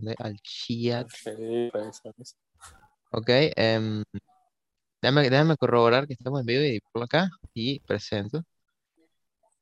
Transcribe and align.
corresponde 0.00 0.14
al 0.18 0.36
chat. 0.42 1.08
Sí, 1.10 1.68
puede 1.72 1.92
ser. 1.92 2.12
Ok, 3.12 3.28
em, 3.56 4.02
déjame, 5.02 5.30
déjame 5.30 5.56
corroborar 5.56 6.06
que 6.06 6.14
estamos 6.14 6.40
en 6.40 6.46
vivo 6.46 6.62
y 6.64 6.80
por 6.92 7.02
acá 7.04 7.28
y 7.54 7.80
presento. 7.80 8.42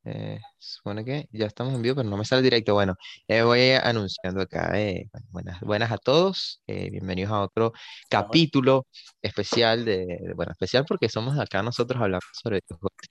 Eh, 0.04 0.40
supone 0.58 1.04
que 1.04 1.28
ya 1.30 1.44
estamos 1.46 1.74
en 1.74 1.82
vivo, 1.82 1.96
pero 1.96 2.08
no 2.08 2.16
me 2.16 2.24
sale 2.24 2.40
directo. 2.42 2.72
Bueno, 2.74 2.94
eh, 3.28 3.42
voy 3.42 3.72
anunciando 3.72 4.40
acá. 4.40 4.70
eh, 4.80 5.10
buenas, 5.30 5.60
buenas 5.60 5.92
a 5.92 5.98
todos. 5.98 6.62
eh, 6.66 6.90
bienvenidos 6.90 7.32
a 7.32 7.42
otro 7.42 7.72
capítulo 8.08 8.86
especial 9.20 9.84
de, 9.84 10.06
de- 10.06 10.32
bueno, 10.34 10.52
especial 10.52 10.84
porque 10.88 11.08
somos 11.10 11.38
acá 11.38 11.62
nosotros 11.62 12.00
hablando 12.00 12.24
sobre. 12.32 12.60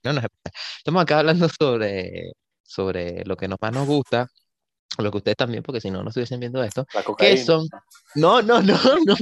No, 0.03 0.13
no. 0.13 0.21
Estamos 0.77 1.03
acá 1.03 1.19
hablando 1.19 1.47
sobre, 1.49 2.31
sobre 2.63 3.23
lo 3.25 3.35
que 3.37 3.47
nos 3.47 3.59
más 3.61 3.71
nos 3.73 3.85
gusta, 3.87 4.27
lo 5.03 5.11
que 5.11 5.17
ustedes 5.17 5.37
también, 5.37 5.63
porque 5.63 5.81
si 5.81 5.91
no, 5.91 6.03
no 6.03 6.09
estuviesen 6.09 6.39
viendo 6.39 6.63
esto. 6.63 6.85
La 6.93 7.03
¿Qué 7.17 7.35
cocaína. 7.35 7.45
son? 7.45 7.67
No, 8.15 8.41
no, 8.41 8.61
no, 8.61 8.77
no. 9.05 9.15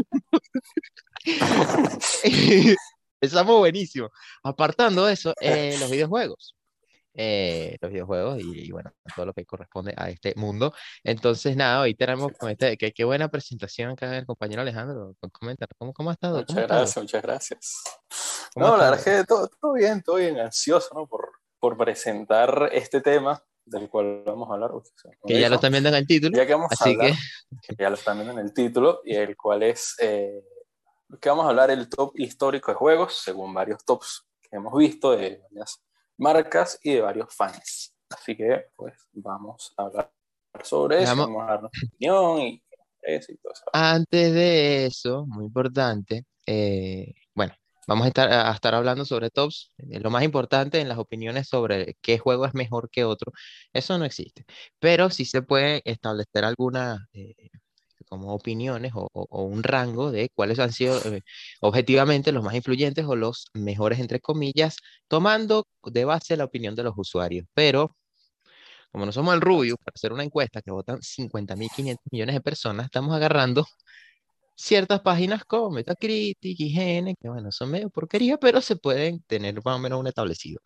Estamos 3.22 3.58
buenísimos. 3.58 4.12
Apartando 4.44 5.08
eso, 5.10 5.34
eh, 5.42 5.76
los 5.80 5.90
videojuegos. 5.90 6.56
Eh, 7.20 7.78
los 7.82 7.92
videojuegos 7.92 8.40
y, 8.40 8.66
y, 8.68 8.72
bueno, 8.72 8.92
todo 9.16 9.26
lo 9.26 9.34
que 9.34 9.44
corresponde 9.44 9.92
a 9.98 10.10
este 10.10 10.34
mundo. 10.36 10.74
Entonces, 11.04 11.56
nada, 11.58 11.82
hoy 11.82 11.96
tenemos 11.96 12.32
con 12.38 12.52
este, 12.52 12.78
qué, 12.78 13.04
buena 13.06 13.28
presentación 13.30 13.90
acá 13.92 14.12
del 14.12 14.28
compañero 14.28 14.62
Alejandro. 14.62 15.16
Coméntanos, 15.32 15.74
¿cómo, 15.80 15.94
cómo 15.94 16.12
ha 16.12 16.14
estado? 16.14 16.46
¿Cómo 16.46 16.60
ha 16.60 16.62
Muchas 16.62 16.62
estado? 16.62 16.80
gracias, 16.82 17.04
muchas 17.04 17.22
gracias. 17.24 17.84
¿Cómo 18.54 18.68
ha 18.68 18.70
No, 18.70 18.78
la 18.78 18.84
estado? 18.84 18.92
verdad 18.92 19.08
es 19.16 19.22
que 19.22 19.28
todo, 19.28 19.50
todo 19.60 19.74
bien, 19.74 20.04
todo 20.04 20.16
bien, 20.18 20.40
ansioso, 20.40 20.90
¿no? 20.94 21.08
Por, 21.08 21.32
por 21.60 21.76
presentar 21.76 22.70
este 22.72 23.02
tema 23.02 23.44
del 23.68 23.90
cual 23.90 24.24
vamos 24.26 24.50
a 24.50 24.54
hablar. 24.54 24.72
Uy, 24.74 24.82
Que 25.28 25.40
ya 25.40 25.50
lo 25.50 25.56
están 25.56 25.72
viendo 25.72 25.90
en 25.90 25.96
el 25.96 26.08
título. 26.08 26.38
Ya 26.38 26.46
que 26.46 26.54
vamos 26.54 26.72
a 26.72 26.76
Así 26.84 26.94
hablar, 26.94 27.12
que, 27.68 27.76
que 27.76 27.84
ya 27.84 27.90
lo 27.90 27.96
están 27.96 28.18
viendo 28.18 28.34
en 28.34 28.40
el 28.40 28.54
título, 28.54 29.02
y 29.06 29.16
el 29.16 29.36
cual 29.38 29.64
es 29.64 29.96
eh, 30.02 30.44
que 31.22 31.30
vamos 31.30 31.46
a 31.46 31.50
hablar 31.50 31.70
el 31.72 31.88
top 31.90 32.14
histórico 32.16 32.72
de 32.72 32.76
juegos, 32.76 33.14
según 33.24 33.54
varios 33.54 33.84
tops 33.86 34.26
que 34.42 34.56
hemos 34.56 34.78
visto 34.78 35.12
de 35.12 35.42
varias 35.50 35.82
marcas 36.18 36.80
y 36.84 36.94
de 36.94 37.02
varios 37.02 37.34
fans. 37.36 37.94
Así 38.10 38.36
que, 38.36 38.66
pues, 38.76 38.94
vamos 39.14 39.74
a 39.78 39.84
hablar 39.84 40.12
sobre 40.64 41.04
eso, 41.04 41.12
Vamos- 41.16 41.28
vamos 41.28 41.44
a 41.44 41.46
dar 41.52 41.62
nuestra 41.62 41.88
opinión 41.88 42.40
y 42.42 42.64
eso 43.02 43.32
y 43.32 43.38
todo 43.38 43.54
eso. 43.54 43.64
antes 43.74 44.34
de 44.34 44.86
eso, 44.88 45.26
muy 45.28 45.46
importante, 45.46 46.26
eh, 46.46 47.14
bueno, 47.36 47.54
vamos 47.88 48.06
a 48.06 48.08
estar, 48.10 48.76
hablando 48.76 49.06
sobre 49.06 49.30
tops. 49.30 49.72
Eh, 49.78 50.00
Lo 50.00 50.10
más 50.12 50.24
importante 50.24 50.80
en 50.82 50.90
las 50.90 50.98
opiniones 50.98 51.48
sobre 51.48 51.96
qué 52.02 52.18
juego 52.20 52.46
es 52.46 52.54
mejor 52.54 52.90
que 52.92 53.04
otro, 53.06 53.32
eso 53.74 53.98
no 53.98 54.06
existe. 54.06 54.46
Pero 54.80 55.10
sí 55.10 55.26
se 55.26 55.42
puede 55.42 55.82
establecer 55.86 56.46
algunas 56.46 57.00
eh, 57.14 57.34
como 58.10 58.34
opiniones 58.34 58.94
o 58.96 59.10
un 59.46 59.64
rango 59.64 60.12
de 60.12 60.30
cuáles 60.34 60.60
han 60.60 60.72
sido 60.72 60.98
eh, 61.14 61.22
objetivamente 61.62 62.32
los 62.32 62.44
más 62.44 62.56
influyentes 62.56 63.06
o 63.06 63.16
los 63.16 63.48
mejores, 63.54 64.00
entre 64.00 64.20
comillas, 64.22 64.78
tomando 65.08 65.68
de 65.84 66.06
base 66.06 66.38
la 66.38 66.46
opinión 66.46 66.76
de 66.76 66.84
los 66.84 66.94
usuarios. 66.98 67.46
Pero 67.54 67.96
como 68.92 69.06
no 69.06 69.12
somos 69.12 69.34
el 69.36 69.42
Rubio, 69.42 69.78
para 69.78 69.94
hacer 69.96 70.14
una 70.14 70.24
encuesta 70.24 70.62
que 70.62 70.72
votan 70.72 71.02
50.500 71.02 72.06
millones 72.12 72.36
de 72.36 72.42
personas, 72.42 72.86
estamos 72.86 73.16
agarrando 73.16 73.66
ciertas 74.58 75.02
páginas 75.02 75.46
como 75.46 75.72
Metacritic, 75.72 76.60
IGN, 76.60 77.16
que 77.20 77.30
bueno, 77.30 77.52
son 77.52 77.72
medio 77.72 77.90
porquería, 77.90 78.38
pero 78.38 78.62
se 78.62 78.76
pueden 78.76 79.22
tener 79.24 79.56
más 79.64 79.76
o 79.78 79.80
menos 79.80 80.00
un 80.00 80.08
establecido. 80.08 80.60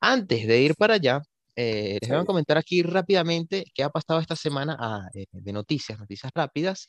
Antes 0.00 0.46
de 0.46 0.62
ir 0.62 0.74
para 0.76 0.94
allá, 0.94 1.22
eh, 1.56 1.98
les 2.00 2.10
voy 2.10 2.18
a 2.20 2.24
comentar 2.24 2.56
aquí 2.56 2.82
rápidamente 2.82 3.64
qué 3.74 3.82
ha 3.82 3.90
pasado 3.90 4.20
esta 4.20 4.36
semana 4.36 4.76
ah, 4.78 5.08
eh, 5.14 5.26
de 5.32 5.52
noticias, 5.52 5.98
noticias 5.98 6.32
rápidas. 6.34 6.86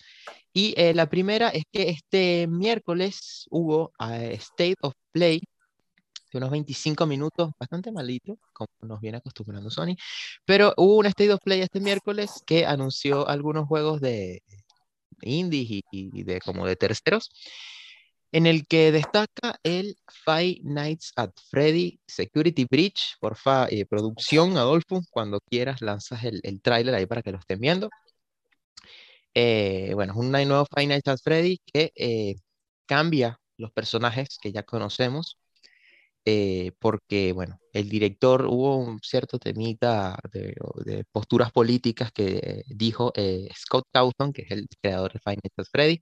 Y 0.53 0.74
eh, 0.78 0.94
la 0.94 1.09
primera 1.09 1.50
es 1.50 1.63
que 1.72 1.90
este 1.90 2.47
miércoles 2.47 3.46
hubo 3.50 3.92
eh, 4.00 4.34
State 4.36 4.78
of 4.81 4.94
Play 5.12 5.42
de 6.31 6.38
unos 6.40 6.52
25 6.52 7.06
minutos, 7.06 7.52
bastante 7.59 7.92
malito, 7.92 8.38
como 8.53 8.69
nos 8.81 9.00
viene 9.02 9.19
acostumbrando 9.19 9.69
Sony, 9.69 9.96
pero 10.46 10.74
hubo 10.78 10.97
un 10.97 11.06
State 11.08 11.31
of 11.34 11.40
Play 11.44 11.62
este 11.62 11.80
miércoles 11.80 12.44
que 12.46 12.66
anunció 12.66 13.28
algunos 13.28 13.68
juegos 13.68 14.02
de 14.02 14.42
indies 15.26 15.70
y, 15.70 15.84
y 15.92 16.24
de 16.24 16.40
como 16.42 16.66
de 16.66 16.76
terceros, 16.76 17.30
en 18.34 18.48
el 18.48 18.68
que 18.68 18.92
destaca 18.92 19.60
el 19.64 19.96
Five 20.26 20.60
Nights 20.64 21.14
at 21.16 21.32
Freddy 21.50 22.00
Security 22.08 22.66
Breach, 22.70 23.18
porfa, 23.20 23.68
eh, 23.70 23.86
producción, 23.86 24.58
Adolfo, 24.58 25.02
cuando 25.12 25.40
quieras 25.50 25.82
lanzas 25.82 26.24
el, 26.24 26.40
el 26.44 26.62
tráiler 26.62 26.96
ahí 26.96 27.06
para 27.06 27.22
que 27.22 27.32
lo 27.32 27.38
estén 27.40 27.60
viendo. 27.60 27.90
Eh, 29.36 29.92
bueno, 29.96 30.14
es 30.14 30.20
un 30.20 30.32
nuevo 30.32 30.66
Five 30.66 30.88
Nights 30.88 31.08
at 31.08 31.20
Freddy 31.24 31.60
que 31.66 31.92
eh, 31.96 32.36
cambia 32.86 33.40
los 33.58 33.72
personajes 33.72 34.38
que 34.42 34.52
ya 34.52 34.64
conocemos, 34.64 35.38
eh, 36.26 36.72
porque, 36.80 37.34
bueno, 37.34 37.60
el 37.74 37.90
director 37.90 38.46
hubo 38.46 38.78
un 38.78 39.00
cierto 39.02 39.40
temita 39.40 40.18
de, 40.32 40.56
de 40.86 41.04
posturas 41.12 41.52
políticas 41.52 42.12
que 42.12 42.64
dijo 42.68 43.12
eh, 43.16 43.50
Scott 43.56 43.86
Cawthon, 43.92 44.32
que 44.32 44.44
es 44.44 44.52
el 44.52 44.68
creador 44.82 45.14
de 45.14 45.20
Five 45.20 45.38
Nights 45.44 45.60
at 45.60 45.66
Freddy, 45.72 46.02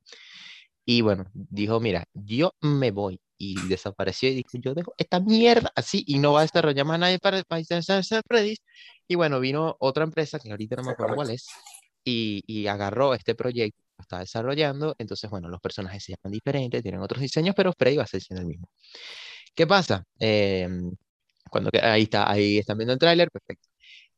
y 0.86 1.02
bueno, 1.02 1.26
dijo, 1.34 1.80
mira, 1.80 2.06
yo 2.14 2.54
me 2.62 2.92
voy, 2.92 3.20
y 3.38 3.56
desapareció 3.68 4.30
y 4.30 4.36
dijo, 4.36 4.50
yo 4.54 4.74
dejo 4.76 4.94
esta 4.98 5.20
mierda 5.20 5.72
así, 5.76 6.04
y 6.06 6.20
no 6.20 6.34
va 6.34 6.40
a 6.42 6.44
desarrollar 6.44 6.86
más 6.86 7.00
nadie 7.00 7.20
para 7.20 7.44
Five 7.44 7.66
Nights 7.70 8.12
at 8.12 8.24
Freddy, 8.28 8.58
y 9.08 9.16
bueno, 9.16 9.40
vino 9.40 9.76
otra 9.80 10.04
empresa, 10.04 10.40
que 10.40 10.52
ahorita 10.52 10.76
no 10.76 10.84
me 10.84 10.92
acuerdo 10.92 11.16
cuál 11.16 11.32
es, 11.32 11.48
y, 12.04 12.44
y 12.46 12.68
agarró 12.68 13.14
este 13.14 13.34
proyecto, 13.36 13.81
lo 14.02 14.04
está 14.04 14.20
desarrollando, 14.20 14.96
entonces, 15.00 15.30
bueno, 15.30 15.50
los 15.50 15.62
personajes 15.62 16.04
se 16.04 16.14
llaman 16.14 16.32
diferentes, 16.34 16.82
tienen 16.84 17.02
otros 17.02 17.22
diseños, 17.22 17.56
pero 17.56 17.74
Freddy 17.78 17.98
va 17.98 18.04
a 18.04 18.08
ser 18.08 18.22
siendo 18.22 18.42
el 18.42 18.48
mismo. 18.48 18.68
¿Qué 19.56 19.68
pasa? 19.68 20.04
Eh, 20.20 20.68
cuando 21.50 21.70
ahí 21.82 22.04
está, 22.04 22.30
ahí 22.32 22.58
están 22.60 22.78
viendo 22.78 22.94
el 22.94 23.00
tráiler, 23.00 23.30
perfecto. 23.32 23.68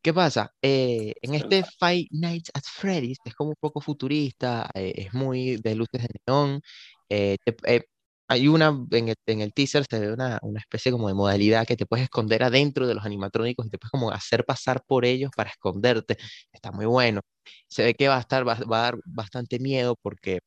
¿Qué 0.02 0.14
pasa? 0.14 0.52
Eh, 0.62 1.14
en 1.22 1.36
este 1.36 1.64
Five 1.80 2.08
Nights 2.12 2.52
at 2.54 2.64
Freddy's 2.66 3.18
es 3.26 3.36
como 3.36 3.52
un 3.52 3.56
poco 3.60 3.82
futurista, 3.82 4.70
eh, 4.76 4.94
es 4.98 5.14
muy 5.14 5.58
de 5.58 5.76
luces 5.76 6.02
de 6.04 6.10
neón. 6.28 6.62
eh, 7.10 7.38
te- 7.46 7.56
eh, 7.78 7.84
hay 8.28 8.48
una, 8.48 8.68
en 8.92 9.10
el, 9.10 9.16
en 9.28 9.42
el 9.42 9.54
teaser 9.54 9.86
se 9.90 10.00
ve 10.00 10.14
una, 10.14 10.40
una 10.44 10.60
especie 10.60 10.92
como 10.92 11.08
de 11.10 11.14
modalidad 11.16 11.66
que 11.68 11.78
te 11.78 11.86
puedes 11.86 12.06
esconder 12.06 12.44
adentro 12.44 12.88
de 12.88 12.96
los 12.96 13.06
animatrónicos 13.06 13.66
y 13.68 13.70
te 13.70 13.78
puedes 13.80 13.92
como 13.92 14.12
hacer 14.12 14.46
pasar 14.46 14.84
por 14.88 15.06
ellos 15.06 15.32
para 15.36 15.50
esconderte. 15.52 16.18
Está 16.52 16.72
muy 16.72 16.86
bueno. 16.86 17.22
Se 17.68 17.84
ve 17.84 17.94
que 17.96 18.08
va 18.08 18.18
a 18.18 18.22
estar, 18.22 18.48
va, 18.48 18.56
va 18.56 18.80
a 18.80 18.84
dar 18.84 18.98
bastante 19.06 19.60
miedo 19.60 19.96
porque 20.02 20.40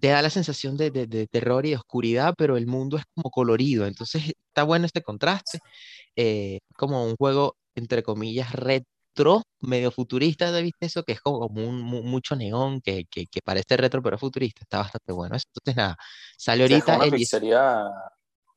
te 0.00 0.08
da 0.08 0.20
la 0.22 0.30
sensación 0.30 0.76
de, 0.76 0.90
de- 0.90 1.06
de 1.06 1.26
terror 1.28 1.64
y 1.66 1.70
de 1.70 1.76
oscuridad, 1.76 2.34
pero 2.36 2.56
el 2.56 2.66
mundo 2.66 2.96
es 2.98 3.04
como 3.14 3.30
colorido. 3.30 3.86
Entonces 3.86 4.32
está 4.48 4.64
bueno 4.64 4.86
este 4.86 5.02
contraste. 5.02 5.60
eh, 6.16 6.60
como 6.76 7.06
un 7.06 7.16
juego, 7.16 7.56
entre 7.76 8.02
comillas, 8.04 8.52
retro, 8.54 9.42
medio 9.60 9.90
futurista, 9.92 10.50
¿ya 10.52 10.60
¿viste 10.60 10.86
eso? 10.86 11.02
Que 11.04 11.12
es 11.14 11.20
como, 11.22 11.40
como 11.40 11.66
un, 11.68 11.82
mu- 11.82 12.02
mucho 12.04 12.36
neón, 12.36 12.80
que, 12.82 13.04
que, 13.10 13.26
que 13.26 13.40
parece 13.42 13.76
retro, 13.78 14.02
pero 14.02 14.18
futurista. 14.18 14.62
Está 14.62 14.78
bastante 14.80 15.12
bueno. 15.12 15.36
eso. 15.36 15.46
Entonces 15.54 15.76
nada, 15.76 15.96
sale 16.38 16.64
O 16.64 16.66
sea, 16.66 16.78
ahorita 16.78 16.96
el 17.06 17.14
10 17.16 17.30
pizzería, 17.30 17.84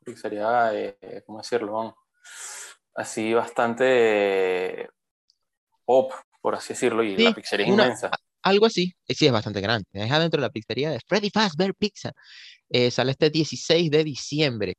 pizzería 0.06 0.74
eh, 0.74 1.24
¿cómo 1.26 1.40
decirlo? 1.40 1.96
Así 2.96 3.34
bastante 3.34 3.86
eh, 4.84 4.90
pop, 5.86 6.14
por 6.42 6.56
así 6.56 6.74
decirlo, 6.74 7.04
y 7.04 7.18
la 7.18 7.30
Sí, 7.30 7.34
pizzería 7.36 7.68
una- 7.74 7.84
inmensa. 7.86 8.12
algo 8.44 8.66
así. 8.66 8.94
Eh, 9.08 9.14
Sí, 9.16 9.26
es 9.28 9.32
bastante 9.32 9.62
grande. 9.62 9.86
Es 9.94 10.12
adentro 10.12 10.40
de 10.42 10.48
la 10.48 10.52
pizzería 10.52 10.92
de 10.92 11.00
Freddy 11.08 11.30
Fazbear 11.30 11.74
Pizza. 11.76 12.12
Eh, 12.70 12.92
sale 12.92 13.12
este 13.12 13.30
16 13.30 13.90
de 13.92 14.04
diciembre. 14.04 14.76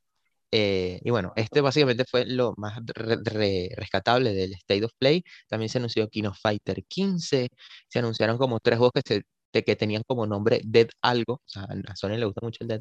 Eh, 0.52 0.98
y 1.04 1.10
bueno, 1.10 1.32
este 1.36 1.60
básicamente 1.60 2.04
fue 2.10 2.24
lo 2.26 2.54
más 2.56 2.78
re- 2.86 3.18
re- 3.22 3.70
rescatable 3.76 4.32
del 4.34 4.52
State 4.54 4.84
of 4.84 4.92
Play. 4.98 5.22
También 5.48 5.68
se 5.68 5.78
anunció 5.78 6.08
King 6.08 6.24
of 6.24 6.38
Fighter 6.40 6.82
15. 6.88 7.48
Se 7.88 7.98
anunciaron 8.00 8.36
como 8.38 8.58
tres 8.60 8.78
juegos 8.78 8.92
que, 8.94 9.02
se- 9.06 9.22
de 9.52 9.62
que 9.64 9.76
tenían 9.76 10.02
como 10.06 10.26
nombre 10.26 10.60
Dead 10.64 10.88
algo. 11.02 11.34
O 11.34 11.42
sea, 11.46 11.64
a 11.88 11.96
Sony 11.96 12.16
le 12.16 12.24
gusta 12.24 12.40
mucho 12.42 12.58
el 12.62 12.68
Dead. 12.68 12.80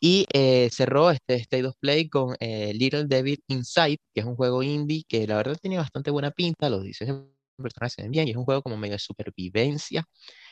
Y 0.00 0.26
eh, 0.32 0.68
cerró 0.72 1.10
este 1.10 1.36
State 1.36 1.66
of 1.66 1.76
Play 1.80 2.08
con 2.10 2.36
eh, 2.40 2.72
Little 2.74 3.04
Devil 3.06 3.38
Inside, 3.48 3.98
que 4.14 4.20
es 4.20 4.26
un 4.26 4.36
juego 4.36 4.62
indie 4.62 5.04
que 5.08 5.26
la 5.26 5.36
verdad 5.36 5.56
tiene 5.60 5.78
bastante 5.78 6.10
buena 6.10 6.30
pinta. 6.32 6.68
Los 6.68 6.82
diseños 6.84 7.22
de 7.58 7.62
personajes 7.64 7.94
se 7.94 8.02
ven 8.02 8.10
bien 8.10 8.28
y 8.28 8.32
es 8.32 8.36
un 8.36 8.44
juego 8.44 8.62
como 8.62 8.76
medio 8.76 8.94
de 8.94 8.98
supervivencia. 8.98 10.04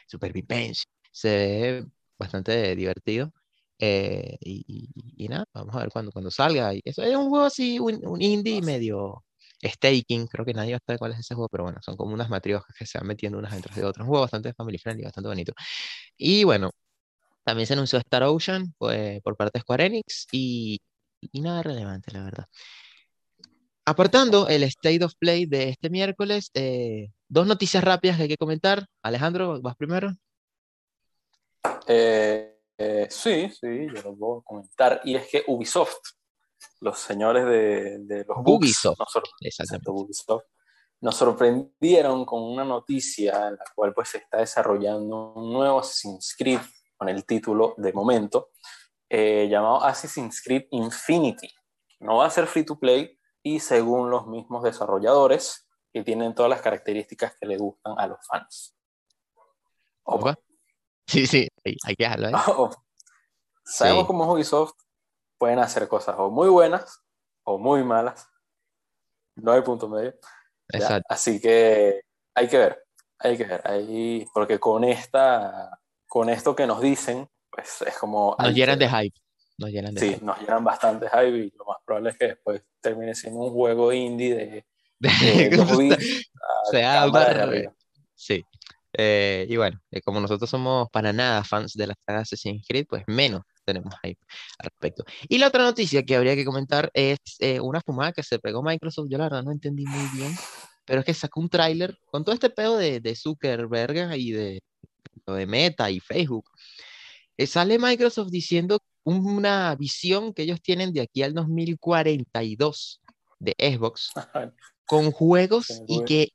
Supervivencia. 0.08 0.84
Se 1.12 1.28
ve 1.30 1.86
bastante 2.18 2.74
divertido. 2.76 3.32
Eh, 3.78 4.36
y, 4.40 4.64
y- 4.68 5.24
y 5.24 5.28
nada, 5.28 5.44
vamos 5.52 5.74
a 5.74 5.80
ver 5.80 5.90
cuando, 5.90 6.12
cuando 6.12 6.30
salga. 6.30 6.74
Y 6.74 6.80
eso 6.84 7.02
es 7.02 7.16
un 7.16 7.28
juego 7.28 7.44
así, 7.46 7.78
un, 7.78 8.00
un 8.06 8.22
indie 8.22 8.62
medio 8.62 9.24
staking. 9.64 10.26
Creo 10.26 10.44
que 10.44 10.54
nadie 10.54 10.72
va 10.72 10.76
a 10.78 10.80
saber 10.86 10.98
cuál 10.98 11.12
es 11.12 11.18
ese 11.20 11.34
juego, 11.34 11.48
pero 11.48 11.64
bueno, 11.64 11.80
son 11.82 11.96
como 11.96 12.14
unas 12.14 12.28
matrioscas 12.30 12.76
que 12.76 12.86
se 12.86 12.98
van 12.98 13.06
metiendo 13.06 13.38
unas 13.38 13.52
dentro 13.52 13.74
de 13.74 13.84
otras. 13.84 14.04
Un 14.04 14.08
juego 14.08 14.22
bastante 14.22 14.52
family 14.54 14.78
friendly, 14.78 15.04
bastante 15.04 15.28
bonito. 15.28 15.52
Y 16.16 16.44
bueno, 16.44 16.70
también 17.44 17.66
se 17.66 17.74
anunció 17.74 17.98
Star 18.00 18.22
Ocean 18.24 18.74
pues, 18.78 19.20
por 19.22 19.36
parte 19.36 19.58
de 19.58 19.62
Square 19.62 19.86
Enix 19.86 20.26
y, 20.32 20.80
y 21.20 21.40
nada 21.40 21.62
relevante, 21.62 22.12
la 22.12 22.24
verdad. 22.24 22.46
Apartando 23.86 24.48
el 24.48 24.62
State 24.62 25.04
of 25.04 25.12
Play 25.18 25.44
de 25.46 25.68
este 25.68 25.90
miércoles, 25.90 26.50
eh, 26.54 27.10
dos 27.28 27.46
noticias 27.46 27.84
rápidas 27.84 28.16
que 28.16 28.22
hay 28.22 28.28
que 28.28 28.38
comentar. 28.38 28.86
Alejandro, 29.02 29.60
vas 29.60 29.76
primero. 29.76 30.14
Eh, 31.86 32.58
eh, 32.78 33.06
sí, 33.10 33.50
sí, 33.50 33.86
yo 33.94 34.02
lo 34.02 34.16
puedo 34.16 34.42
comentar. 34.42 35.02
Y 35.04 35.16
es 35.16 35.28
que 35.28 35.44
Ubisoft, 35.46 35.98
los 36.80 36.98
señores 36.98 37.44
de, 37.44 37.98
de 38.00 38.24
los 38.26 38.38
Ubisoft, 38.46 38.98
nos, 38.98 39.12
sor- 39.12 39.22
exactamente. 39.40 39.90
Ubisoft, 39.90 40.44
nos 41.02 41.16
sorprendieron 41.16 42.24
con 42.24 42.42
una 42.42 42.64
noticia 42.64 43.48
en 43.48 43.56
la 43.56 43.64
cual 43.74 43.92
pues 43.92 44.08
se 44.08 44.18
está 44.18 44.38
desarrollando 44.38 45.34
un 45.34 45.52
nuevo 45.52 45.80
Assassin's 45.80 46.34
Creed 46.38 46.60
con 46.96 47.10
el 47.10 47.26
título 47.26 47.74
de 47.76 47.92
momento 47.92 48.48
eh, 49.10 49.46
llamado 49.50 49.84
Assassin's 49.84 50.40
Creed 50.42 50.68
Infinity. 50.70 51.50
No 52.00 52.16
va 52.16 52.26
a 52.26 52.30
ser 52.30 52.46
free 52.46 52.64
to 52.64 52.78
play 52.78 53.18
y 53.44 53.60
según 53.60 54.10
los 54.10 54.26
mismos 54.26 54.62
desarrolladores 54.64 55.68
que 55.92 56.02
tienen 56.02 56.34
todas 56.34 56.50
las 56.50 56.62
características 56.62 57.36
que 57.38 57.46
le 57.46 57.58
gustan 57.58 57.94
a 57.98 58.06
los 58.08 58.18
fans. 58.26 58.74
Opa. 60.02 60.36
Sí, 61.06 61.26
sí, 61.26 61.46
hay, 61.64 61.76
hay 61.84 61.94
que 61.94 62.04
dejarlo. 62.04 62.28
Opa. 62.56 62.82
Sabemos 63.64 64.02
Sí. 64.02 64.06
cómo 64.08 64.32
Ubisoft, 64.32 64.72
pueden 65.38 65.58
hacer 65.58 65.86
cosas 65.88 66.16
o 66.18 66.30
muy 66.30 66.48
buenas 66.48 67.02
o 67.44 67.58
muy 67.58 67.84
malas. 67.84 68.28
No 69.36 69.52
hay 69.52 69.60
punto 69.60 69.88
medio. 69.88 70.14
Exacto. 70.68 71.06
Así 71.08 71.40
que 71.40 72.02
hay 72.34 72.48
que 72.48 72.58
ver, 72.58 72.82
hay 73.18 73.36
que 73.36 73.44
ver, 73.44 73.60
ahí, 73.64 74.26
porque 74.32 74.58
con 74.58 74.84
esta, 74.84 75.78
con 76.08 76.30
esto 76.30 76.56
que 76.56 76.66
nos 76.66 76.80
dicen, 76.80 77.28
pues 77.50 77.82
es 77.82 77.98
como... 77.98 78.34
Nos 78.38 78.48
hay 78.48 78.54
llenan 78.54 78.78
que 78.78 78.86
de 78.86 78.90
hype. 78.90 79.20
Nos 79.56 79.70
llenan 79.70 79.94
de 79.94 80.00
Sí, 80.00 80.08
hype. 80.14 80.24
nos 80.24 80.40
llenan 80.40 80.64
bastante 80.64 81.06
hype 81.08 81.36
y 81.38 81.52
lo 81.56 81.64
más 81.66 81.76
probable 81.84 82.10
es 82.10 82.18
que 82.18 82.26
después 82.28 82.62
termine 82.80 83.14
siendo 83.14 83.40
un 83.40 83.50
juego 83.50 83.92
indie 83.92 84.34
de, 84.34 84.66
de 85.00 85.58
o 85.60 85.92
a 86.66 86.70
sea, 86.70 87.06
de. 87.06 87.70
Sí. 88.14 88.42
Eh, 88.96 89.46
y 89.48 89.56
bueno, 89.56 89.80
eh, 89.90 90.00
como 90.02 90.20
nosotros 90.20 90.48
somos 90.48 90.88
para 90.90 91.12
nada 91.12 91.42
fans 91.42 91.72
de 91.74 91.88
la 91.88 91.94
saga 92.06 92.20
Assassin's 92.20 92.64
Creed, 92.66 92.86
pues 92.88 93.02
menos 93.08 93.42
tenemos 93.64 93.92
hype 94.02 94.20
al 94.58 94.70
respecto. 94.70 95.04
Y 95.28 95.38
la 95.38 95.48
otra 95.48 95.64
noticia 95.64 96.04
que 96.04 96.14
habría 96.16 96.36
que 96.36 96.44
comentar 96.44 96.90
es 96.94 97.18
eh, 97.40 97.60
una 97.60 97.80
fumada 97.80 98.12
que 98.12 98.22
se 98.22 98.38
pegó 98.38 98.62
Microsoft. 98.62 99.08
Yo 99.10 99.18
la 99.18 99.24
verdad 99.24 99.42
no 99.42 99.50
entendí 99.52 99.84
muy 99.84 100.06
bien, 100.16 100.32
pero 100.84 101.00
es 101.00 101.06
que 101.06 101.14
sacó 101.14 101.40
un 101.40 101.48
tráiler 101.48 101.98
con 102.06 102.24
todo 102.24 102.34
este 102.34 102.50
pedo 102.50 102.76
de, 102.76 103.00
de 103.00 103.16
Zuckerberg 103.16 104.16
y 104.16 104.30
de, 104.32 104.62
de 105.26 105.46
Meta 105.46 105.90
y 105.90 105.98
Facebook. 105.98 106.48
Eh, 107.36 107.46
sale 107.46 107.78
Microsoft 107.78 108.30
diciendo 108.30 108.78
una 109.04 109.74
visión 109.76 110.32
que 110.32 110.42
ellos 110.42 110.62
tienen 110.62 110.92
de 110.92 111.02
aquí 111.02 111.22
al 111.22 111.34
2042 111.34 113.00
de 113.38 113.54
Xbox 113.58 114.10
con 114.86 115.10
juegos 115.10 115.82
y 115.86 116.04
que 116.04 116.28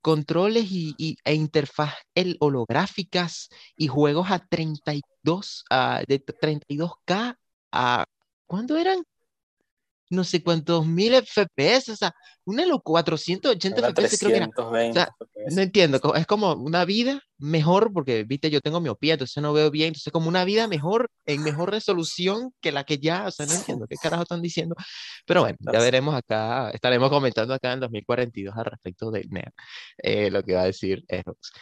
controles 0.00 0.70
y, 0.70 0.94
y- 0.98 1.16
e 1.24 1.34
interfaz 1.34 1.94
el, 2.14 2.36
holográficas 2.40 3.48
y 3.76 3.88
juegos 3.88 4.30
a 4.30 4.38
32, 4.38 5.64
a, 5.70 6.02
de 6.06 6.20
32K 6.24 7.36
a, 7.72 8.04
¿cuánto 8.46 8.76
eran? 8.76 9.02
No 10.10 10.24
sé 10.24 10.42
cuántos 10.42 10.86
mil 10.86 11.14
FPS, 11.14 11.92
o 11.92 11.96
sea, 11.96 12.14
una 12.44 12.66
locura, 12.66 13.02
480 13.02 13.78
Era 13.78 13.88
FPS 13.90 14.18
creo 14.18 14.30
que 14.30 14.36
era. 14.36 14.48
320 14.48 14.90
O 14.90 14.92
sea, 14.92 15.14
FPS. 15.18 15.54
No 15.56 15.62
entiendo, 15.62 16.14
es 16.14 16.26
como 16.26 16.52
una 16.54 16.84
vida 16.84 17.20
mejor, 17.38 17.92
porque, 17.92 18.24
viste, 18.24 18.50
yo 18.50 18.60
tengo 18.60 18.80
miopía, 18.80 19.14
entonces 19.14 19.42
no 19.42 19.52
veo 19.52 19.70
bien, 19.70 19.88
entonces 19.88 20.12
como 20.12 20.28
una 20.28 20.44
vida 20.44 20.68
mejor, 20.68 21.10
en 21.26 21.42
mejor 21.42 21.70
resolución 21.70 22.52
que 22.60 22.72
la 22.72 22.84
que 22.84 22.98
ya, 22.98 23.26
o 23.26 23.30
sea, 23.30 23.46
no 23.46 23.54
entiendo 23.54 23.86
qué 23.88 23.96
carajo 23.96 24.22
están 24.22 24.42
diciendo, 24.42 24.74
pero 25.26 25.42
bueno, 25.42 25.56
ya 25.72 25.78
veremos 25.80 26.14
acá, 26.14 26.70
estaremos 26.70 27.10
comentando 27.10 27.54
acá 27.54 27.72
en 27.72 27.80
2042 27.80 28.56
al 28.56 28.64
respecto 28.64 29.10
del 29.10 29.28
NER, 29.30 29.52
eh, 29.98 30.30
lo 30.30 30.42
que 30.42 30.54
va 30.54 30.62
a 30.62 30.66
decir 30.66 31.04
Xbox. 31.08 31.52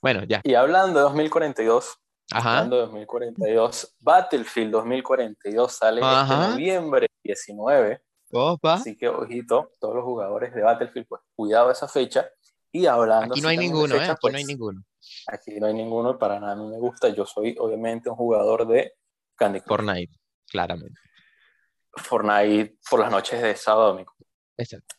Bueno, 0.00 0.24
ya, 0.24 0.40
Y 0.44 0.54
hablando 0.54 0.98
de 0.98 1.04
2042, 1.04 1.98
ajá, 2.32 2.50
hablando 2.50 2.76
de 2.76 2.82
2042, 2.82 3.96
Battlefield 4.00 4.70
2042 4.72 5.72
sale 5.72 6.00
este 6.00 6.14
Ajá. 6.14 6.48
noviembre 6.48 7.08
19. 7.22 8.02
opa, 8.32 8.74
Así 8.74 8.96
que, 8.96 9.08
ojito, 9.08 9.72
todos 9.80 9.94
los 9.94 10.04
jugadores 10.04 10.54
de 10.54 10.62
Battlefield, 10.62 11.06
pues 11.06 11.22
cuidado 11.34 11.70
esa 11.70 11.88
fecha. 11.88 12.28
Y 12.72 12.86
hablando 12.86 13.34
aquí 13.34 13.40
no 13.42 13.48
hay 13.48 13.58
ninguno, 13.58 13.94
¿eh? 13.96 14.08
Aquí 14.08 14.28
no 14.30 14.36
hay 14.36 14.44
pues, 14.44 14.46
ninguno. 14.46 14.82
Aquí 15.26 15.60
no 15.60 15.66
hay 15.66 15.74
ninguno, 15.74 16.18
para 16.18 16.40
nada 16.40 16.56
mí 16.56 16.66
me 16.66 16.78
gusta. 16.78 17.08
Yo 17.08 17.26
soy 17.26 17.54
obviamente 17.58 18.08
un 18.08 18.16
jugador 18.16 18.66
de 18.66 18.94
Candy 19.36 19.60
Crush. 19.60 19.68
Fortnite, 19.68 20.18
claramente. 20.50 21.00
Fortnite 21.94 22.78
por 22.88 23.00
las 23.00 23.10
noches 23.10 23.42
de 23.42 23.54
sábado 23.56 23.88
domingo. 23.88 24.12
Exacto. 24.56 24.94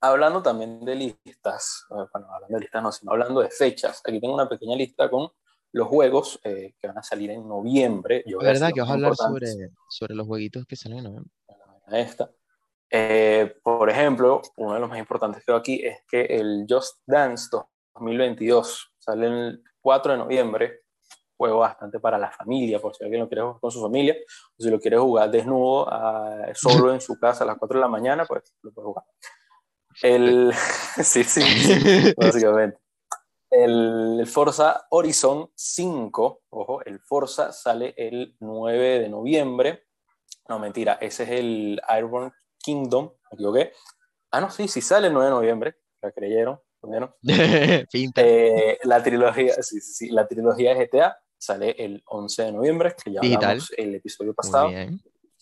Hablando 0.00 0.42
también 0.42 0.84
de 0.84 0.94
listas, 0.94 1.84
eh, 1.90 2.06
bueno, 2.12 2.32
hablando 2.32 2.56
de 2.56 2.60
listas 2.60 2.82
no, 2.82 2.92
sino 2.92 3.12
hablando 3.12 3.40
de 3.40 3.50
fechas. 3.50 4.00
Aquí 4.04 4.20
tengo 4.20 4.34
una 4.34 4.48
pequeña 4.48 4.76
lista 4.76 5.10
con 5.10 5.28
los 5.72 5.88
juegos 5.88 6.40
eh, 6.44 6.74
que 6.78 6.86
van 6.86 6.98
a 6.98 7.02
salir 7.02 7.30
en 7.30 7.46
noviembre. 7.46 8.24
Yo 8.26 8.38
¿Verdad 8.38 8.70
que 8.72 8.80
vas 8.80 8.90
a 8.90 8.94
hablar 8.94 9.16
sobre, 9.16 9.48
sobre 9.88 10.14
los 10.14 10.26
jueguitos 10.26 10.66
que 10.66 10.76
salen 10.76 10.98
en 10.98 11.04
noviembre? 11.04 11.32
esta. 11.90 12.30
Eh, 12.90 13.54
por 13.62 13.88
ejemplo, 13.90 14.40
uno 14.56 14.74
de 14.74 14.80
los 14.80 14.88
más 14.88 14.98
importantes 14.98 15.44
que 15.44 15.52
veo 15.52 15.58
aquí 15.58 15.84
es 15.84 15.98
que 16.08 16.22
el 16.22 16.66
Just 16.68 17.00
Dance 17.06 17.48
2022 17.94 18.94
sale 18.98 19.26
el 19.26 19.62
4 19.80 20.12
de 20.12 20.18
noviembre, 20.18 20.82
juego 21.36 21.58
bastante 21.58 22.00
para 22.00 22.18
la 22.18 22.30
familia, 22.30 22.80
por 22.80 22.94
si 22.94 23.04
alguien 23.04 23.20
lo 23.20 23.28
quiere 23.28 23.42
jugar 23.42 23.60
con 23.60 23.70
su 23.70 23.82
familia, 23.82 24.16
o 24.58 24.62
si 24.62 24.70
lo 24.70 24.80
quiere 24.80 24.96
jugar 24.96 25.30
desnudo, 25.30 25.86
ah, 25.90 26.46
solo 26.54 26.92
en 26.92 27.00
su 27.00 27.18
casa 27.18 27.44
a 27.44 27.46
las 27.46 27.58
4 27.58 27.78
de 27.78 27.82
la 27.82 27.88
mañana, 27.88 28.24
pues 28.24 28.54
lo 28.62 28.72
puede 28.72 28.86
jugar. 28.86 29.04
El, 30.02 30.52
sí, 31.02 31.24
sí, 31.24 32.14
básicamente. 32.16 32.78
El, 33.50 34.26
Forza 34.26 34.86
Horizon 34.90 35.50
5, 35.54 36.42
ojo, 36.50 36.84
el 36.84 37.00
Forza 37.00 37.52
sale 37.52 37.94
el 37.96 38.36
9 38.40 39.00
de 39.00 39.08
noviembre. 39.08 39.86
No, 40.48 40.58
mentira, 40.58 40.98
ese 41.00 41.24
es 41.24 41.30
el 41.30 41.80
Iron 41.96 42.32
Kingdom, 42.58 43.12
me 43.30 43.34
equivoqué. 43.34 43.72
Ah, 44.30 44.40
no, 44.40 44.50
sí, 44.50 44.68
sí 44.68 44.80
sale 44.80 45.06
el 45.08 45.12
9 45.12 45.26
de 45.26 45.34
noviembre, 45.34 45.76
la 46.02 46.12
creyeron. 46.12 46.60
Pinta. 47.92 48.22
Eh, 48.22 48.78
la 48.84 49.02
trilogía, 49.02 49.54
sí, 49.62 49.80
sí, 49.80 49.92
sí, 49.92 50.08
la 50.10 50.26
trilogía 50.26 50.74
de 50.74 50.86
GTA 50.86 51.18
sale 51.36 51.70
el 51.78 52.02
11 52.06 52.42
de 52.44 52.52
noviembre, 52.52 52.94
que 53.02 53.12
ya 53.12 53.20
Digital. 53.20 53.44
hablamos 53.44 53.72
el 53.76 53.94
episodio 53.94 54.34
pasado, 54.34 54.70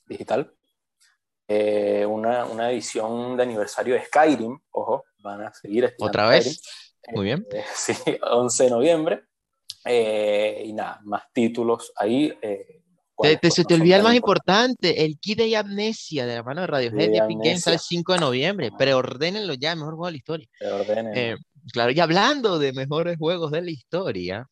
digital. 0.06 0.52
Eh, 1.48 2.04
una, 2.06 2.44
una 2.44 2.70
edición 2.70 3.36
de 3.36 3.42
aniversario 3.42 3.94
de 3.94 4.04
Skyrim, 4.04 4.58
ojo, 4.70 5.04
van 5.22 5.42
a 5.42 5.54
seguir 5.54 5.94
¿Otra 5.98 6.28
vez? 6.28 6.44
Skyrim. 6.44 6.85
Muy 7.14 7.24
bien. 7.24 7.46
Eh, 7.52 7.64
sí, 7.74 7.92
11 8.22 8.64
de 8.64 8.70
noviembre. 8.70 9.22
Eh, 9.84 10.64
y 10.66 10.72
nada, 10.72 11.00
más 11.04 11.24
títulos 11.32 11.92
ahí. 11.96 12.32
eh, 12.42 12.82
Te, 13.20 13.36
te- 13.38 13.50
se 13.50 13.64
te 13.64 13.74
olvida 13.74 13.96
el 13.96 14.02
más 14.02 14.14
importante, 14.14 15.04
el 15.04 15.18
Kid 15.18 15.38
de 15.38 15.56
Amnesia 15.56 16.26
de 16.26 16.34
la 16.36 16.42
mano 16.42 16.60
de 16.60 16.66
Radiohead 16.66 17.10
de 17.10 17.22
Games 17.42 17.62
sale 17.62 17.74
el 17.76 17.80
Amnesia. 17.80 17.80
5 17.80 18.12
de 18.12 18.18
noviembre. 18.18 18.72
Preordénenlo 18.72 19.54
ya, 19.54 19.74
mejor 19.74 19.94
juego 19.94 20.06
de 20.06 20.12
la 20.12 20.16
historia. 20.18 20.46
Se 20.58 20.66
ordenen. 20.70 21.12
Eh, 21.12 21.36
claro, 21.72 21.92
y 21.92 22.00
hablando 22.00 22.58
de 22.58 22.72
mejores 22.72 23.18
juegos 23.18 23.52
de 23.52 23.62
la 23.62 23.70
historia, 23.70 24.46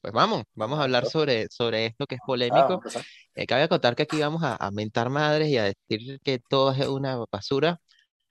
pues 0.00 0.12
vamos, 0.14 0.44
vamos 0.54 0.78
a 0.80 0.84
hablar 0.84 1.06
sobre, 1.06 1.48
sobre 1.50 1.86
esto 1.86 2.06
que 2.06 2.16
es 2.16 2.20
Ah, 2.20 2.24
polémico. 2.26 2.74
vamos 2.74 2.94
a 2.94 2.98
empezar. 3.00 3.06
Eh, 3.34 3.46
cabe 3.46 3.62
acotar 3.64 3.96
que 3.96 4.04
aquí 4.04 4.20
vamos 4.20 4.42
a, 4.44 4.56
a 4.56 4.70
mentar 4.72 5.10
madres 5.10 5.48
y 5.48 5.58
a 5.58 5.64
decir 5.64 6.20
que 6.24 6.40
todo 6.40 6.72
es 6.72 6.86
una 6.88 7.18
basura, 7.32 7.80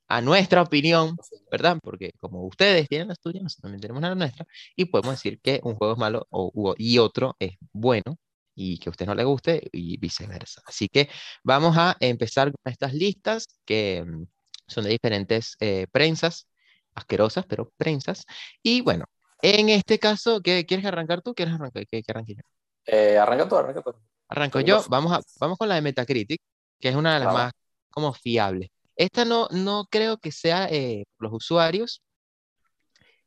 a 0.07 0.21
nuestra 0.21 0.61
opinión, 0.61 1.17
¿verdad? 1.51 1.77
Porque 1.81 2.11
como 2.19 2.45
ustedes 2.45 2.87
tienen 2.87 3.07
la 3.09 3.15
suya, 3.15 3.41
nosotros 3.41 3.63
también 3.63 3.81
tenemos 3.81 4.01
la 4.01 4.15
nuestra, 4.15 4.45
y 4.75 4.85
podemos 4.85 5.15
decir 5.15 5.39
que 5.41 5.59
un 5.63 5.75
juego 5.75 5.93
es 5.93 5.99
malo 5.99 6.27
o, 6.29 6.51
u- 6.53 6.75
y 6.77 6.97
otro 6.99 7.35
es 7.39 7.53
bueno, 7.71 8.17
y 8.55 8.77
que 8.79 8.89
a 8.89 8.91
usted 8.91 9.05
no 9.07 9.15
le 9.15 9.23
guste, 9.23 9.67
y 9.71 9.97
viceversa. 9.97 10.61
Así 10.65 10.87
que 10.89 11.09
vamos 11.43 11.75
a 11.77 11.95
empezar 11.99 12.51
con 12.51 12.71
estas 12.71 12.93
listas 12.93 13.47
que 13.65 14.03
mm, 14.05 14.23
son 14.67 14.83
de 14.85 14.91
diferentes 14.91 15.55
eh, 15.59 15.87
prensas, 15.91 16.47
asquerosas, 16.95 17.45
pero 17.47 17.71
prensas. 17.77 18.25
Y 18.61 18.81
bueno, 18.81 19.05
en 19.41 19.69
este 19.69 19.99
caso, 19.99 20.41
¿qué, 20.41 20.65
¿quieres 20.65 20.85
arrancar 20.85 21.21
tú? 21.21 21.33
¿Quieres 21.33 21.55
arrancar? 21.55 21.85
¿Qué, 21.87 22.01
qué 22.03 22.11
arranque 22.11 22.35
yo? 22.35 22.41
Eh, 22.85 23.17
arranca 23.17 23.47
todo, 23.47 23.59
arranca 23.59 23.81
todo. 23.81 23.99
Arranco 24.29 24.59
yo, 24.61 24.83
vamos, 24.89 25.11
a, 25.13 25.21
vamos 25.39 25.57
con 25.57 25.69
la 25.69 25.75
de 25.75 25.81
Metacritic, 25.81 26.39
que 26.79 26.89
es 26.89 26.95
una 26.95 27.13
de 27.13 27.19
las 27.19 27.33
más 27.33 27.51
como 27.89 28.13
fiables. 28.13 28.69
Esta 28.95 29.25
no, 29.25 29.47
no 29.51 29.85
creo 29.89 30.17
que 30.17 30.31
sea 30.31 30.67
eh, 30.69 31.05
los 31.19 31.33
usuarios, 31.33 32.01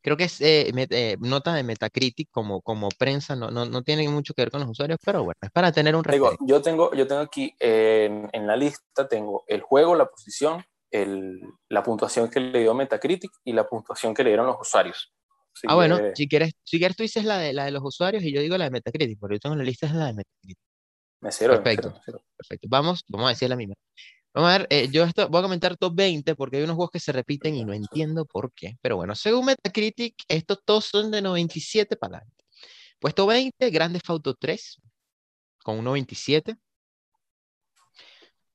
creo 0.00 0.16
que 0.16 0.24
es 0.24 0.40
eh, 0.40 0.70
met- 0.72 0.92
eh, 0.92 1.16
nota 1.20 1.52
de 1.54 1.64
Metacritic 1.64 2.28
como, 2.30 2.62
como 2.62 2.88
prensa, 2.90 3.34
no, 3.34 3.50
no, 3.50 3.64
no 3.66 3.82
tiene 3.82 4.08
mucho 4.08 4.34
que 4.34 4.42
ver 4.42 4.50
con 4.52 4.60
los 4.60 4.70
usuarios, 4.70 4.98
pero 5.04 5.24
bueno, 5.24 5.38
es 5.42 5.50
para 5.50 5.72
tener 5.72 5.96
un 5.96 6.04
Digo, 6.04 6.36
yo 6.46 6.62
tengo, 6.62 6.94
yo 6.94 7.06
tengo 7.08 7.22
aquí 7.22 7.52
eh, 7.58 8.04
en, 8.08 8.30
en 8.32 8.46
la 8.46 8.56
lista, 8.56 9.08
tengo 9.08 9.44
el 9.48 9.60
juego, 9.62 9.96
la 9.96 10.06
posición, 10.06 10.64
el, 10.92 11.40
la 11.68 11.82
puntuación 11.82 12.30
que 12.30 12.38
le 12.38 12.60
dio 12.60 12.72
Metacritic 12.74 13.32
y 13.44 13.52
la 13.52 13.66
puntuación 13.66 14.14
que 14.14 14.22
le 14.22 14.30
dieron 14.30 14.46
los 14.46 14.56
usuarios. 14.60 15.12
Así 15.52 15.66
Ah, 15.68 15.74
bueno, 15.74 15.98
que 15.98 16.12
si 16.14 16.28
quieres, 16.28 16.52
si 16.62 16.78
quieres 16.78 16.96
tú 16.96 17.02
dices 17.02 17.24
la 17.24 17.38
de, 17.38 17.52
la 17.52 17.64
de 17.64 17.72
los 17.72 17.82
usuarios 17.82 18.22
y 18.22 18.32
yo 18.32 18.40
digo 18.40 18.56
la 18.56 18.66
de 18.66 18.70
Metacritic, 18.70 19.18
porque 19.18 19.36
yo 19.36 19.40
tengo 19.40 19.54
en 19.54 19.58
la 19.58 19.64
lista 19.64 19.86
es 19.86 19.92
la 19.94 20.06
de 20.06 20.12
Metacritic. 20.14 20.58
me 21.20 21.32
sirve, 21.32 21.56
Perfecto. 21.56 21.90
me 21.90 22.00
sirve. 22.04 22.20
Perfecto. 22.36 22.68
Vamos, 22.70 23.02
vamos 23.08 23.26
a 23.26 23.30
decir 23.30 23.48
la 23.48 23.56
misma. 23.56 23.74
Vamos 24.36 24.50
a 24.52 24.58
ver, 24.58 24.66
eh, 24.70 24.88
yo 24.92 25.04
esto, 25.04 25.28
voy 25.30 25.38
a 25.40 25.42
comentar 25.44 25.76
top 25.78 25.94
20 25.96 26.34
porque 26.36 26.58
hay 26.58 26.64
unos 26.64 26.76
juegos 26.76 26.90
que 26.92 27.00
se 27.00 27.12
repiten 27.12 27.54
y 27.56 27.64
no 27.64 27.72
entiendo 27.72 28.26
por 28.26 28.52
qué. 28.52 28.76
Pero 28.82 28.96
bueno, 28.96 29.14
según 29.14 29.46
Metacritic, 29.46 30.14
estos 30.28 30.58
todos 30.64 30.84
son 30.86 31.10
de 31.10 31.22
97 31.22 31.96
para 31.96 32.18
adelante. 32.18 32.44
Puesto 33.00 33.26
20, 33.26 33.70
Grand 33.70 33.94
Theft 33.94 34.10
Auto 34.10 34.34
3. 34.34 34.78
con 35.64 35.78
1.27. 35.78 36.56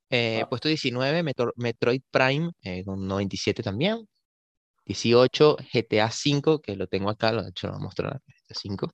Eh, 0.09 0.41
Ah. 0.43 0.49
Puesto 0.49 0.67
19, 0.67 1.23
Metro- 1.23 1.53
Metroid 1.57 2.01
Prime 2.11 2.51
eh, 2.63 2.83
con 2.85 2.99
1.27 2.99 3.63
también. 3.63 4.07
18, 4.85 5.57
GTA 5.73 6.07
V, 6.09 6.61
que 6.63 6.75
lo 6.75 6.87
tengo 6.87 7.09
acá, 7.09 7.31
lo, 7.33 7.43
de 7.43 7.49
hecho 7.51 7.67
lo 7.67 7.73
voy 7.73 7.81
a 7.81 7.85
mostrar, 7.85 8.21
GTA 8.27 8.55
V. 8.87 8.91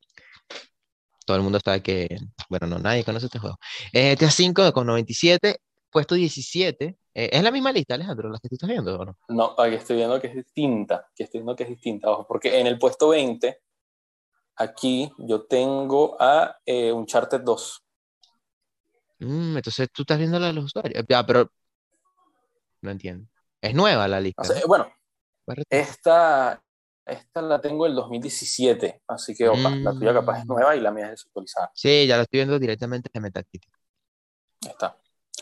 Todo 1.25 1.37
el 1.37 1.43
mundo 1.43 1.59
sabe 1.63 1.81
que, 1.83 2.17
bueno, 2.49 2.67
no, 2.67 2.79
nadie 2.79 3.03
conoce 3.03 3.25
este 3.25 3.39
juego. 3.39 3.57
Eh, 3.93 4.15
GTA 4.15 4.29
V 4.29 4.71
con 4.73 4.87
97, 4.87 5.57
puesto 5.89 6.15
17. 6.15 6.97
eh, 7.13 7.29
es 7.31 7.43
la 7.43 7.51
misma 7.51 7.71
lista, 7.71 7.95
Alejandro, 7.95 8.29
la 8.29 8.39
que 8.39 8.49
tú 8.49 8.55
estás 8.55 8.69
viendo, 8.69 8.99
¿o 8.99 9.05
no? 9.05 9.17
No, 9.29 9.55
aquí 9.57 9.75
estoy 9.75 9.95
viendo 9.97 10.19
que 10.21 10.27
es 10.27 10.35
distinta, 10.35 11.07
que 11.15 11.23
estoy 11.23 11.39
viendo 11.39 11.55
que 11.55 11.63
es 11.63 11.69
distinta, 11.69 12.09
ojo, 12.11 12.25
porque 12.27 12.59
en 12.59 12.67
el 12.67 12.77
puesto 12.77 13.09
20, 13.09 13.59
aquí 14.57 15.11
yo 15.17 15.45
tengo 15.45 16.15
a 16.19 16.57
eh, 16.65 16.91
Uncharted 16.91 17.41
2. 17.41 17.83
Mm, 19.19 19.57
entonces 19.57 19.89
tú 19.91 20.03
estás 20.03 20.17
viendo 20.19 20.39
la 20.39 20.47
de 20.47 20.53
los 20.53 20.65
usuarios. 20.65 21.03
Ya, 21.09 21.25
pero 21.25 21.51
no 22.81 22.91
entiendo. 22.91 23.27
Es 23.61 23.73
nueva 23.73 24.07
la 24.07 24.19
lista. 24.21 24.41
O 24.43 24.45
sea, 24.45 24.59
¿no? 24.61 24.67
bueno, 24.67 24.87
esta, 25.69 26.61
esta 27.05 27.41
la 27.41 27.59
tengo 27.59 27.85
el 27.87 27.95
2017, 27.95 29.01
así 29.07 29.33
que 29.33 29.49
opa, 29.49 29.75
la 29.77 29.91
tuya 29.93 30.13
capaz 30.13 30.39
es 30.39 30.45
Mm. 30.45 30.49
nueva 30.49 30.75
y 30.75 30.81
la 30.81 30.91
mía 30.91 31.05
es 31.05 31.11
desactualizada. 31.11 31.71
Sí, 31.73 32.05
ya 32.05 32.17
lo 32.17 32.23
estoy 32.23 32.37
viendo 32.39 32.59
directamente 32.59 33.09
de 33.11 33.19
Metacritic. 33.19 33.71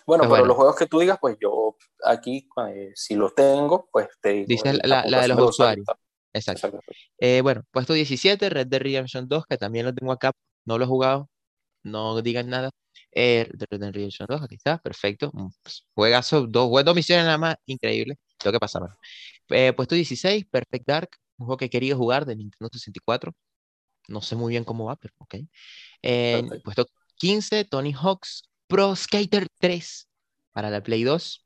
Bueno, 0.05 0.21
Pues 0.23 0.27
pero 0.29 0.29
bueno. 0.29 0.45
los 0.47 0.55
juegos 0.57 0.75
que 0.75 0.85
tú 0.85 0.99
digas, 0.99 1.17
pues 1.19 1.37
yo 1.41 1.75
aquí, 2.03 2.47
eh, 2.69 2.91
si 2.95 3.15
los 3.15 3.33
tengo, 3.33 3.89
pues 3.91 4.07
te 4.21 4.29
digo. 4.29 4.45
Dices 4.47 4.73
el- 4.73 4.81
la- 4.89 5.05
la 5.05 5.21
de 5.21 5.27
los 5.29 5.49
usuarios. 5.49 5.85
Exacto. 6.33 6.67
Exacto. 6.67 6.79
Eh, 7.17 7.41
bueno, 7.41 7.63
puesto 7.71 7.93
17, 7.93 8.49
Red 8.49 8.67
Dead 8.67 8.81
Redemption 8.81 9.27
2, 9.27 9.45
que 9.47 9.57
también 9.57 9.85
lo 9.85 9.93
tengo 9.93 10.11
acá. 10.11 10.31
No 10.65 10.77
lo 10.77 10.83
he 10.83 10.87
jugado. 10.87 11.29
No 11.83 12.21
digan 12.21 12.49
nada. 12.49 12.71
Eh, 13.11 13.47
Red 13.69 13.79
Dead 13.79 13.91
Redemption 13.93 14.27
2, 14.29 14.41
aquí 14.41 14.55
está, 14.55 14.77
perfecto. 14.79 15.31
Mm, 15.33 15.47
pues, 15.63 15.85
Juegazo, 15.95 16.45
dos, 16.47 16.69
dos 16.83 16.95
misiones 16.95 17.25
nada 17.25 17.37
más, 17.37 17.55
increíble. 17.65 18.17
Lo 18.43 18.51
que 18.51 18.59
pasa, 18.59 18.79
bueno. 18.79 18.95
Eh, 19.49 19.73
puesto 19.73 19.95
16, 19.95 20.45
Perfect 20.45 20.85
Dark, 20.87 21.09
un 21.37 21.45
juego 21.45 21.57
que 21.57 21.65
he 21.65 21.69
querido 21.69 21.97
jugar 21.97 22.25
de 22.25 22.35
Nintendo 22.35 22.69
64. 22.71 23.33
No 24.07 24.21
sé 24.21 24.35
muy 24.35 24.51
bien 24.51 24.65
cómo 24.65 24.85
va, 24.85 24.97
pero 24.97 25.13
ok. 25.19 25.35
Eh, 26.01 26.43
puesto 26.63 26.85
15, 27.15 27.63
Tony 27.65 27.93
Hawk's 27.93 28.43
Pro 28.67 28.95
Skater 28.95 29.47
3 29.59 30.07
para 30.51 30.69
la 30.69 30.81
Play 30.81 31.03
2. 31.03 31.45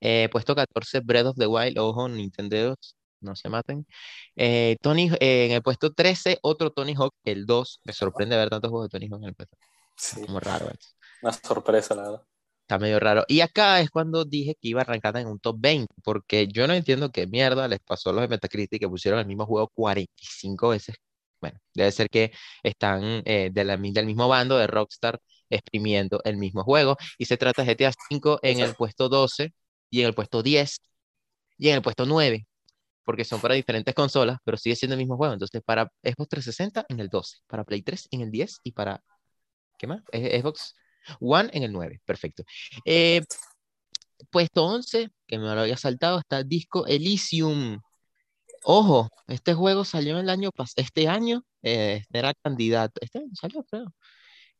Eh, 0.00 0.28
puesto 0.32 0.54
14, 0.54 1.00
Breath 1.00 1.26
of 1.26 1.36
the 1.36 1.46
Wild, 1.46 1.78
ojo, 1.78 2.08
Nintendo, 2.08 2.74
no 3.20 3.36
se 3.36 3.48
maten. 3.48 3.86
Eh, 4.36 4.76
Tony, 4.80 5.10
eh, 5.20 5.46
en 5.46 5.52
el 5.52 5.62
puesto 5.62 5.92
13, 5.92 6.38
otro 6.42 6.70
Tony 6.70 6.94
Hawk, 6.94 7.14
el 7.24 7.46
2. 7.46 7.80
Me 7.84 7.92
sorprende 7.92 8.36
ver 8.36 8.50
tantos 8.50 8.70
juegos 8.70 8.90
de 8.90 8.98
Tony 8.98 9.08
Hawk 9.10 9.22
en 9.22 9.28
el 9.28 9.34
puesto. 9.34 9.56
Sí, 9.96 10.22
Como 10.26 10.40
raro 10.40 10.66
una 11.22 11.32
sorpresa, 11.32 11.94
la 11.94 12.02
verdad. 12.02 12.22
Está 12.62 12.78
medio 12.78 12.98
raro. 12.98 13.24
Y 13.28 13.40
acá 13.40 13.80
es 13.80 13.90
cuando 13.90 14.24
dije 14.24 14.54
que 14.60 14.68
iba 14.68 14.80
a 14.80 14.84
arrancar 14.84 15.16
en 15.16 15.26
un 15.28 15.38
top 15.38 15.56
20, 15.60 15.94
porque 16.02 16.48
yo 16.48 16.66
no 16.66 16.74
entiendo 16.74 17.10
qué 17.10 17.26
mierda 17.26 17.68
les 17.68 17.80
pasó 17.80 18.10
a 18.10 18.12
los 18.12 18.22
de 18.22 18.28
Metacritic 18.28 18.80
que 18.80 18.88
pusieron 18.88 19.20
el 19.20 19.26
mismo 19.26 19.46
juego 19.46 19.68
45 19.74 20.68
veces. 20.70 20.96
Bueno, 21.40 21.58
debe 21.74 21.90
ser 21.92 22.08
que 22.08 22.32
están 22.62 23.22
eh, 23.24 23.50
de 23.52 23.64
la 23.64 23.76
del 23.76 24.06
mismo 24.06 24.28
bando 24.28 24.56
de 24.58 24.66
Rockstar 24.66 25.20
exprimiendo 25.54 26.20
el 26.24 26.36
mismo 26.36 26.64
juego. 26.64 26.96
Y 27.18 27.26
se 27.26 27.36
trata 27.36 27.64
de 27.64 27.74
GTA 27.76 27.92
V 28.10 28.38
en 28.42 28.60
el 28.60 28.74
puesto 28.74 29.08
12 29.08 29.52
y 29.90 30.00
en 30.00 30.06
el 30.06 30.14
puesto 30.14 30.42
10 30.42 30.78
y 31.58 31.68
en 31.68 31.76
el 31.76 31.82
puesto 31.82 32.06
9, 32.06 32.46
porque 33.04 33.24
son 33.24 33.40
para 33.40 33.54
diferentes 33.54 33.94
consolas, 33.94 34.38
pero 34.44 34.56
sigue 34.56 34.76
siendo 34.76 34.94
el 34.94 34.98
mismo 34.98 35.16
juego. 35.16 35.34
Entonces, 35.34 35.62
para 35.64 35.84
Xbox 36.02 36.28
360 36.30 36.86
en 36.88 37.00
el 37.00 37.08
12, 37.08 37.38
para 37.46 37.64
Play 37.64 37.82
3 37.82 38.08
en 38.10 38.22
el 38.22 38.30
10 38.30 38.58
y 38.64 38.72
para, 38.72 39.02
¿qué 39.78 39.86
más? 39.86 40.02
Eh, 40.12 40.40
Xbox 40.40 40.74
One 41.20 41.50
en 41.52 41.62
el 41.64 41.72
9. 41.72 42.00
Perfecto. 42.04 42.44
Eh, 42.84 43.22
puesto 44.30 44.64
11, 44.64 45.10
que 45.26 45.38
me 45.38 45.44
lo 45.44 45.60
había 45.60 45.76
saltado, 45.76 46.18
está 46.18 46.42
Disco 46.42 46.86
Elysium. 46.86 47.80
Ojo, 48.64 49.08
este 49.26 49.54
juego 49.54 49.84
salió 49.84 50.18
el 50.20 50.30
año 50.30 50.50
pas- 50.50 50.72
este 50.76 51.08
año, 51.08 51.44
eh, 51.62 52.04
era 52.12 52.32
candidato, 52.34 53.00
este 53.02 53.18
año 53.18 53.30
salió, 53.34 53.64
creo. 53.64 53.92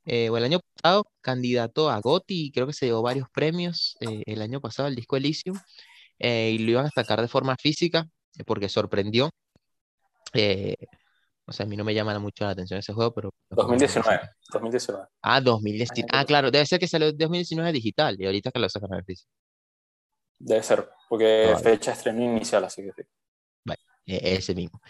Eh, 0.04 0.30
o 0.30 0.36
el 0.36 0.44
año 0.44 0.60
pasado, 0.74 1.06
candidato 1.20 1.90
a 1.90 2.00
GOTY, 2.00 2.50
creo 2.52 2.66
que 2.66 2.72
se 2.72 2.86
llevó 2.86 3.02
varios 3.02 3.28
premios 3.30 3.96
eh, 4.00 4.22
el 4.26 4.42
año 4.42 4.60
pasado, 4.60 4.88
el 4.88 4.96
Disco 4.96 5.16
Elysium, 5.16 5.58
eh, 6.18 6.50
y 6.52 6.58
lo 6.58 6.72
iban 6.72 6.86
a 6.86 6.90
sacar 6.90 7.20
de 7.20 7.28
forma 7.28 7.56
física, 7.60 8.06
eh, 8.38 8.44
porque 8.44 8.68
sorprendió. 8.68 9.30
Eh, 10.34 10.76
o 11.44 11.52
sea, 11.52 11.66
a 11.66 11.68
mí 11.68 11.76
no 11.76 11.84
me 11.84 11.94
llama 11.94 12.18
mucho 12.18 12.44
la 12.44 12.50
atención 12.50 12.78
ese 12.78 12.92
juego, 12.92 13.12
pero... 13.12 13.30
los 13.50 13.64
juegos 13.64 13.80
no 13.82 13.86
lo 13.86 13.92
2019. 13.92 14.16
sacan. 14.16 14.30
2019. 14.52 15.06
Ah, 15.22 15.40
2019. 15.40 16.00
Imagínate 16.00 16.16
Ah, 16.16 16.24
claro, 16.24 16.50
debe 16.50 16.66
ser 16.66 16.78
que 16.78 16.88
salió 16.88 17.08
en 17.08 17.18
2019 17.18 17.72
digital 17.72 18.16
y 18.18 18.26
ahorita 18.26 18.50
que 18.50 18.58
lo 18.58 18.68
sacan 18.68 18.94
en 18.94 19.04
físico. 19.04 19.30
Debe 20.38 20.62
ser, 20.62 20.88
porque 21.08 21.44
Probable. 21.46 21.70
fecha 21.70 21.90
de 21.92 21.96
estreno 21.96 22.22
inicial, 22.24 22.64
así 22.64 22.82
que 22.82 22.92
sí. 22.92 23.02
Eh, 24.06 24.36
ese 24.36 24.54
mismo. 24.54 24.80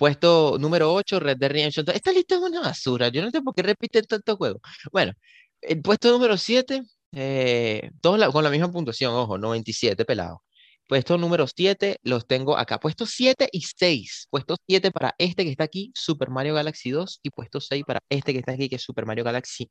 Puesto 0.00 0.56
número 0.58 0.92
8, 0.94 1.20
Red 1.20 1.36
Dead 1.36 1.50
Redemption 1.52 1.84
2. 1.84 1.94
Esta 1.94 2.10
lista 2.12 2.36
es 2.36 2.40
una 2.40 2.60
basura. 2.62 3.08
Yo 3.08 3.20
no 3.22 3.30
sé 3.30 3.42
por 3.42 3.54
qué 3.54 3.62
repiten 3.62 4.04
tantos 4.06 4.36
juegos. 4.38 4.60
Bueno, 4.90 5.12
el 5.60 5.82
puesto 5.82 6.10
número 6.10 6.38
7, 6.38 6.82
eh, 7.12 7.90
todos 8.00 8.18
la- 8.18 8.30
con 8.32 8.42
la 8.42 8.48
misma 8.50 8.72
puntuación, 8.72 9.12
ojo, 9.14 9.36
97 9.38 10.04
pelado. 10.06 10.42
Puesto 10.88 11.18
número 11.18 11.46
7, 11.46 11.98
los 12.02 12.26
tengo 12.26 12.56
acá. 12.56 12.80
Puesto 12.80 13.04
7 13.06 13.48
y 13.52 13.60
6. 13.62 14.26
Puesto 14.30 14.56
7 14.66 14.90
para 14.90 15.14
este 15.18 15.44
que 15.44 15.50
está 15.50 15.64
aquí, 15.64 15.92
Super 15.94 16.30
Mario 16.30 16.54
Galaxy 16.54 16.90
2. 16.90 17.20
Y 17.22 17.28
puesto 17.30 17.60
6 17.60 17.84
para 17.86 18.00
este 18.08 18.32
que 18.32 18.38
está 18.40 18.52
aquí, 18.52 18.68
que 18.70 18.76
es 18.76 18.82
Super 18.82 19.04
Mario 19.06 19.22
Galaxy 19.24 19.68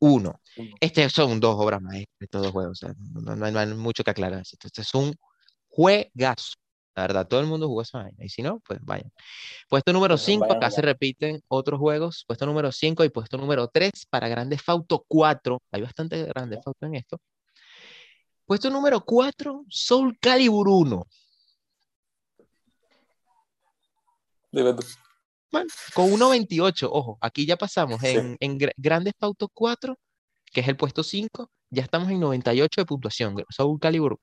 1. 0.00 0.34
Uno. 0.56 0.74
Este 0.80 1.08
son 1.10 1.40
dos 1.40 1.54
obras 1.58 1.80
maestras, 1.80 2.16
estos 2.20 2.42
dos 2.42 2.52
juegos. 2.52 2.82
o 2.82 2.86
sea, 2.86 2.94
no, 3.14 3.34
no 3.36 3.46
hay, 3.46 3.52
no 3.52 3.58
hay 3.60 3.66
mucho 3.74 4.02
que 4.04 4.10
aclarar. 4.10 4.42
Este 4.42 4.82
es 4.82 4.94
un 4.94 5.14
juegazo. 5.68 6.54
La 6.98 7.02
verdad, 7.06 7.28
todo 7.28 7.38
el 7.38 7.46
mundo 7.46 7.68
jugó 7.68 7.82
esa 7.82 7.98
vaina. 8.02 8.24
Y 8.24 8.28
si 8.28 8.42
no, 8.42 8.58
pues 8.66 8.80
vayan. 8.82 9.12
Puesto 9.68 9.92
número 9.92 10.14
Pues 10.16 10.22
5, 10.24 10.40
vayan 10.40 10.56
acá 10.56 10.66
a 10.66 10.70
se 10.72 10.82
repiten 10.82 11.40
otros 11.46 11.78
juegos. 11.78 12.24
Puesto 12.26 12.44
número 12.44 12.72
5 12.72 13.04
y 13.04 13.08
puesto 13.08 13.38
número 13.38 13.68
3 13.68 13.92
para 14.10 14.26
Grand 14.26 14.50
Theft 14.50 14.68
Auto 14.68 15.04
4. 15.06 15.62
Hay 15.70 15.82
bastante 15.82 16.24
Grand 16.24 16.50
Theft 16.50 16.66
Auto 16.66 16.86
en 16.86 16.96
esto. 16.96 17.20
Puesto 18.46 18.68
número 18.68 19.00
4, 19.04 19.64
Soul 19.68 20.18
Calibur 20.20 20.68
1. 20.68 21.06
Dime 24.50 24.74
tú. 24.74 24.82
Con 25.94 26.10
1.28. 26.10 26.88
Ojo, 26.90 27.16
aquí 27.20 27.46
ya 27.46 27.56
pasamos 27.56 28.00
Sí. 28.00 28.08
en, 28.08 28.36
en 28.40 28.58
Gra- 28.58 28.72
Grand 28.76 29.04
Theft 29.04 29.22
Auto 29.22 29.48
4, 29.54 29.96
que 30.52 30.62
es 30.62 30.66
el 30.68 30.76
puesto 30.76 31.04
5. 31.04 31.48
Ya 31.70 31.82
estamos 31.82 32.10
en 32.10 32.20
98 32.20 32.80
de 32.80 32.86
puntuación. 32.86 33.44
Soul 33.50 33.78
Calibur 33.78 34.18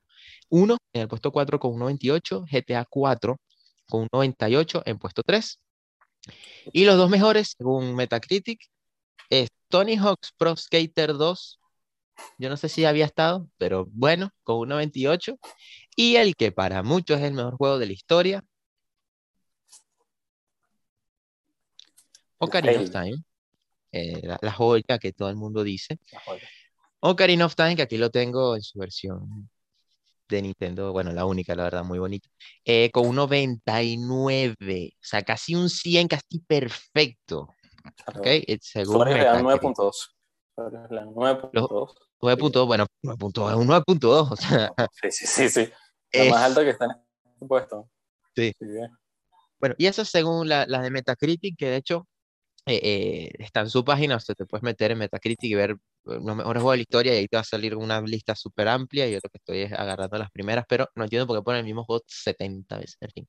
1 0.48 0.76
en 0.92 1.02
el 1.02 1.08
puesto 1.08 1.30
4 1.30 1.58
con 1.60 1.72
1.28. 1.72 2.44
GTA 2.50 2.84
4 2.88 3.36
con 3.88 4.08
1.98 4.08 4.82
en 4.84 4.98
puesto 4.98 5.22
3. 5.22 5.60
Y 6.72 6.84
los 6.84 6.96
dos 6.96 7.08
mejores, 7.08 7.54
según 7.56 7.94
Metacritic, 7.94 8.60
es 9.30 9.48
Tony 9.68 9.96
Hawk's 9.96 10.32
Pro 10.36 10.56
Skater 10.56 11.14
2. 11.14 11.60
Yo 12.38 12.48
no 12.48 12.56
sé 12.56 12.68
si 12.68 12.84
había 12.84 13.04
estado, 13.04 13.48
pero 13.58 13.86
bueno, 13.92 14.30
con 14.42 14.68
1.28. 14.68 15.38
Y 15.94 16.16
el 16.16 16.34
que 16.34 16.50
para 16.50 16.82
muchos 16.82 17.18
es 17.18 17.24
el 17.24 17.34
mejor 17.34 17.56
juego 17.56 17.78
de 17.78 17.86
la 17.86 17.92
historia, 17.92 18.44
Ocarina 22.38 22.80
of. 22.80 22.90
Time. 22.90 23.22
eh, 23.92 24.20
la, 24.22 24.38
la 24.42 24.52
joya 24.52 24.98
que 24.98 25.12
todo 25.12 25.30
el 25.30 25.36
mundo 25.36 25.62
dice. 25.62 25.98
La 26.12 26.20
joya. 26.20 26.48
Ocarina 27.00 27.46
of 27.46 27.54
Time, 27.54 27.76
que 27.76 27.82
aquí 27.82 27.96
lo 27.98 28.10
tengo 28.10 28.56
en 28.56 28.62
su 28.62 28.78
versión 28.78 29.50
de 30.28 30.42
Nintendo, 30.42 30.92
bueno, 30.92 31.12
la 31.12 31.24
única, 31.24 31.54
la 31.54 31.64
verdad, 31.64 31.84
muy 31.84 31.98
bonita, 32.00 32.28
eh, 32.64 32.90
con 32.90 33.06
un 33.06 33.14
99, 33.16 34.90
o 34.94 34.98
sea, 35.00 35.22
casi 35.22 35.54
un 35.54 35.68
100, 35.70 36.08
casi 36.08 36.40
perfecto, 36.46 37.48
Claro. 38.04 38.20
¿ok? 38.20 38.26
Eh, 38.26 38.58
Según 38.60 38.96
Usuarios 38.96 39.18
le 39.20 39.24
dan 39.24 39.44
Metacritic. 39.44 39.76
9.2. 39.76 40.16
Usuarios 40.56 40.90
le 40.90 40.96
dan 40.96 41.08
9.2. 41.14 41.94
9.2, 42.20 42.66
bueno, 42.66 42.86
9.2 43.02 43.50
es 43.50 43.56
un 43.56 43.66
9.2, 43.68 44.32
o 44.32 44.36
sea, 44.36 44.72
Sí, 45.02 45.10
sí, 45.12 45.26
sí, 45.26 45.48
sí. 45.48 45.72
La 46.12 46.24
es- 46.24 46.30
más 46.30 46.42
alta 46.42 46.64
que 46.64 46.70
está 46.70 46.86
en 46.86 46.90
este 47.34 47.46
puesto. 47.46 47.88
Sí. 48.34 48.52
Bueno, 49.60 49.74
y 49.78 49.86
eso 49.86 50.04
según 50.04 50.48
la, 50.48 50.66
la 50.66 50.82
de 50.82 50.90
Metacritic, 50.90 51.56
que 51.56 51.66
de 51.70 51.76
hecho 51.76 52.06
eh, 52.66 52.80
eh, 52.82 53.30
está 53.38 53.60
en 53.60 53.70
su 53.70 53.84
página, 53.84 54.16
o 54.16 54.20
sea, 54.20 54.34
te 54.34 54.44
puedes 54.44 54.62
meter 54.64 54.90
en 54.90 54.98
Metacritic 54.98 55.50
y 55.50 55.54
ver 55.54 55.76
los 56.06 56.36
mejores 56.36 56.62
juegos 56.62 56.72
de 56.72 56.76
la 56.78 56.82
historia 56.82 57.14
y 57.14 57.18
ahí 57.18 57.28
te 57.28 57.36
va 57.36 57.40
a 57.42 57.44
salir 57.44 57.76
una 57.76 58.00
lista 58.00 58.34
súper 58.34 58.68
amplia 58.68 59.06
y 59.08 59.12
yo 59.12 59.18
lo 59.22 59.28
que 59.28 59.38
estoy 59.38 59.62
es 59.62 59.72
agarrando 59.72 60.16
las 60.18 60.30
primeras, 60.30 60.64
pero 60.68 60.88
no 60.94 61.04
entiendo 61.04 61.26
por 61.26 61.36
qué 61.38 61.42
ponen 61.42 61.60
el 61.60 61.64
mismo 61.66 61.84
juego 61.84 62.02
70 62.06 62.78
veces, 62.78 62.96
en 63.00 63.10
fin. 63.10 63.28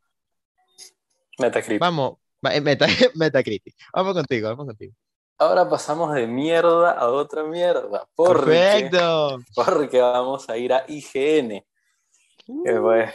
Metacritic. 1.39 1.79
Vamos, 1.79 2.17
va- 2.45 2.55
eh, 2.55 2.61
Meta- 2.61 2.87
Metacritic, 3.15 3.75
vamos 3.93 4.13
contigo, 4.13 4.49
vamos 4.49 4.65
contigo. 4.67 4.93
Ahora 5.39 5.69
pasamos 5.69 6.15
de 6.15 6.25
mierda 6.25 6.91
a 6.93 7.09
otra 7.09 7.43
mierda. 7.43 8.07
Porque, 8.15 8.41
Perfecto. 8.41 9.37
porque 9.55 10.01
vamos 10.01 10.49
a 10.49 10.57
ir 10.57 10.73
a 10.73 10.83
IGN. 10.87 11.63
Que 12.63 12.73
Uh, 12.79 12.81
pues 12.81 13.13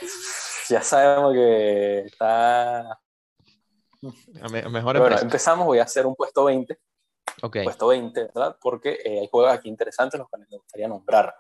ya 0.68 0.82
sabemos 0.82 1.32
que 1.32 2.00
está. 2.00 2.80
a 2.90 2.98
me- 4.50 4.60
a 4.60 4.68
mejor 4.68 4.92
Bueno, 4.98 5.06
empresa. 5.06 5.24
empezamos, 5.24 5.66
voy 5.66 5.78
a 5.78 5.84
hacer 5.84 6.06
un 6.06 6.14
puesto 6.14 6.44
20. 6.44 6.78
Ok, 7.40 7.58
Puesto 7.64 7.86
20, 7.88 8.24
¿verdad? 8.34 8.56
Porque 8.60 8.98
eh, 9.04 9.20
hay 9.20 9.28
juegos 9.30 9.52
aquí 9.52 9.68
interesantes 9.68 10.18
los 10.18 10.28
cuales 10.28 10.48
me 10.50 10.58
gustaría 10.58 10.88
nombrar. 10.88 11.34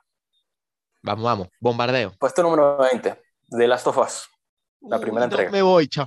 vamos, 1.02 1.24
vamos. 1.24 1.48
Bombardeo. 1.60 2.12
Puesto 2.18 2.42
número 2.42 2.78
20, 2.78 3.20
The 3.50 3.66
Last 3.68 3.86
of 3.88 3.98
Us. 3.98 4.28
La 4.84 4.98
primera 4.98 5.26
Uy, 5.26 5.28
no, 5.28 5.34
entrega. 5.36 5.50
me 5.52 5.62
voy, 5.62 5.86
chao. 5.86 6.06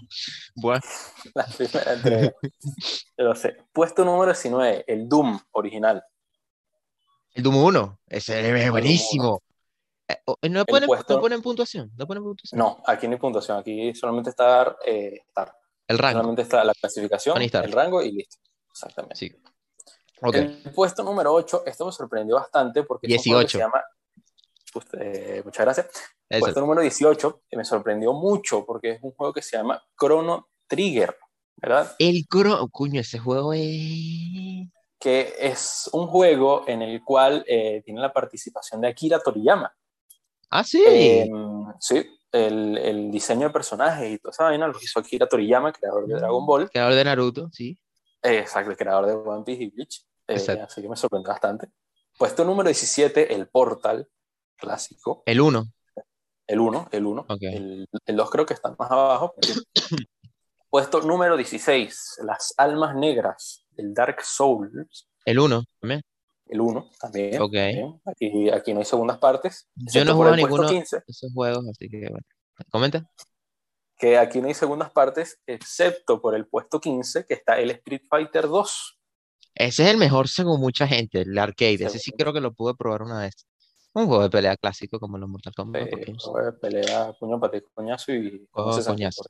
Bueno, 0.55 0.81
La 1.35 1.45
primera 1.45 1.93
entrega. 1.93 2.33
Lo 3.17 3.35
sé. 3.35 3.55
Puesto 3.71 4.03
número 4.03 4.31
19, 4.33 4.83
el 4.87 5.07
Doom 5.07 5.39
original. 5.51 6.03
el 7.35 7.43
Doom 7.43 7.55
1. 7.55 7.99
Ese 8.07 8.63
es 8.65 8.71
buenísimo. 8.71 9.41
Eh, 10.07 10.17
oh, 10.25 10.35
¿No 10.49 10.65
ponen, 10.65 10.87
puesto- 10.87 11.15
no 11.15 11.21
ponen 11.21 11.41
puntuación? 11.41 11.91
¿No 11.95 12.05
ponen 12.05 12.21
puntuación? 12.23 12.59
No, 12.59 12.83
aquí 12.85 13.07
no 13.07 13.13
hay 13.13 13.19
puntuación. 13.19 13.57
Aquí 13.59 13.95
solamente 13.95 14.29
está, 14.31 14.75
eh, 14.85 15.21
está- 15.25 15.55
El 15.87 15.97
rango. 15.97 16.19
solamente 16.19 16.41
está 16.41 16.63
la 16.63 16.73
clasificación, 16.73 17.41
el 17.41 17.71
rango 17.71 18.01
y 18.01 18.11
listo. 18.11 18.37
Exactamente. 18.71 19.15
Sí. 19.15 19.33
El 20.33 20.71
puesto 20.73 21.03
número 21.03 21.33
8, 21.33 21.63
esto 21.65 21.85
me 21.85 21.91
sorprendió 21.91 22.35
bastante 22.35 22.83
porque 22.83 23.07
es 23.07 23.17
un 23.27 23.33
juego 23.33 23.39
que 23.39 23.45
18. 23.45 23.57
se 23.57 23.63
llama. 23.63 23.83
Usted- 24.73 25.45
muchas 25.45 25.65
gracias. 25.65 25.89
Eso. 26.29 26.39
Puesto 26.39 26.59
número 26.61 26.81
18, 26.81 27.43
que 27.49 27.57
me 27.57 27.63
sorprendió 27.65 28.13
mucho 28.13 28.65
porque 28.65 28.91
es 28.91 28.99
un 29.03 29.11
juego 29.11 29.31
que 29.33 29.41
se 29.41 29.57
llama 29.57 29.81
Chrono 29.99 30.49
Trigger, 30.67 31.15
¿verdad? 31.57 31.95
El 31.99 32.25
cro... 32.27 32.67
Cuño, 32.69 33.01
ese 33.01 33.19
juego 33.19 33.53
es... 33.53 33.61
Que 34.99 35.35
es 35.39 35.89
un 35.93 36.07
juego 36.07 36.63
en 36.67 36.81
el 36.81 37.03
cual 37.03 37.45
eh, 37.47 37.81
tiene 37.85 38.01
la 38.01 38.11
participación 38.11 38.81
de 38.81 38.87
Akira 38.87 39.19
Toriyama. 39.19 39.71
Ah, 40.49 40.63
sí. 40.63 40.83
Eh, 40.85 41.29
sí, 41.79 42.03
el, 42.31 42.77
el 42.77 43.11
diseño 43.11 43.47
de 43.47 43.53
personajes 43.53 44.11
y 44.11 44.17
toda 44.17 44.31
esa 44.31 44.43
vaina 44.45 44.67
lo 44.67 44.77
hizo 44.81 44.99
Akira 44.99 45.27
Toriyama, 45.27 45.71
creador 45.71 46.07
de 46.07 46.15
Dragon 46.15 46.45
Ball. 46.45 46.69
Creador 46.69 46.95
de 46.95 47.03
Naruto, 47.03 47.49
sí. 47.51 47.77
Eh, 48.23 48.39
exacto, 48.39 48.71
el 48.71 48.77
creador 48.77 49.05
de 49.05 49.13
One 49.13 49.43
Piece 49.43 49.63
y 49.63 49.69
Bleach. 49.69 50.03
Eh, 50.27 50.61
así 50.61 50.81
que 50.81 50.89
me 50.89 50.95
sorprendió 50.95 51.29
bastante. 51.29 51.69
Puesto 52.17 52.45
número 52.45 52.67
17, 52.67 53.33
el 53.33 53.47
Portal 53.47 54.07
clásico. 54.55 55.23
El 55.25 55.41
1. 55.41 55.65
El 56.47 56.59
1, 56.59 56.89
el 56.91 57.05
1. 57.05 57.25
Ok. 57.27 57.41
El, 57.41 57.87
el 58.05 58.15
2 58.15 58.29
creo 58.29 58.45
que 58.45 58.53
está 58.53 58.73
más 58.77 58.91
abajo. 58.91 59.35
Puesto 60.69 61.01
número 61.01 61.37
16, 61.37 62.19
las 62.23 62.53
almas 62.57 62.95
negras 62.95 63.65
del 63.71 63.93
Dark 63.93 64.21
Souls. 64.23 65.07
El 65.25 65.39
1 65.39 65.63
también. 65.79 66.01
El 66.47 66.61
1 66.61 66.89
también. 66.99 67.41
Ok. 67.41 67.51
Bien. 67.51 68.01
Aquí, 68.05 68.49
aquí 68.49 68.73
no 68.73 68.79
hay 68.79 68.85
segundas 68.85 69.17
partes. 69.17 69.67
Yo 69.75 70.05
no 70.05 70.11
el 70.11 70.17
puesto 70.17 70.35
ninguno 70.35 70.67
15, 70.67 70.97
de 70.97 71.03
esos 71.07 71.33
juegos, 71.33 71.65
así 71.69 71.89
que 71.89 72.07
bueno. 72.09 72.25
Comenta. 72.69 73.09
que 73.97 74.17
aquí 74.17 74.41
no 74.41 74.47
hay 74.47 74.53
segundas 74.53 74.91
partes, 74.91 75.39
excepto 75.47 76.21
por 76.21 76.35
el 76.35 76.47
puesto 76.47 76.79
15, 76.79 77.25
que 77.25 77.33
está 77.33 77.57
el 77.59 77.71
Street 77.71 78.03
Fighter 78.09 78.47
2. 78.47 78.94
Ese 79.55 79.83
es 79.83 79.89
el 79.89 79.97
mejor 79.97 80.27
según 80.27 80.59
mucha 80.59 80.85
gente, 80.87 81.21
el 81.21 81.37
arcade. 81.37 81.85
Ese 81.85 81.97
sí 81.99 82.11
creo 82.11 82.33
que 82.33 82.41
lo 82.41 82.53
pude 82.53 82.75
probar 82.75 83.01
una 83.03 83.21
vez. 83.21 83.47
Un 83.93 84.07
juego 84.07 84.23
de 84.23 84.29
pelea 84.29 84.57
clásico 84.57 84.99
como 84.99 85.17
los 85.17 85.29
Mortal 85.29 85.53
Kombat. 85.55 85.83
Eh, 85.83 85.87
porque- 85.89 86.13
juego 86.19 86.45
de 86.45 86.51
pelea, 86.53 87.13
puño, 87.17 87.39
pate, 87.39 87.63
coñazo 87.73 88.11
y 88.11 88.45
Juego 88.51 88.71
¿cómo 88.71 88.73
se 88.73 88.81
de 88.91 88.97
llama? 88.97 88.97
coñazo. 88.97 89.23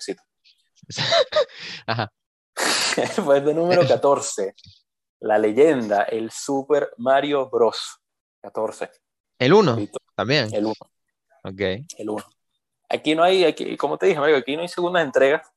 Ajá. 1.86 2.12
Puesto 3.24 3.54
número 3.54 3.88
14, 3.88 4.56
la 5.20 5.38
leyenda, 5.38 6.04
el 6.04 6.32
Super 6.32 6.92
Mario 6.98 7.50
Bros. 7.50 8.00
14. 8.42 8.90
El 9.40 9.54
1 9.54 9.72
Ahorita, 9.72 9.98
también. 10.16 10.54
El 10.54 10.66
1. 10.66 10.74
Ok. 11.44 11.62
El 11.98 12.10
1. 12.10 12.24
Aquí 12.90 13.16
no 13.16 13.24
hay, 13.24 13.44
aquí, 13.44 13.76
como 13.78 13.98
te 13.98 14.06
dije, 14.08 14.20
Mario, 14.20 14.38
aquí 14.38 14.56
no 14.56 14.62
hay 14.62 14.68
segundas 14.68 15.04
entregas, 15.04 15.48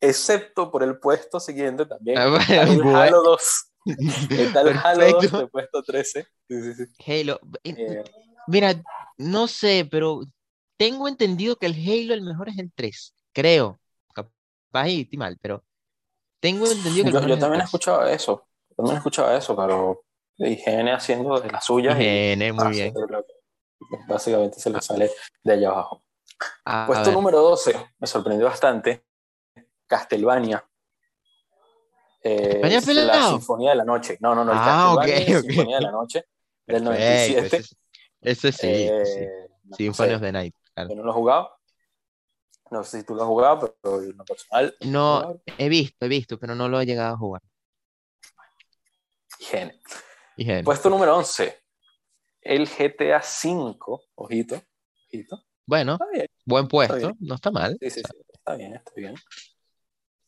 excepto 0.00 0.70
por 0.70 0.82
el 0.82 0.98
puesto 0.98 1.38
siguiente 1.40 1.86
también. 1.86 2.18
Ah, 2.18 2.26
bueno. 2.76 2.96
Halo 2.96 3.22
2. 3.22 3.64
Está 3.84 4.60
el 4.62 4.68
Halo 4.84 5.04
2 5.12 5.12
Perfecto. 5.14 5.38
de 5.38 5.46
puesto 5.48 5.82
13. 5.82 6.26
Sí, 6.48 6.62
sí, 6.74 6.74
sí. 6.74 7.02
Halo. 7.12 7.40
eh, 7.64 8.04
Mira, 8.48 8.74
no 9.18 9.46
sé, 9.48 9.86
pero 9.90 10.22
tengo 10.76 11.08
entendido 11.08 11.56
que 11.56 11.66
el 11.66 11.74
Halo 11.74 12.14
el 12.14 12.22
mejor 12.22 12.48
es 12.48 12.58
el 12.58 12.72
3. 12.72 13.14
Creo. 13.32 13.78
Capaz 14.14 14.88
y 14.88 15.08
mal, 15.16 15.38
pero 15.40 15.64
tengo 16.40 16.66
entendido 16.66 17.04
que 17.04 17.08
el 17.08 17.14
yo, 17.14 17.20
mejor 17.20 17.28
yo 17.28 17.34
el 17.34 17.40
también 17.40 17.60
he 17.60 17.64
3. 17.64 17.68
escuchado 17.68 18.06
eso. 18.06 18.48
También 18.76 18.94
he 18.96 18.98
escuchado 18.98 19.36
eso, 19.36 19.54
pero 19.56 20.04
IGN 20.38 20.88
haciendo 20.88 21.38
de 21.40 21.50
las 21.50 21.64
suyas. 21.64 21.94
y 21.98 22.02
Gene, 22.02 22.52
muy 22.52 22.70
bien. 22.70 22.94
lo 22.94 23.24
Básicamente 24.08 24.58
se 24.58 24.70
le 24.70 24.80
sale 24.80 25.10
de 25.44 25.52
allá 25.52 25.68
abajo. 25.68 26.04
A 26.64 26.86
Puesto 26.86 27.04
ver, 27.06 27.14
número 27.14 27.40
12, 27.40 27.74
me 27.98 28.06
sorprendió 28.06 28.46
bastante. 28.46 29.04
Castlevania. 29.86 30.64
Eh, 32.24 32.60
¿Castlevania 32.60 32.78
es 32.78 32.86
la 32.86 32.92
pelado? 32.92 33.30
Sinfonía 33.32 33.70
de 33.70 33.76
la 33.76 33.84
Noche. 33.84 34.16
No, 34.20 34.34
no, 34.34 34.44
no, 34.44 34.52
el 34.52 34.58
Ah, 34.60 34.94
Castlevania 34.96 35.14
ok, 35.16 35.28
es 35.28 35.36
ok. 35.36 35.44
Sinfonía 35.50 35.76
de 35.76 35.82
la 35.82 35.90
Noche 35.90 36.24
del 36.66 36.84
perfecto, 36.84 36.84
97. 36.84 37.56
Ese, 37.56 37.74
ese 38.20 38.52
sí, 38.52 38.66
Eh, 38.68 39.04
sí. 39.04 39.84
no 39.86 40.14
of 40.14 40.20
the 40.22 40.32
Night. 40.32 40.54
claro. 40.74 40.90
yo 40.90 40.96
no 40.96 41.02
lo 41.02 41.10
he 41.10 41.14
jugado. 41.14 41.50
No 42.70 42.82
sé 42.84 43.00
si 43.00 43.04
tú 43.06 43.14
lo 43.14 43.22
has 43.22 43.28
jugado, 43.28 43.76
pero 43.82 44.02
en 44.02 44.16
lo 44.16 44.24
personal, 44.24 44.74
No, 44.80 45.42
he 45.58 45.68
visto, 45.68 46.06
he 46.06 46.08
visto, 46.08 46.38
pero 46.38 46.54
no 46.54 46.68
lo 46.68 46.80
he 46.80 46.86
llegado 46.86 47.14
a 47.14 47.18
jugar. 47.18 47.42
IGN. 49.40 49.72
Y 50.36 50.44
Gene. 50.44 50.64
Puesto 50.64 50.88
número 50.88 51.16
11, 51.16 51.58
el 52.40 52.66
GTA 52.66 53.18
V. 53.20 53.76
Ojito, 54.14 54.62
ojito. 55.06 55.44
Bueno, 55.66 55.98
buen 56.46 56.66
puesto, 56.66 57.12
no 57.20 57.34
está 57.34 57.50
mal. 57.50 57.76
sí, 57.80 57.90
sí, 57.90 58.00
sí, 58.00 58.18
está 58.32 58.54
bien, 58.54 58.74
está 58.74 58.92
bien. 58.96 59.14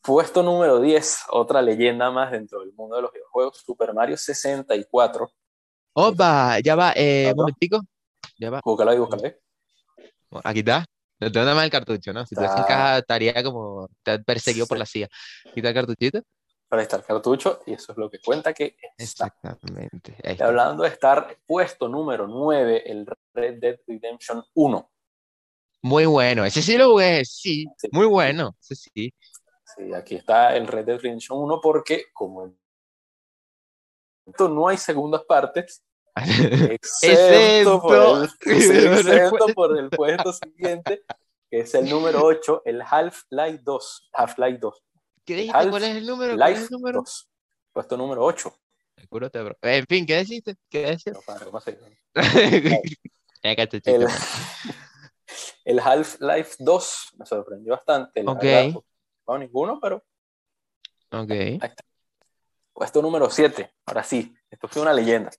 Puesto 0.05 0.43
número 0.43 0.79
10, 0.79 1.17
otra 1.31 1.61
leyenda 1.61 2.11
más 2.11 2.31
dentro 2.31 2.59
del 2.59 2.71
mundo 2.73 2.95
de 2.97 3.01
los 3.01 3.11
videojuegos, 3.11 3.57
Super 3.65 3.91
Mario 3.93 4.17
64. 4.17 5.31
Opa, 5.93 6.59
ya 6.59 6.75
va, 6.75 6.93
eh, 6.95 7.29
un 7.31 7.37
momentico. 7.37 7.81
Ya 8.37 8.51
va. 8.51 8.61
Búscalo 8.63 8.91
ahí, 8.91 8.99
búscalo 8.99 9.23
ahí. 9.25 9.33
Aquí 10.43 10.59
está. 10.59 10.85
No 11.19 11.31
tengo 11.31 11.45
nada 11.45 11.55
más 11.55 11.63
el 11.65 11.71
cartucho, 11.71 12.13
¿no? 12.13 12.25
Si 12.25 12.35
tú 12.35 12.41
Está. 12.41 12.57
en 12.57 12.63
caja 12.65 12.97
estaría 12.99 13.43
como 13.43 13.89
te 14.03 14.19
perseguido 14.19 14.67
por 14.67 14.77
la 14.77 14.85
CIA. 14.85 15.07
Quita 15.53 15.69
el 15.69 15.73
cartuchito. 15.73 16.21
Pero 16.69 16.79
ahí 16.79 16.83
está 16.83 16.97
el 16.97 17.03
cartucho 17.03 17.61
y 17.65 17.73
eso 17.73 17.93
es 17.93 17.97
lo 17.97 18.09
que 18.09 18.19
cuenta 18.19 18.53
que 18.53 18.75
está. 18.97 19.27
Exactamente. 19.27 20.17
ahí 20.23 20.33
está. 20.33 20.47
hablando 20.47 20.83
de 20.83 20.89
estar 20.89 21.37
puesto 21.47 21.87
número 21.87 22.27
9, 22.27 22.83
el 22.85 23.07
Red 23.33 23.59
Dead 23.59 23.79
Redemption 23.87 24.43
1. 24.53 24.91
Muy 25.83 26.05
bueno. 26.05 26.43
Ese 26.43 26.61
sí 26.61 26.77
lo 26.77 26.91
jugué, 26.91 27.23
sí. 27.23 27.65
Sí. 27.77 27.87
Muy 27.91 28.07
bueno. 28.07 28.55
Ese 28.59 28.75
sí. 28.75 29.13
Sí, 29.77 29.93
aquí 29.93 30.15
está 30.15 30.55
el 30.55 30.67
Red 30.67 30.85
Dead 30.85 30.99
Redemption 30.99 31.39
1 31.39 31.59
porque 31.61 32.05
como 32.13 32.45
en 32.45 32.57
esto 34.25 34.49
no 34.49 34.67
hay 34.67 34.77
segundas 34.77 35.23
partes, 35.23 35.83
excepto, 36.15 37.81
por, 37.81 37.95
el, 37.95 38.23
excepto 38.23 39.47
por 39.53 39.77
el 39.77 39.89
puesto 39.89 40.33
siguiente, 40.33 41.03
que 41.49 41.59
es 41.59 41.75
el 41.75 41.87
número 41.89 42.23
8, 42.23 42.63
el 42.65 42.81
Half-Life 42.81 43.59
2. 43.63 44.09
Half-Life 44.13 44.57
2. 44.59 44.83
¿Qué 45.25 45.35
dijiste? 45.35 45.57
Half 45.57 45.69
¿Cuál 45.69 45.83
es 45.83 45.95
el 45.95 46.05
número? 46.05 46.35
¿Cuál 46.35 46.53
es 46.53 46.61
el 46.63 46.69
número? 46.71 46.99
2. 46.99 47.29
Puesto 47.73 47.97
número 47.97 48.23
8. 48.23 48.55
Seguro 48.97 49.29
te 49.29 49.41
bro. 49.43 49.57
En 49.61 49.85
fin, 49.85 50.05
¿qué 50.05 50.15
deciste? 50.15 50.55
¿Qué 50.69 50.85
deciste? 50.87 51.11
No, 51.11 51.21
padre, 51.21 51.45
El, 53.43 54.05
man. 54.05 54.11
el 55.65 55.79
Half-Life 55.79 56.55
2 56.59 57.13
me 57.17 57.25
sorprendió 57.27 57.73
bastante. 57.73 58.23
La 58.23 58.33
verdad, 58.33 58.81
no 59.27 59.37
ninguno, 59.37 59.79
pero 59.79 60.03
Ok. 61.11 61.31
puesto 62.73 63.01
número 63.01 63.29
7. 63.29 63.73
Ahora 63.85 64.03
sí, 64.03 64.35
esto 64.49 64.67
fue 64.67 64.81
una 64.81 64.93
leyenda. 64.93 65.31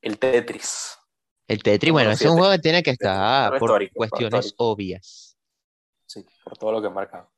El 0.00 0.18
Tetris. 0.18 0.96
El 1.48 1.62
Tetris, 1.62 1.92
bueno, 1.92 2.12
es 2.12 2.22
un 2.22 2.36
juego 2.38 2.52
que 2.52 2.58
tiene 2.60 2.82
que 2.82 2.90
estar 2.92 3.50
por 3.58 3.62
histórico, 3.62 3.94
cuestiones 3.96 4.46
histórico. 4.46 4.64
obvias. 4.72 5.36
Sí, 6.06 6.24
por 6.44 6.56
todo 6.56 6.72
lo 6.72 6.80
que 6.80 6.86
he 6.86 6.90
marcado. 6.90 7.30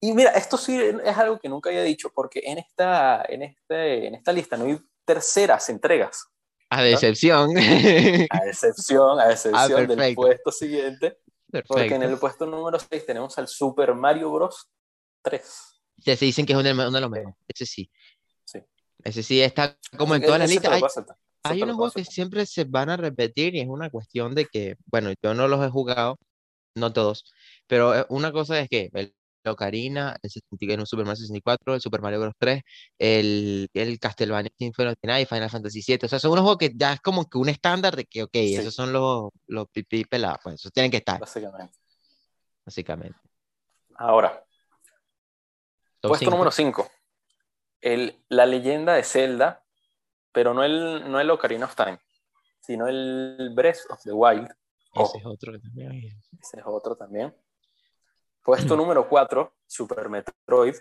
Y 0.00 0.12
mira, 0.12 0.32
esto 0.32 0.56
sí 0.56 0.76
es 0.80 1.16
algo 1.16 1.38
que 1.38 1.48
nunca 1.48 1.70
había 1.70 1.82
dicho, 1.82 2.10
porque 2.12 2.42
en 2.44 2.58
esta, 2.58 3.24
en 3.28 3.42
este, 3.42 4.08
en 4.08 4.16
esta 4.16 4.32
lista 4.32 4.56
no 4.56 4.64
hay 4.64 4.80
terceras 5.04 5.68
entregas, 5.68 6.26
A 6.70 6.82
decepción. 6.82 7.56
a 7.56 8.38
excepción, 8.46 9.20
a 9.20 9.30
excepción 9.30 9.86
del 9.86 9.92
Ah, 9.92 9.96
perfecto. 9.96 10.20
puesto 10.22 10.50
siguiente, 10.50 11.18
porque 11.66 11.94
en 11.94 12.02
el 12.02 12.18
puesto 12.18 12.46
número 12.46 12.78
6 12.78 13.06
tenemos 13.06 13.36
al 13.38 13.48
Super 13.48 13.94
Mario 13.94 14.30
Bros. 14.32 14.68
3. 15.22 15.42
Ya 15.98 16.16
se 16.16 16.24
dicen 16.24 16.46
que 16.46 16.52
es 16.52 16.58
uno 16.58 16.68
de 16.68 16.74
uno 16.74 16.90
de 16.90 17.00
los 17.00 17.10
mejores. 17.10 17.36
Ese 17.46 17.66
sí. 17.66 17.90
Sí. 18.44 18.58
Ese 19.04 19.22
sí 19.22 19.40
está 19.40 19.78
como 19.96 20.14
en 20.14 20.22
todas 20.22 20.40
las 20.40 20.50
listas. 20.50 20.82
Hay, 21.44 21.62
unos 21.62 21.74
juegos 21.74 21.94
que 21.94 22.04
siempre 22.04 22.46
se 22.46 22.64
van 22.64 22.88
a 22.88 22.96
repetir 22.96 23.54
y 23.56 23.60
es 23.60 23.68
una 23.68 23.90
cuestión 23.90 24.34
de 24.34 24.46
que, 24.46 24.76
bueno, 24.86 25.12
yo 25.22 25.34
no 25.34 25.48
los 25.48 25.64
he 25.64 25.70
jugado, 25.70 26.18
no 26.76 26.92
todos, 26.92 27.24
pero 27.66 27.98
eh, 27.98 28.06
una 28.10 28.30
cosa 28.30 28.60
es 28.60 28.68
que 28.68 28.90
el 28.94 29.12
Ocarina, 29.50 30.16
el 30.22 30.30
64, 30.30 30.80
el 30.82 30.86
Super 30.86 31.04
Mario 31.04 31.16
64, 31.16 31.74
el 31.74 31.80
Super 31.80 32.00
Mario 32.00 32.20
Bros. 32.20 32.34
3, 32.38 32.62
el, 32.98 33.68
el 33.74 33.98
Castlevania 33.98 34.50
Symphony 34.58 34.94
Night, 35.02 35.28
Final 35.28 35.50
Fantasy 35.50 35.82
7, 35.82 36.06
o 36.06 36.08
sea, 36.08 36.18
son 36.18 36.32
unos 36.32 36.42
juegos 36.42 36.58
que 36.58 36.72
ya 36.74 36.92
es 36.94 37.00
como 37.00 37.28
que 37.28 37.38
un 37.38 37.48
estándar 37.48 37.96
de 37.96 38.04
que, 38.04 38.22
ok, 38.22 38.30
Sí. 38.32 38.54
esos 38.56 38.74
son 38.74 38.92
los, 38.92 39.30
los 39.46 39.68
pipí 39.68 40.04
pelados, 40.04 40.38
pues 40.42 40.54
esos 40.56 40.72
tienen 40.72 40.90
que 40.90 40.98
estar, 40.98 41.18
Básicamente. 41.20 41.74
básicamente. 42.64 43.18
Ahora, 43.96 44.44
Top 46.00 46.10
puesto 46.10 46.24
cinco. 46.24 46.30
número 46.32 46.50
5. 46.50 46.90
el, 47.80 48.16
la 48.28 48.46
leyenda 48.46 48.94
de 48.94 49.02
Zelda, 49.04 49.64
pero 50.32 50.54
no 50.54 50.64
el, 50.64 51.10
no 51.10 51.20
el 51.20 51.30
Ocarina 51.30 51.66
of 51.66 51.74
Time, 51.76 51.98
sino 52.60 52.86
el 52.88 53.52
Breath 53.54 53.80
of 53.90 54.02
the 54.02 54.12
Wild. 54.12 54.48
Ese 54.94 55.18
es 55.18 55.26
otro 55.26 55.52
que 55.52 55.58
también. 55.58 55.92
Ese 56.40 56.58
es 56.58 56.62
otro 56.66 56.96
también. 56.96 57.34
Puesto 58.42 58.76
número 58.76 59.08
4, 59.08 59.54
Super 59.66 60.08
Metroid, 60.08 60.74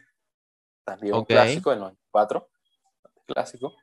también 0.84 1.13
un 1.13 1.21
Ok. 1.21 1.28
clásico 1.28 1.69
del 1.69 1.80
94, 1.80 2.50
clásico. 3.26 3.76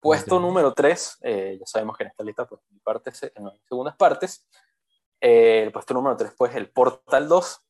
Puesto 0.00 0.36
Ok. 0.36 0.42
número 0.42 0.72
3, 0.74 1.18
ya 1.22 1.66
sabemos 1.66 1.96
que 1.96 2.04
en 2.04 2.10
esta 2.10 2.22
lista 2.22 2.46
pues, 2.46 2.60
hay 2.70 2.78
partes, 2.80 3.22
eh, 3.22 3.32
hay 3.34 3.60
segundas 3.66 3.96
partes. 3.96 4.46
Eh, 5.20 5.62
el 5.62 5.72
puesto 5.72 5.94
número 5.94 6.16
3, 6.16 6.34
pues 6.36 6.54
el 6.54 6.70
Portal 6.70 7.26
2, 7.26 7.60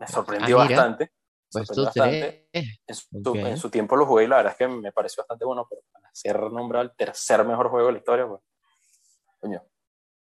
me 0.00 0.08
sorprendió 0.08 0.58
Ah, 0.58 0.64
bastante. 0.64 1.12
me 1.54 1.64
sorprendió 1.64 1.84
bastante. 1.84 2.48
3. 2.52 2.80
En 2.86 2.94
su, 2.94 3.06
Ok. 3.24 3.36
en 3.36 3.56
su 3.56 3.70
tiempo 3.70 3.96
lo 3.96 4.06
jugué 4.06 4.24
y 4.24 4.26
la 4.26 4.36
verdad 4.36 4.52
es 4.52 4.58
que 4.58 4.68
me 4.68 4.92
pareció 4.92 5.22
bastante 5.22 5.44
bueno, 5.44 5.66
pero 5.70 5.82
para 5.92 6.10
ser 6.12 6.38
nombrado 6.52 6.84
el 6.84 6.94
tercer 6.96 7.44
mejor 7.44 7.70
juego 7.70 7.86
de 7.86 7.92
la 7.92 7.98
historia, 7.98 8.26
pues, 8.26 8.40
coño, 9.40 9.62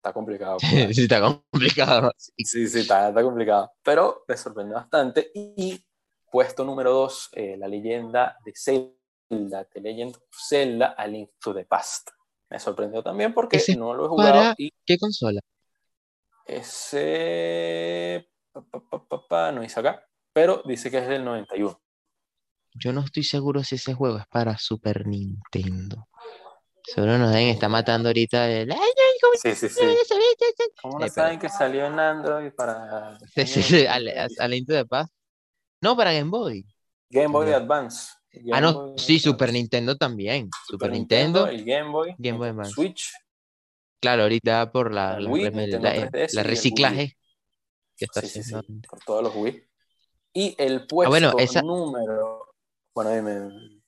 está 0.02 0.12
complicado. 0.14 0.58
pues. 0.60 0.96
Sí, 0.96 1.04
está 1.04 1.22
complicado. 1.22 2.12
Sí. 2.18 2.32
Sí, 2.44 2.68
sí, 2.68 2.80
está, 2.80 3.10
está 3.10 3.22
complicado. 3.22 3.72
Pero 3.84 4.26
me 4.28 4.36
sorprendió 4.36 4.76
bastante. 4.76 5.32
Y 5.36 5.80
puesto 6.32 6.64
número 6.66 6.92
2, 6.92 7.30
la 7.58 7.68
leyenda 7.68 8.38
de 8.44 8.54
Zelda, 8.56 9.66
The 9.66 9.80
Legend 9.80 10.16
of 10.16 10.24
Zelda, 10.50 10.96
A 10.98 11.06
Link 11.08 11.30
to 11.40 11.54
the 11.54 11.66
Past. 11.66 12.10
Me 12.50 12.60
sorprendió 12.60 13.02
también 13.02 13.34
porque 13.34 13.58
Ese 13.58 13.76
no 13.78 13.94
lo 13.94 14.06
he 14.06 14.10
jugado 14.10 14.32
para- 14.34 14.56
y 14.58 14.72
¿Qué 14.86 14.98
consola? 14.98 15.40
ese... 16.46 18.28
pa, 19.30 19.52
no 19.54 19.62
dice 19.62 19.80
acá, 19.80 20.06
pero 20.34 20.62
dice 20.66 20.92
que 20.92 20.98
es 20.98 21.08
del 21.08 21.24
91. 21.24 21.80
Yo 22.74 22.92
no 22.92 23.02
estoy 23.02 23.24
seguro 23.24 23.64
si 23.64 23.76
ese 23.76 23.94
juego 23.94 24.18
es 24.18 24.28
para 24.28 24.58
Super 24.58 25.06
Nintendo. 25.06 26.08
Seguro 26.84 27.18
nos 27.18 27.32
deben 27.32 27.50
estar 27.50 27.70
matando 27.70 28.10
ahorita 28.10 28.50
el... 28.50 28.74
¡Ay, 29.24 29.40
ay, 29.44 29.44
cómo 29.44 29.54
Sí, 29.54 29.56
sí, 29.56 29.70
sí. 29.70 29.82
¿Cómo 30.82 31.00
no 31.00 31.06
Eh, 31.06 31.10
pero- 31.10 31.14
saben 31.14 31.40
que 31.40 31.50
salió 31.50 31.86
en 31.86 32.00
Android 32.00 32.52
para 32.54 33.18
Sí, 33.36 33.48
sí, 33.48 33.64
sí, 33.64 33.86
al, 33.86 34.08
al 34.40 34.54
Into 34.54 34.74
the 34.74 34.86
Past. 34.86 35.14
No, 35.82 35.96
para 35.98 36.14
Game 36.14 36.30
Boy. 36.30 36.66
Game 37.10 37.28
Boy. 37.28 37.52
Advance? 37.54 38.14
Game 38.32 38.50
Ah, 38.54 38.62
no, 38.62 38.74
Boy 38.74 38.94
sí, 38.98 39.20
Super. 39.20 39.52
Nintendo 39.52 39.96
también. 39.98 40.50
Super, 40.66 40.88
Super 40.88 40.92
Nintendo. 40.92 41.48
el 41.48 41.66
Game 41.66 41.90
Boy, 41.90 42.16
Game 42.18 42.38
Boy 42.38 42.50
Advance. 42.50 42.72
Switch, 42.74 43.12
Claro, 44.00 44.24
ahorita 44.24 44.72
por 44.72 44.92
la, 44.92 45.18
El 45.18 45.26
la, 45.26 45.30
Wii, 45.30 45.44
la- 45.44 45.50
Nintendo 45.52 45.80
la- 45.90 45.94
3DS 46.10 46.34
la 46.34 46.42
y 46.42 46.44
el 46.44 46.50
reciclaje 46.50 47.18
que 47.96 48.06
está 48.06 48.22
Sí, 48.22 48.28
sí, 48.30 48.44
sí, 48.44 48.56
haciendo. 48.56 48.88
por 48.90 49.00
todos 49.02 49.24
los 49.24 49.36
Wii. 49.36 49.64
Y 50.34 50.56
el 50.58 50.88
puesto 50.88 51.08
Ah, 51.08 51.10
bueno, 51.10 51.34
esa- 51.38 51.62
número. 51.62 52.56
Bueno, 52.96 53.12
dime. 53.12 53.81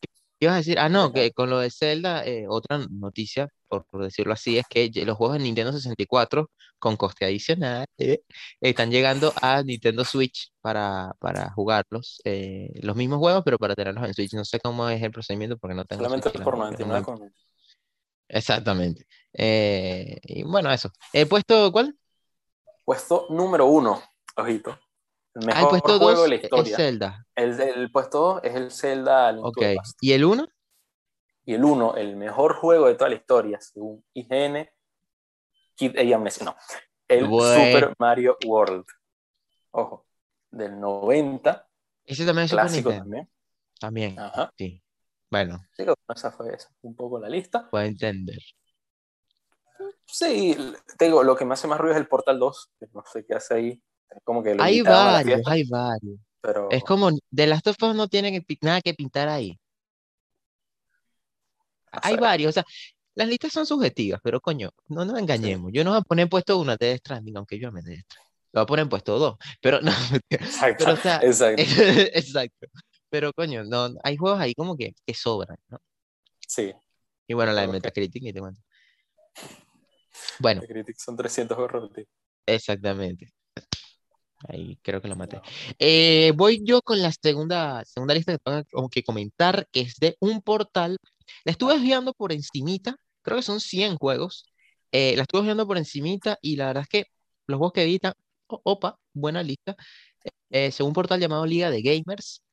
¿Qué 0.43 0.47
ibas 0.47 0.55
a 0.55 0.57
decir? 0.57 0.77
Ah, 0.77 0.89
no, 0.89 1.13
que 1.13 1.31
con 1.31 1.49
lo 1.49 1.59
de 1.59 1.71
Zelda, 1.71 2.25
eh, 2.25 2.47
otra 2.49 2.77
noticia, 2.89 3.47
por, 3.69 3.85
por 3.85 4.03
decirlo 4.03 4.33
así, 4.33 4.57
es 4.57 4.65
que 4.69 4.91
los 5.05 5.15
juegos 5.15 5.37
de 5.37 5.43
Nintendo 5.43 5.71
64 5.71 6.51
con 6.79 6.97
coste 6.97 7.23
adicional 7.23 7.85
eh, 7.97 8.19
están 8.59 8.91
llegando 8.91 9.31
a 9.41 9.63
Nintendo 9.63 10.03
Switch 10.03 10.51
para, 10.59 11.13
para 11.19 11.49
jugarlos. 11.53 12.19
eh, 12.25 12.71
los 12.81 12.97
mismos 12.97 13.19
juegos, 13.19 13.41
pero 13.45 13.57
para 13.57 13.73
tenerlos 13.73 14.05
en 14.05 14.13
Switch. 14.13 14.33
No 14.33 14.43
sé 14.43 14.59
cómo 14.59 14.89
es 14.89 15.01
el 15.01 15.11
procedimiento 15.11 15.57
porque 15.57 15.75
no 15.75 15.85
tengo 15.85 16.03
Solamente 16.03 16.29
Switch. 16.29 16.43
por 16.43 16.57
verdad 16.59 16.77
que 16.77 16.83
no 16.83 16.89
99 16.89 16.99
me- 16.99 17.05
con. 17.29 17.33
Exactamente. 18.27 19.07
Eh, 19.31 20.17
y 20.23 20.43
bueno, 20.43 20.73
eso. 20.73 20.91
¿He 21.13 21.25
puesto 21.25 21.71
cuál? 21.71 21.97
Puesto 22.83 23.27
número 23.29 23.65
uno. 23.67 24.03
Ojito. 24.35 24.77
El 25.35 25.41
Ah, 25.49 25.51
el 25.51 25.55
mejor 25.55 25.69
puesto 25.69 25.87
juego 25.97 26.11
2 26.11 26.21
de 26.23 26.29
la 26.29 26.35
es 26.35 26.43
historia. 26.43 26.75
Zelda. 26.77 27.25
El, 27.35 27.59
el 27.59 27.91
puesto 27.91 28.19
2 28.19 28.41
es 28.43 28.55
el 28.55 28.71
Zelda 28.71 29.31
Link 29.31 29.45
Ok. 29.45 29.61
¿Y 30.01 30.11
el 30.13 30.25
1? 30.25 30.47
Y 31.45 31.53
el 31.55 31.63
1, 31.65 31.95
el 31.97 32.15
mejor 32.15 32.55
juego 32.55 32.87
de 32.87 32.95
toda 32.95 33.09
la 33.09 33.15
historia, 33.15 33.59
según 33.59 34.05
IGN. 34.13 34.69
Kid 35.75 35.97
A 35.97 36.15
Amnesia, 36.15 36.45
no. 36.45 36.55
El 37.07 37.25
Super 37.25 37.93
Mario 37.97 38.37
World. 38.45 38.85
Ojo. 39.71 40.05
Del 40.51 40.79
90. 40.79 41.67
Ese 42.05 42.25
también 42.25 42.45
es 42.45 42.51
Clásico 42.51 42.91
también. 42.91 43.29
También. 43.79 44.19
Ajá. 44.19 44.51
Sí. 44.57 44.81
Bueno, 45.31 45.59
Sí, 45.75 45.83
esa 46.09 46.31
fue 46.31 46.53
esa 46.53 46.69
un 46.83 46.95
poco 46.95 47.19
la 47.19 47.27
lista. 47.27 47.67
puedo 47.71 47.83
entender. 47.83 48.37
Sí, 50.05 50.55
te 50.97 51.05
digo, 51.05 51.23
lo 51.23 51.35
que 51.35 51.43
me 51.43 51.53
hace 51.55 51.67
más 51.67 51.79
ruido 51.79 51.95
es 51.95 51.99
el 51.99 52.07
Portal 52.07 52.37
2, 52.39 52.71
que 52.79 52.87
no 52.93 53.03
sé 53.11 53.25
qué 53.25 53.33
hace 53.33 53.55
ahí. 53.55 53.83
Es 54.15 54.23
como 54.23 54.43
que 54.43 54.55
lo 54.55 54.63
Hay 54.63 54.81
varios, 54.81 55.41
hay 55.45 55.63
varios. 55.63 56.19
pero 56.41 56.69
Es 56.71 56.83
como, 56.83 57.09
de 57.29 57.47
Last 57.47 57.67
of 57.67 57.77
Us 57.81 57.95
no 57.95 58.07
tiene 58.07 58.31
que 58.31 58.41
pi- 58.41 58.59
nada 58.61 58.81
que 58.81 58.93
pintar 58.93 59.27
ahí. 59.29 59.59
Hay 61.91 62.17
varios, 62.17 62.49
o 62.49 62.53
sea, 62.53 62.65
las 63.15 63.27
listas 63.27 63.53
son 63.53 63.65
subjetivas, 63.65 64.19
pero 64.23 64.41
coño, 64.41 64.71
no 64.87 65.05
nos 65.05 65.19
engañemos. 65.19 65.71
Yo 65.71 65.83
no 65.83 65.91
voy 65.91 65.99
a 65.99 66.03
poner 66.03 66.27
puesto 66.27 66.57
uno 66.57 66.75
de 66.75 66.97
Stranding, 66.97 67.37
aunque 67.37 67.59
yo 67.59 67.67
ame 67.67 67.81
Death 67.83 68.05
Stranding. 68.05 68.33
Lo 68.51 68.59
voy 68.59 68.63
a 68.63 68.67
poner 68.67 68.83
en 68.83 68.89
puesto 68.89 69.19
dos, 69.19 69.37
pero 69.61 69.81
no, 69.81 69.91
Exacto, 70.29 70.85
pero 70.85 70.93
o 70.93 70.97
sea, 70.97 71.17
exacto. 71.23 71.61
exacto. 72.13 72.67
Pero 73.09 73.31
coño, 73.33 73.63
no, 73.63 73.89
hay 74.03 74.17
juegos 74.17 74.39
ahí 74.39 74.53
como 74.55 74.75
que, 74.75 74.93
que 75.05 75.13
sobran, 75.13 75.57
¿no? 75.69 75.79
Sí, 76.47 76.73
Y 77.27 77.33
bueno, 77.35 77.51
la 77.51 77.61
de. 77.61 77.67
Metacritic, 77.67 78.23
ni 78.23 78.33
te 78.33 78.39
cuento. 78.39 78.61
Bueno, 80.39 80.61
The 80.61 80.67
Critics 80.67 81.03
son 81.03 81.15
300 81.15 81.55
juegos 81.55 81.71
repetidos. 81.71 82.09
exactamente. 82.45 83.31
Ahí 84.49 84.77
creo 84.81 85.01
que 85.01 85.07
lo 85.07 85.15
maté. 85.15 85.41
Eh, 85.79 86.33
voy 86.35 86.61
yo 86.63 86.81
con 86.81 87.01
la 87.01 87.11
segunda, 87.11 87.83
segunda 87.85 88.13
lista 88.13 88.33
que 88.37 88.63
tengo 88.71 88.89
que 88.89 89.03
comentar, 89.03 89.67
que 89.71 89.81
es 89.81 89.95
de 89.97 90.15
un 90.19 90.41
portal. 90.41 90.97
La 91.45 91.51
estuve 91.51 91.79
viendo 91.79 92.13
por 92.13 92.31
encimita, 92.33 92.97
creo 93.21 93.37
que 93.37 93.43
son 93.43 93.59
100 93.61 93.95
juegos. 93.97 94.45
Eh, 94.91 95.15
la 95.15 95.23
estuve 95.23 95.43
viendo 95.43 95.65
por 95.65 95.77
encimita 95.77 96.37
y 96.41 96.55
la 96.57 96.67
verdad 96.67 96.83
es 96.83 96.89
que 96.89 97.05
los 97.47 97.57
juegos 97.57 97.73
que 97.73 97.83
editan, 97.83 98.13
o- 98.47 98.61
opa, 98.63 98.99
buena 99.13 99.41
lista. 99.43 99.75
Eh, 100.49 100.71
según 100.71 100.89
un 100.89 100.93
portal 100.93 101.19
llamado 101.19 101.45
Liga 101.45 101.69
de 101.71 101.81
Gamers. 101.81 102.43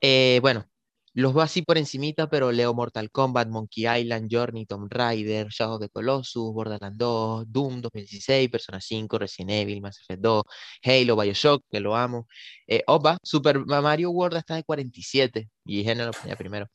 Eh, 0.00 0.38
bueno, 0.42 0.66
los 1.14 1.34
veo 1.34 1.42
así 1.42 1.62
por 1.62 1.78
encimita, 1.78 2.28
pero 2.28 2.52
leo 2.52 2.74
Mortal 2.74 3.10
Kombat, 3.10 3.48
Monkey 3.48 3.84
Island, 3.86 4.28
Journey, 4.30 4.66
Tomb 4.66 4.88
Raider, 4.90 5.48
Shadow 5.48 5.74
of 5.74 5.80
the 5.80 5.88
Colossus, 5.88 6.52
Borderlands 6.52 6.96
2, 6.98 7.44
Doom 7.48 7.80
2016, 7.82 8.50
Persona 8.50 8.80
5, 8.80 9.18
Resident 9.18 9.50
Evil, 9.50 9.80
Mass 9.82 10.00
Effect 10.00 10.22
2, 10.22 10.42
Halo, 10.84 11.16
Bioshock, 11.16 11.64
que 11.70 11.80
lo 11.80 11.96
amo. 11.96 12.26
Eh, 12.66 12.82
opa, 12.86 13.18
Super 13.22 13.58
Mario 13.66 14.10
World 14.10 14.38
está 14.38 14.56
de 14.56 14.64
47, 14.64 15.50
y 15.66 15.84
Gene 15.84 16.04
lo 16.06 16.12
ponía 16.12 16.36
primero. 16.36 16.66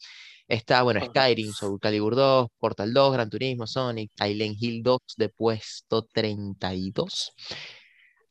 Está, 0.48 0.82
bueno. 0.84 1.02
Skyrim, 1.06 1.52
Soul 1.52 1.80
Calibur 1.80 2.16
2, 2.16 2.48
Portal 2.58 2.94
2, 2.94 3.14
Gran 3.14 3.30
Turismo, 3.30 3.68
Sonic, 3.68 4.12
Silent 4.18 4.58
Hill 4.62 4.82
2 4.82 5.00
de 5.18 5.30
puesto 5.30 6.04
32. 6.06 7.34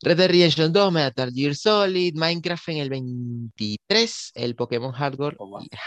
Red 0.01 0.17
Dead 0.17 0.29
Redemption 0.29 0.71
2, 0.71 0.91
Metal 0.91 1.31
Gear 1.33 1.55
Solid, 1.55 2.15
Minecraft 2.15 2.69
en 2.69 2.77
el 2.77 2.89
23, 2.89 4.31
el 4.35 4.55
Pokémon 4.55 4.93
Hard 4.95 5.15
Gold. 5.17 5.37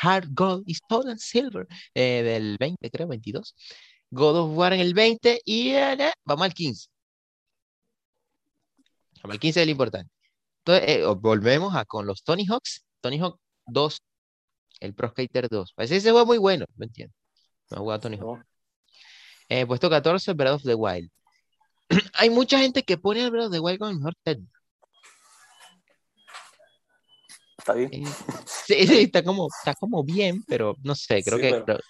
Hard 0.02 0.28
Gold 0.30 0.64
y 0.66 0.74
Soul 0.74 1.08
and 1.10 1.18
Silver 1.18 1.66
eh, 1.94 2.22
del 2.24 2.56
20, 2.58 2.90
creo, 2.90 3.06
22. 3.06 3.54
God 4.10 4.36
of 4.36 4.56
War 4.56 4.72
en 4.72 4.80
el 4.80 4.94
20 4.94 5.40
y 5.44 5.70
eh, 5.70 6.12
vamos 6.24 6.44
al 6.44 6.54
15. 6.54 6.88
Vamos 9.22 9.34
al 9.34 9.40
15 9.40 9.60
es 9.60 9.66
lo 9.66 9.70
importante. 9.70 10.10
Entonces, 10.64 10.88
eh, 10.88 11.04
volvemos 11.18 11.74
a 11.76 11.84
con 11.84 12.06
los 12.06 12.22
Tony 12.24 12.44
Hawks, 12.46 12.84
Tony 13.00 13.18
Hawk 13.18 13.38
2, 13.66 14.02
el 14.80 14.94
Pro 14.94 15.08
Skater 15.10 15.48
2. 15.48 15.72
Parece 15.74 15.94
que 15.94 15.98
ese 15.98 16.10
juego 16.10 16.26
muy 16.26 16.38
bueno, 16.38 16.66
no 16.76 16.84
entiendo. 16.84 17.14
No 17.70 17.78
he 17.78 17.80
jugado 17.80 18.00
Tony 18.00 18.18
Hawk. 18.18 18.44
Eh, 19.48 19.66
puesto 19.66 19.90
14, 19.90 20.32
Breath 20.34 20.54
of 20.54 20.62
the 20.64 20.74
Wild. 20.74 21.10
Hay 22.14 22.30
mucha 22.30 22.58
gente 22.58 22.82
que 22.82 22.96
pone 22.98 23.22
al 23.22 23.30
Breath 23.30 23.46
of 23.46 23.52
the 23.52 23.60
Wild 23.60 23.78
con 23.78 23.90
el 23.90 23.96
mejor 23.96 24.14
Zelda. 24.24 24.46
Está 27.58 27.74
bien. 27.74 27.90
Eh, 27.92 28.04
sí, 28.46 28.86
sí, 28.86 29.00
está 29.02 29.22
como, 29.22 29.48
está 29.58 29.74
como 29.74 30.02
bien, 30.02 30.42
pero 30.48 30.74
no 30.82 30.94
sé, 30.94 31.22
creo 31.22 31.36
Sí, 31.38 31.42
que 31.42 31.62
pero- 31.66 31.80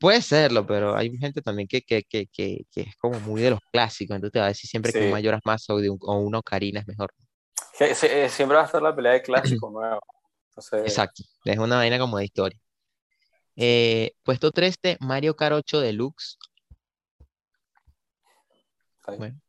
puede 0.00 0.20
serlo, 0.22 0.66
pero 0.66 0.96
hay 0.96 1.16
gente 1.18 1.40
también 1.40 1.68
que, 1.68 1.82
que, 1.82 2.02
que, 2.04 2.26
que, 2.26 2.64
es 2.74 2.96
como 2.96 3.18
muy 3.20 3.42
de 3.42 3.50
los 3.50 3.60
clásicos, 3.72 4.16
entonces 4.16 4.32
te 4.32 4.38
va 4.40 4.46
a 4.46 4.48
decir 4.48 4.68
siempre 4.68 4.92
que 4.92 4.98
un 4.98 5.04
Sí. 5.06 5.12
Majora's 5.12 5.40
Mask 5.44 5.70
o, 5.70 5.78
de 5.78 5.90
un, 5.90 5.98
o 6.00 6.18
una 6.18 6.38
Ocarina 6.38 6.80
es 6.80 6.86
mejor. 6.88 7.12
Eh, 7.80 8.28
siempre 8.28 8.56
va 8.56 8.62
a 8.64 8.66
estar 8.66 8.82
la 8.82 8.94
pelea 8.94 9.12
de 9.12 9.22
clásico 9.22 9.70
nuevo. 9.70 10.00
Entonces, 10.50 10.82
Exacto, 10.82 11.22
es 11.44 11.58
una 11.58 11.76
vaina 11.76 11.98
como 11.98 12.18
de 12.18 12.24
historia. 12.24 12.58
Eh, 13.54 14.12
puesto 14.24 14.50
13, 14.50 14.96
Mario 15.00 15.36
Kart 15.36 15.54
8 15.54 15.80
Deluxe. 15.80 16.38
Bueno. 19.16 19.40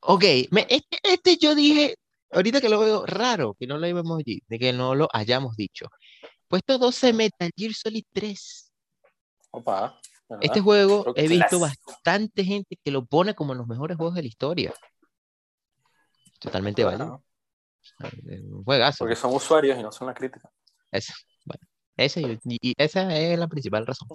Ok, 0.00 0.24
me- 0.50 0.66
este, 0.68 0.98
este 1.02 1.36
yo 1.36 1.54
dije, 1.54 1.96
ahorita 2.32 2.60
que 2.60 2.68
lo 2.68 2.80
veo 2.80 3.06
raro, 3.06 3.54
que 3.58 3.66
no 3.66 3.76
lo 3.78 3.86
hayamos 3.86 4.18
di- 4.24 4.42
de 4.48 4.58
que 4.58 4.72
no 4.72 4.94
lo 4.94 5.08
hayamos 5.12 5.56
dicho. 5.56 5.86
Puesto 6.48 6.78
12, 6.78 7.12
Metal 7.12 7.50
Gear 7.56 7.72
Solid 7.74 8.04
3. 8.12 8.72
Opa, 9.52 10.00
¿verdad? 10.28 10.44
Este 10.44 10.60
juego 10.60 11.04
he 11.16 11.28
visto 11.28 11.60
bastante 11.60 12.44
gente 12.44 12.76
que 12.82 12.90
lo 12.90 13.04
pone 13.04 13.34
como 13.34 13.52
en 13.52 13.58
los 13.58 13.66
mejores 13.66 13.96
juegos 13.96 14.14
de 14.14 14.22
la 14.22 14.28
historia. 14.28 14.74
Totalmente 16.38 16.82
válido. 16.84 17.22
Un 18.00 18.64
juegazo. 18.64 19.04
Porque 19.04 19.16
son 19.16 19.34
usuarios 19.34 19.78
y 19.78 19.82
no 19.82 19.92
son 19.92 20.06
la 20.06 20.14
crítica. 20.14 20.50
Eso. 20.90 21.12
Bueno. 21.44 21.66
Ese, 22.00 22.38
y, 22.44 22.74
esa 22.78 23.14
es 23.14 23.38
la 23.38 23.46
principal 23.48 23.86
razón. 23.86 24.08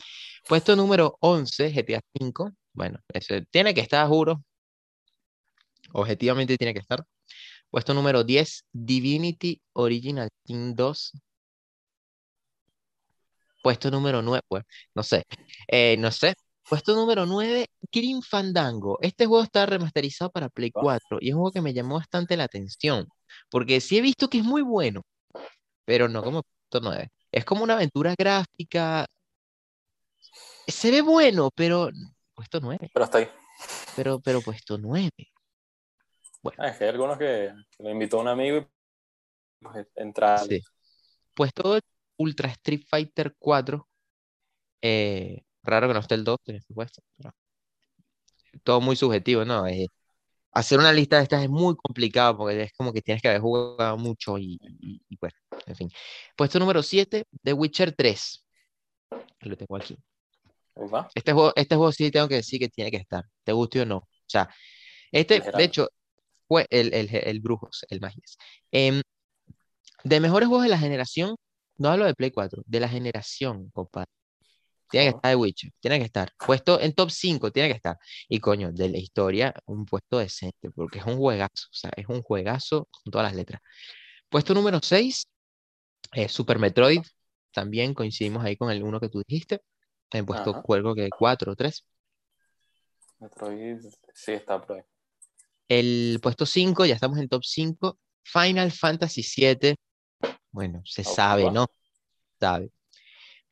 Puesto 0.47 0.75
número 0.75 1.17
11, 1.21 1.69
GTA 1.71 2.01
V. 2.19 2.51
Bueno, 2.73 2.99
ese 3.13 3.45
tiene 3.51 3.75
que 3.75 3.81
estar, 3.81 4.07
juro. 4.07 4.43
Objetivamente 5.93 6.57
tiene 6.57 6.73
que 6.73 6.79
estar. 6.79 7.03
Puesto 7.69 7.93
número 7.93 8.23
10, 8.23 8.65
Divinity 8.71 9.61
Original 9.73 10.29
Sin 10.45 10.75
2. 10.75 11.13
Puesto 13.61 13.91
número 13.91 14.21
9, 14.21 14.41
pues, 14.47 14.63
no 14.95 15.03
sé. 15.03 15.23
Eh, 15.67 15.95
no 15.97 16.11
sé. 16.11 16.33
Puesto 16.67 16.95
número 16.95 17.25
9, 17.27 17.67
Grim 17.91 18.21
Fandango. 18.23 18.97
Este 19.01 19.27
juego 19.27 19.43
está 19.43 19.65
remasterizado 19.67 20.31
para 20.31 20.49
Play 20.49 20.71
4 20.71 21.19
y 21.21 21.29
es 21.29 21.35
un 21.35 21.41
juego 21.41 21.51
que 21.51 21.61
me 21.61 21.73
llamó 21.73 21.95
bastante 21.95 22.35
la 22.37 22.45
atención. 22.45 23.07
Porque 23.49 23.79
sí 23.81 23.97
he 23.97 24.01
visto 24.01 24.29
que 24.29 24.39
es 24.39 24.43
muy 24.43 24.63
bueno, 24.63 25.03
pero 25.85 26.09
no 26.09 26.23
como 26.23 26.43
puesto 26.43 26.81
9. 26.89 27.09
Es 27.35 27.43
como 27.43 27.65
una 27.65 27.73
aventura 27.73 28.15
gráfica. 28.17 29.05
Se 30.65 30.89
ve 30.89 31.01
bueno, 31.01 31.49
pero 31.53 31.89
puesto 32.33 32.61
9. 32.61 32.89
Pero 32.93 33.03
hasta 33.03 33.17
ahí. 33.17 33.29
Pero, 33.93 34.21
pero 34.21 34.39
puesto 34.39 34.77
9. 34.77 35.11
Bueno. 36.41 36.63
Ah, 36.63 36.69
es 36.69 36.77
que 36.77 36.85
hay 36.85 36.91
algunos 36.91 37.17
que, 37.17 37.53
le 37.79 37.91
invitó 37.91 38.19
a 38.19 38.21
un 38.21 38.29
amigo 38.29 38.59
y 38.59 38.65
pues, 39.59 39.85
entra. 39.95 40.37
Sí. 40.37 40.61
Puesto 41.33 41.77
Ultra 42.15 42.47
Street 42.51 42.83
Fighter 42.87 43.35
4. 43.37 43.85
Eh, 44.81 45.43
raro 45.61 45.89
que 45.89 45.93
no 45.93 45.99
esté 45.99 46.15
el 46.15 46.23
2 46.23 46.37
en 46.45 46.55
este 46.55 46.73
puesto. 46.73 47.01
pero 47.17 47.33
todo 48.63 48.79
muy 48.79 48.95
subjetivo, 48.95 49.43
¿no? 49.43 49.67
Eh, 49.67 49.87
hacer 50.55 50.79
una 50.79 50.91
lista 50.93 51.17
de 51.17 51.23
estas 51.23 51.43
es 51.43 51.49
muy 51.49 51.75
complicado 51.75 52.37
porque 52.37 52.63
es 52.63 52.73
como 52.73 52.91
que 52.93 53.01
tienes 53.01 53.21
que 53.21 53.29
haber 53.29 53.41
jugado 53.41 53.97
mucho 53.97 54.37
y, 54.39 54.57
y- 54.81 55.01
y 55.09 55.17
bueno, 55.21 55.35
en 55.67 55.75
fin. 55.75 55.89
Puesto 56.35 56.59
número 56.59 56.81
7, 56.83 57.25
The 57.43 57.53
Witcher 57.53 57.93
3. 57.95 58.45
Lo 59.41 59.57
tengo 59.57 59.77
aquí. 59.77 59.95
Este 61.15 61.33
juego, 61.33 61.53
este 61.55 61.75
juego 61.75 61.91
sí 61.91 62.11
tengo 62.11 62.27
que 62.27 62.35
decir 62.35 62.59
que 62.59 62.69
tiene 62.69 62.91
que 62.91 62.97
estar, 62.97 63.23
te 63.43 63.51
guste 63.53 63.81
o 63.81 63.85
no. 63.85 63.97
O 63.97 64.07
sea, 64.27 64.49
este, 65.11 65.39
de 65.57 65.63
hecho, 65.65 65.89
fue 66.47 66.67
el, 66.69 66.93
el, 66.93 67.09
el 67.15 67.39
Brujos, 67.41 67.85
el 67.89 68.01
Magias. 68.01 68.37
Em, 68.71 69.01
de 70.03 70.19
mejores 70.19 70.47
juegos 70.47 70.63
de 70.65 70.69
la 70.71 70.77
generación, 70.79 71.35
no 71.77 71.89
hablo 71.89 72.05
de 72.05 72.13
Play 72.15 72.31
4, 72.31 72.63
de 72.65 72.79
la 72.79 72.89
generación, 72.89 73.69
compadre. 73.71 74.09
Tiene 74.89 75.05
que 75.11 75.15
estar 75.17 75.31
The 75.31 75.35
Witcher, 75.35 75.71
tiene 75.79 75.99
que 75.99 76.05
estar. 76.05 76.31
Puesto 76.37 76.79
en 76.79 76.93
top 76.93 77.09
5, 77.09 77.51
tiene 77.51 77.69
que 77.69 77.75
estar. 77.75 77.97
Y 78.29 78.39
coño, 78.39 78.71
de 78.71 78.89
la 78.89 78.97
historia, 78.97 79.53
un 79.65 79.85
puesto 79.85 80.19
decente, 80.19 80.69
porque 80.71 80.99
es 80.99 81.05
un 81.05 81.17
juegazo, 81.17 81.67
o 81.71 81.73
sea, 81.73 81.91
es 81.95 82.07
un 82.07 82.21
juegazo 82.21 82.87
con 82.91 83.11
todas 83.11 83.27
las 83.27 83.35
letras. 83.35 83.61
Puesto 84.29 84.53
número 84.53 84.79
6, 84.81 85.27
Super 86.27 86.59
Metroid, 86.59 87.01
también 87.51 87.93
coincidimos 87.93 88.43
ahí 88.43 88.55
con 88.55 88.69
el 88.69 88.83
uno 88.83 88.99
que 88.99 89.09
tú 89.09 89.21
dijiste. 89.25 89.61
En 90.11 90.25
puesto 90.25 90.51
Ajá. 90.51 90.61
cuergo 90.61 90.93
que 90.93 91.09
4 91.09 91.51
o 91.51 91.55
3. 91.55 91.83
Metroid, 93.19 93.79
sí, 94.13 94.33
está 94.33 94.61
por 94.61 94.77
ahí. 94.77 94.83
El 95.67 96.19
puesto 96.21 96.45
5, 96.45 96.85
ya 96.85 96.93
estamos 96.93 97.17
en 97.17 97.27
top 97.27 97.43
5. 97.43 97.97
Final 98.23 98.71
Fantasy 98.71 99.23
VII. 99.35 99.75
Bueno, 100.51 100.81
se 100.85 101.01
Ok, 101.01 101.07
sabe, 101.07 101.43
va. 101.45 101.51
¿no? 101.51 101.67
Sabe. 102.39 102.71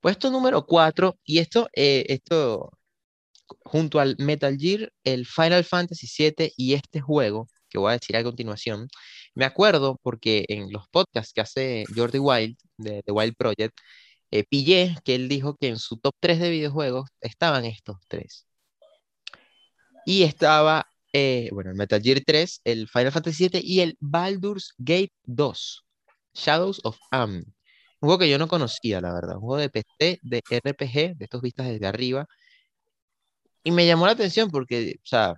Puesto 0.03 0.29
número 0.29 0.65
4, 0.65 1.17
y 1.23 1.39
esto, 1.39 1.69
eh, 1.73 2.05
esto 2.09 2.71
junto 3.63 4.01
al 4.01 4.17
Metal 4.19 4.57
Gear, 4.57 4.91
el 5.05 5.25
Final 5.25 5.63
Fantasy 5.63 6.07
VII 6.17 6.51
y 6.57 6.73
este 6.73 6.99
juego, 6.99 7.47
que 7.69 7.77
voy 7.79 7.91
a 7.91 7.93
decir 7.93 8.17
a 8.17 8.23
continuación, 8.23 8.89
me 9.33 9.45
acuerdo 9.45 9.97
porque 10.03 10.43
en 10.49 10.73
los 10.73 10.89
podcasts 10.89 11.31
que 11.33 11.39
hace 11.41 11.85
Jordi 11.95 12.19
Wild, 12.19 12.57
de 12.77 13.01
The 13.03 13.13
Wild 13.13 13.35
Project, 13.37 13.77
eh, 14.31 14.43
pillé 14.43 14.97
que 15.05 15.15
él 15.15 15.29
dijo 15.29 15.55
que 15.55 15.69
en 15.69 15.79
su 15.79 15.97
top 15.97 16.15
3 16.19 16.39
de 16.39 16.49
videojuegos 16.49 17.09
estaban 17.21 17.63
estos 17.63 17.97
tres. 18.09 18.45
Y 20.05 20.23
estaba, 20.23 20.85
eh, 21.13 21.49
bueno, 21.53 21.71
el 21.71 21.77
Metal 21.77 22.01
Gear 22.01 22.19
3, 22.25 22.59
el 22.65 22.89
Final 22.89 23.13
Fantasy 23.13 23.47
VII 23.47 23.61
y 23.63 23.79
el 23.79 23.95
Baldur's 24.01 24.73
Gate 24.77 25.13
2, 25.23 25.85
Shadows 26.33 26.81
of 26.83 26.97
Am. 27.11 27.52
Un 28.03 28.07
juego 28.09 28.19
que 28.19 28.29
yo 28.29 28.37
no 28.37 28.47
conocía, 28.47 29.01
la 29.01 29.11
verdad. 29.13 29.37
Un 29.37 29.41
juego 29.41 29.57
de 29.57 29.69
PC, 29.71 30.19
de 30.21 30.41
RPG, 30.49 31.15
de 31.17 31.23
estos 31.25 31.41
vistas 31.41 31.67
desde 31.67 31.87
arriba. 31.87 32.27
Y 33.63 33.71
me 33.71 33.85
llamó 33.85 34.05
la 34.05 34.13
atención 34.13 34.49
porque, 34.49 34.95
o 35.03 35.05
sea, 35.05 35.35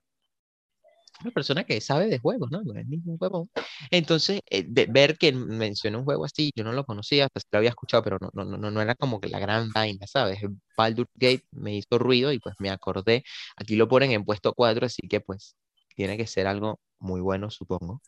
una 1.24 1.32
persona 1.32 1.64
que 1.64 1.80
sabe 1.82 2.08
de 2.08 2.20
juegos, 2.20 2.52
¿no? 2.52 2.62
No 2.64 2.78
es 2.78 2.86
ningún 2.88 3.18
juego. 3.18 3.50
Entonces, 3.90 4.42
eh, 4.50 4.66
de- 4.68 4.86
ver 4.88 5.18
que 5.18 5.32
mencionó 5.32 6.00
un 6.00 6.06
juego 6.06 6.26
así, 6.26 6.52
yo 6.56 6.64
no 6.64 6.74
lo 6.74 6.86
conocía, 6.86 7.30
pues 7.30 7.46
lo 7.52 7.58
había 7.60 7.70
escuchado, 7.70 8.04
pero 8.04 8.18
no, 8.20 8.30
no, 8.34 8.58
no, 8.58 8.70
no 8.72 8.82
era 8.82 8.96
como 8.96 9.20
que 9.22 9.30
la 9.30 9.40
gran 9.40 9.70
vaina, 9.72 10.06
¿sabes? 10.08 10.40
Baldur's 10.78 11.10
Gate 11.16 11.46
me 11.52 11.76
hizo 11.78 11.98
ruido 12.00 12.32
y 12.34 12.40
pues 12.40 12.56
me 12.60 12.70
acordé. 12.70 13.24
Aquí 13.56 13.76
lo 13.76 13.88
ponen 13.88 14.12
en 14.12 14.26
puesto 14.26 14.54
4, 14.54 14.86
así 14.86 15.08
que 15.08 15.22
pues 15.22 15.56
tiene 15.96 16.18
que 16.18 16.28
ser 16.28 16.48
algo 16.48 16.80
muy 17.00 17.22
bueno, 17.22 17.50
supongo. 17.50 18.02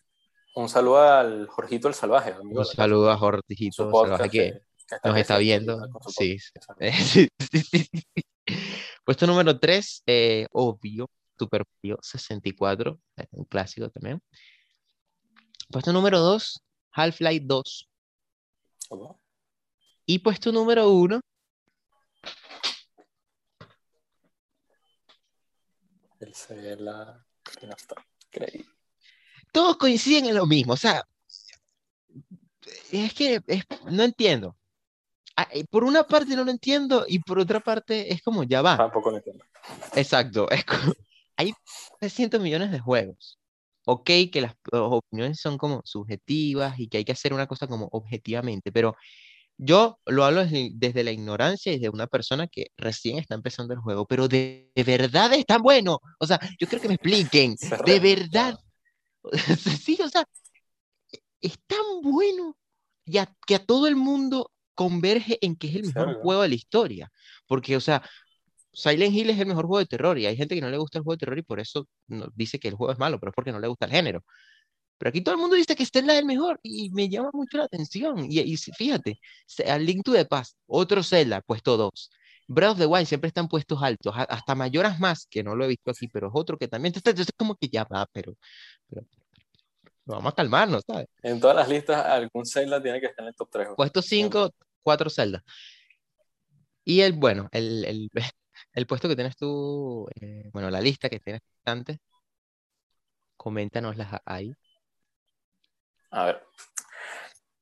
Un 0.57 0.69
saludo 0.69 0.97
al 0.97 1.45
Jorgito 1.45 1.87
el 1.87 1.93
Salvaje, 1.93 2.31
amigo 2.31 2.61
Un 2.61 2.65
la 2.65 2.65
saludo 2.65 3.11
a 3.11 3.17
Jorgito 3.17 3.83
Salvaje 3.83 3.91
podcast 3.91 4.31
que 4.31 4.59
nos 5.03 5.15
está 5.15 5.37
viendo. 5.37 5.77
Sí. 6.07 6.39
Puesto 9.05 9.27
número 9.27 9.59
3, 9.59 10.03
obvio, 10.53 11.11
Super 11.37 11.63
Mario 11.83 11.99
64, 12.01 12.99
eh, 13.17 13.27
un 13.33 13.45
clásico 13.45 13.87
también. 13.91 14.19
Puesto 15.69 15.93
número 15.93 16.19
2, 16.21 16.59
Half-Life 16.91 17.45
2. 17.45 17.89
¿no? 18.89 19.21
Y 20.07 20.17
puesto 20.17 20.51
número 20.51 20.89
1, 20.89 21.19
El 26.19 26.33
que 27.59 27.67
no 27.67 27.75
está. 27.75 27.95
Creí. 28.31 28.65
Todos 29.51 29.77
coinciden 29.77 30.25
en 30.25 30.35
lo 30.35 30.45
mismo. 30.45 30.73
O 30.73 30.77
sea, 30.77 31.03
es 32.91 33.13
que 33.13 33.41
es- 33.47 33.63
no 33.91 34.03
entiendo. 34.03 34.55
Ah, 35.35 35.47
eh, 35.51 35.65
Por 35.69 35.83
una 35.83 36.03
parte 36.03 36.35
no 36.35 36.43
lo 36.43 36.51
entiendo 36.51 37.05
y 37.07 37.19
por 37.19 37.37
otra 37.39 37.59
parte 37.59 38.11
es 38.11 38.21
como 38.21 38.43
ya 38.43 38.61
va. 38.61 38.77
Tampoco 38.77 39.11
lo 39.11 39.17
entiendo. 39.17 39.43
Exacto. 39.95 40.49
Es 40.49 40.65
como, 40.65 40.93
hay 41.35 41.53
300 41.99 42.41
millones 42.41 42.71
de 42.71 42.79
juegos. 42.79 43.37
Ok, 43.85 44.05
que 44.31 44.41
las 44.41 44.53
opiniones 44.71 45.39
son 45.39 45.57
como 45.57 45.81
subjetivas 45.85 46.77
y 46.79 46.87
que 46.89 46.97
hay 46.97 47.05
que 47.05 47.13
hacer 47.13 47.33
una 47.33 47.47
cosa 47.47 47.67
como 47.67 47.87
objetivamente, 47.91 48.71
pero 48.71 48.95
yo 49.57 49.97
lo 50.05 50.25
hablo 50.25 50.43
desde, 50.43 50.71
desde 50.73 51.03
la 51.05 51.11
ignorancia 51.11 51.71
y 51.71 51.79
de 51.79 51.87
una 51.89 52.05
persona 52.07 52.47
que 52.47 52.67
recién 52.75 53.17
está 53.17 53.33
empezando 53.35 53.73
el 53.73 53.79
juego, 53.79 54.05
pero 54.05 54.27
de, 54.27 54.71
de 54.75 54.83
verdad 54.83 55.33
es 55.33 55.45
tan 55.45 55.61
bueno. 55.61 55.99
O 56.19 56.27
sea, 56.27 56.39
yo 56.59 56.67
creo 56.67 56.81
que 56.81 56.89
me 56.89 56.95
expliquen. 56.95 57.55
De 57.85 57.99
verdad. 57.99 58.59
Sí, 59.83 59.97
o 60.03 60.09
sea, 60.09 60.25
es 61.41 61.57
tan 61.67 62.01
bueno 62.01 62.57
y 63.05 63.17
a- 63.19 63.33
que 63.45 63.55
a 63.55 63.65
todo 63.65 63.87
el 63.87 63.95
mundo 63.95 64.51
converge 64.73 65.37
en 65.41 65.55
que 65.55 65.67
es 65.67 65.75
el 65.75 65.83
mejor 65.85 66.15
juego 66.21 66.41
de 66.43 66.49
la 66.49 66.55
historia. 66.55 67.11
Porque, 67.47 67.75
o 67.75 67.79
sea, 67.81 68.03
Silent 68.73 69.15
Hill 69.15 69.29
es 69.31 69.39
el 69.39 69.47
mejor 69.47 69.65
juego 69.67 69.79
de 69.79 69.85
terror 69.87 70.17
y 70.19 70.25
hay 70.27 70.37
gente 70.37 70.55
que 70.55 70.61
no 70.61 70.69
le 70.69 70.77
gusta 70.77 70.99
el 70.99 71.03
juego 71.03 71.15
de 71.15 71.19
terror 71.19 71.39
y 71.39 71.43
por 71.43 71.59
eso 71.59 71.87
no- 72.07 72.27
dice 72.35 72.59
que 72.59 72.69
el 72.69 72.75
juego 72.75 72.93
es 72.93 72.99
malo, 72.99 73.19
pero 73.19 73.31
es 73.31 73.35
porque 73.35 73.51
no 73.51 73.59
le 73.59 73.67
gusta 73.67 73.85
el 73.85 73.91
género. 73.91 74.23
Pero 74.97 75.09
aquí 75.09 75.21
todo 75.21 75.35
el 75.35 75.41
mundo 75.41 75.55
dice 75.57 75.75
que 75.75 75.85
Zelda 75.85 76.13
es 76.13 76.19
el 76.21 76.25
mejor 76.25 76.59
y 76.63 76.89
me 76.91 77.09
llama 77.09 77.29
mucho 77.33 77.57
la 77.57 77.65
atención. 77.65 78.27
Y, 78.31 78.39
y 78.41 78.57
fíjate, 78.57 79.19
a 79.67 79.77
Link 79.79 80.03
to 80.05 80.13
the 80.13 80.25
Past, 80.25 80.57
otro 80.67 81.03
Zelda, 81.03 81.41
puesto 81.41 81.77
2. 81.77 82.11
Breath 82.47 82.71
of 82.71 82.77
the 82.79 82.85
Wild 82.85 83.07
siempre 83.07 83.27
están 83.27 83.47
puestos 83.47 83.81
altos, 83.83 84.13
hasta 84.15 84.55
Mayoras 84.55 84.99
más, 84.99 85.27
que 85.29 85.43
no 85.43 85.55
lo 85.55 85.65
he 85.65 85.67
visto 85.67 85.91
aquí, 85.91 86.07
pero 86.07 86.27
es 86.27 86.33
otro 86.33 86.57
que 86.57 86.67
también 86.67 86.93
entonces 86.95 87.27
como 87.35 87.55
que 87.55 87.67
ya 87.67 87.83
va, 87.83 88.07
pero, 88.11 88.35
pero, 88.87 89.05
pero 89.09 89.19
vamos 90.05 90.31
a 90.31 90.35
calmarnos, 90.35 90.83
¿sabes? 90.87 91.07
En 91.21 91.39
todas 91.41 91.57
las 91.57 91.67
listas, 91.67 92.05
algún 92.05 92.45
Zelda 92.45 92.81
tiene 92.81 93.01
que 93.01 93.07
estar 93.07 93.23
en 93.23 93.29
el 93.29 93.35
top 93.35 93.49
3. 93.51 93.67
Puesto 93.75 94.01
5, 94.01 94.51
4 94.81 95.09
Zelda. 95.09 95.43
Y 96.85 97.01
el, 97.01 97.13
bueno, 97.13 97.49
el, 97.51 97.83
el, 97.83 98.09
el 98.73 98.87
puesto 98.87 99.09
que 99.09 99.15
tienes 99.15 99.35
tú, 99.35 100.07
eh, 100.21 100.49
bueno, 100.53 100.69
la 100.69 100.79
lista 100.79 101.09
que 101.09 101.19
tienes 101.19 101.41
antes, 101.65 101.97
coméntanoslas 103.35 104.21
ahí. 104.25 104.53
A 106.11 106.25
ver. 106.25 106.43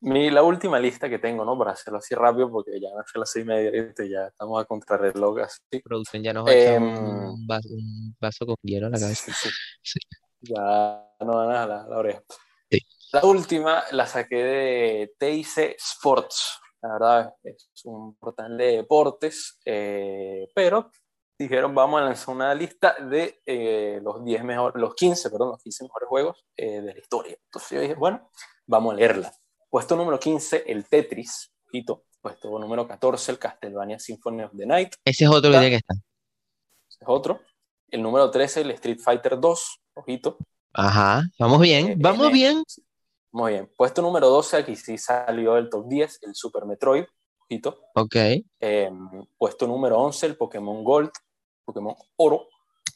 Mi, 0.06 0.30
la 0.30 0.44
última 0.44 0.78
lista 0.78 1.10
que 1.10 1.18
tengo, 1.18 1.44
¿no? 1.44 1.58
Para 1.58 1.72
hacerlo 1.72 1.98
así 1.98 2.14
rápido, 2.14 2.52
porque 2.52 2.80
ya 2.80 2.90
son 3.12 3.22
las 3.22 3.32
seis 3.32 3.44
y 3.44 3.48
media 3.48 3.72
y 3.74 4.10
ya 4.10 4.28
estamos 4.28 4.62
a 4.62 4.66
contrarreloj 4.66 5.40
así. 5.40 5.80
Producción 5.84 6.22
ya 6.22 6.32
nos 6.32 6.46
va 6.46 6.52
a 6.52 6.54
echar 6.54 6.76
Em, 6.76 6.84
un 6.84 7.48
vaso, 7.48 7.70
un 7.70 8.16
vaso 8.22 8.46
con 8.46 8.56
hielo 8.62 8.86
a 8.86 8.90
la 8.92 9.00
cabeza. 9.00 9.34
Sí, 9.34 9.50
sí. 9.82 10.00
Ya 10.42 11.12
no 11.22 11.38
van 11.38 11.50
a 11.50 11.66
la, 11.66 11.88
la 11.88 11.98
oreja. 11.98 12.22
Sí. 12.70 12.86
La 13.14 13.26
última 13.26 13.84
la 13.94 14.06
saqué 14.06 14.36
de 14.36 15.16
TIC 15.18 15.76
Sports. 15.80 16.60
La 16.84 16.94
verdad 16.94 17.34
es 17.44 17.68
un 17.86 18.16
portal 18.16 18.56
de 18.58 18.78
deportes, 18.78 19.60
eh, 19.66 20.48
pero 20.54 20.92
dijeron 21.36 21.74
vamos 21.74 22.00
a 22.00 22.06
lanzar 22.06 22.36
una 22.36 22.54
lista 22.54 22.96
de 23.00 23.42
eh, 23.44 24.00
los 24.04 24.24
10 24.24 24.44
mejor, 24.44 24.80
los 24.80 24.94
15, 24.94 25.32
perdón, 25.32 25.50
los 25.50 25.64
15 25.64 25.84
mejores 25.86 26.08
juegos 26.08 26.46
eh, 26.56 26.82
de 26.82 26.94
la 26.94 27.00
historia. 27.00 27.36
Entonces 27.46 27.72
yo 27.72 27.82
dije, 27.82 27.96
bueno, 27.96 28.30
vamos 28.68 28.94
a 28.94 28.98
leerla. 28.98 29.34
Puesto 29.76 29.98
número 29.98 30.18
15, 30.18 30.64
el 30.72 30.86
Tetris, 30.86 31.52
Hito, 31.74 32.06
Puesto 32.22 32.48
número 32.58 32.88
14, 32.88 33.34
el 33.34 33.38
Castlevania 33.40 34.00
Symphony 34.00 34.44
of 34.44 34.54
the 34.56 34.66
Night. 34.66 34.94
Ese 35.04 35.26
es 35.26 35.30
otro 35.30 35.52
que 35.52 35.58
Está. 35.58 35.60
tiene 35.60 35.70
que 35.72 35.76
estar. 35.76 35.98
Ese 35.98 36.98
es 37.02 37.08
otro. 37.10 37.42
El 37.90 38.02
número 38.02 38.32
13, 38.32 38.62
el 38.62 38.72
Street 38.72 39.00
Fighter 39.04 39.38
2. 39.38 39.80
Ojito. 39.96 40.38
Ajá, 40.72 41.24
vamos 41.38 41.60
bien, 41.60 41.90
Eh, 41.90 41.96
vamos 41.98 42.30
eh, 42.30 42.32
bien. 42.32 42.64
Muy 43.34 43.52
bien. 43.52 43.70
Puesto 43.78 44.02
número 44.02 44.30
12, 44.30 44.56
aquí 44.56 44.78
sí 44.78 44.98
salió 44.98 45.56
del 45.56 45.70
top 45.70 45.90
10, 45.90 46.20
el 46.22 46.36
Super 46.36 46.66
Metroid. 46.66 47.04
Ojito. 47.40 47.78
Ok. 47.96 48.16
Eh, 48.62 48.90
puesto 49.38 49.68
número 49.68 49.98
11, 50.00 50.26
el 50.28 50.38
Pokémon 50.38 50.86
Gold. 50.86 51.12
Pokémon 51.66 51.96
Oro. 52.16 52.48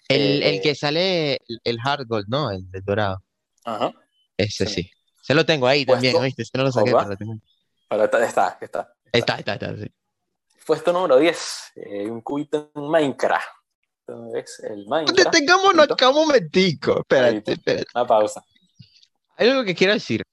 El, 0.07 0.41
el 0.43 0.55
Eh, 0.55 0.61
que 0.61 0.73
sale, 0.75 1.33
el, 1.45 1.59
el 1.61 1.77
Hard 1.83 2.07
Gold, 2.07 2.27
¿no? 2.29 2.49
El, 2.51 2.71
del 2.71 2.85
dorado. 2.85 3.21
Ajá. 3.65 3.91
Ese 4.37 4.65
Sí. 4.65 4.83
sí. 4.83 4.91
Se 5.29 5.35
lo 5.35 5.45
tengo 5.45 5.67
ahí 5.67 5.85
también, 5.85 6.13
Puesto- 6.13 6.25
¿viste? 6.25 6.43
Se 6.43 6.57
no 6.57 6.63
lo 6.63 6.71
saqué, 6.71 6.91
pero 6.91 7.07
lo 7.07 7.15
tengo. 7.15 7.35
Ahora 7.89 8.05
está, 8.05 8.25
está, 8.25 8.57
está. 8.59 8.95
Está, 9.13 9.35
está, 9.35 9.53
está, 9.53 9.77
sí. 9.77 9.93
Puesto 10.65 10.91
número 10.91 11.19
10, 11.19 11.71
eh, 11.75 12.09
un 12.09 12.21
cubito 12.21 12.71
en 12.73 12.89
Minecraft. 12.89 13.47
Entonces, 14.07 14.59
el 14.61 14.87
Minecraft. 14.87 15.19
Detengámonos 15.19 15.91
acá 15.91 16.09
un 16.09 16.15
momentico. 16.15 17.01
Espérate, 17.01 17.51
espérate. 17.51 17.85
Una 17.93 18.07
pausa. 18.07 18.43
Hay 19.37 19.49
algo 19.49 19.63
que 19.63 19.75
quiero 19.75 19.93
decir. 19.93 20.23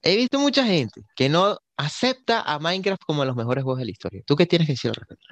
He 0.00 0.14
visto 0.14 0.38
mucha 0.38 0.64
gente 0.64 1.02
que 1.16 1.28
no 1.28 1.58
acepta 1.76 2.42
a 2.42 2.60
Minecraft 2.60 3.02
como 3.04 3.24
los 3.24 3.34
mejores 3.34 3.64
juegos 3.64 3.80
de 3.80 3.86
la 3.86 3.90
historia. 3.90 4.22
¿Tú 4.24 4.36
qué 4.36 4.46
tienes 4.46 4.68
que 4.68 4.74
decir 4.74 4.92
al 4.92 4.94
respecto? 4.94 5.26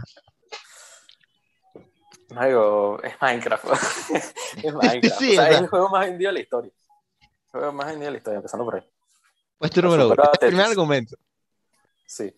Es 3.05 3.23
Minecraft. 3.23 3.65
es 4.65 4.75
Minecraft. 4.75 5.19
Sí, 5.21 5.39
o 5.39 5.41
sea. 5.41 5.51
es 5.51 5.61
el 5.61 5.69
juego 5.69 5.89
más 5.89 6.05
vendido 6.07 6.31
de 6.31 6.35
la 6.35 6.41
historia. 6.41 6.73
Juego 7.57 7.73
más 7.73 7.87
vendido 7.87 8.07
de 8.07 8.11
la 8.13 8.19
historia, 8.19 8.37
empezando 8.37 8.65
por 8.65 8.75
ahí. 8.77 8.91
Puesto 9.57 9.81
número 9.81 10.07
uno. 10.09 10.17
Primer 10.39 10.67
argumento. 10.67 11.17
Sí. 12.07 12.35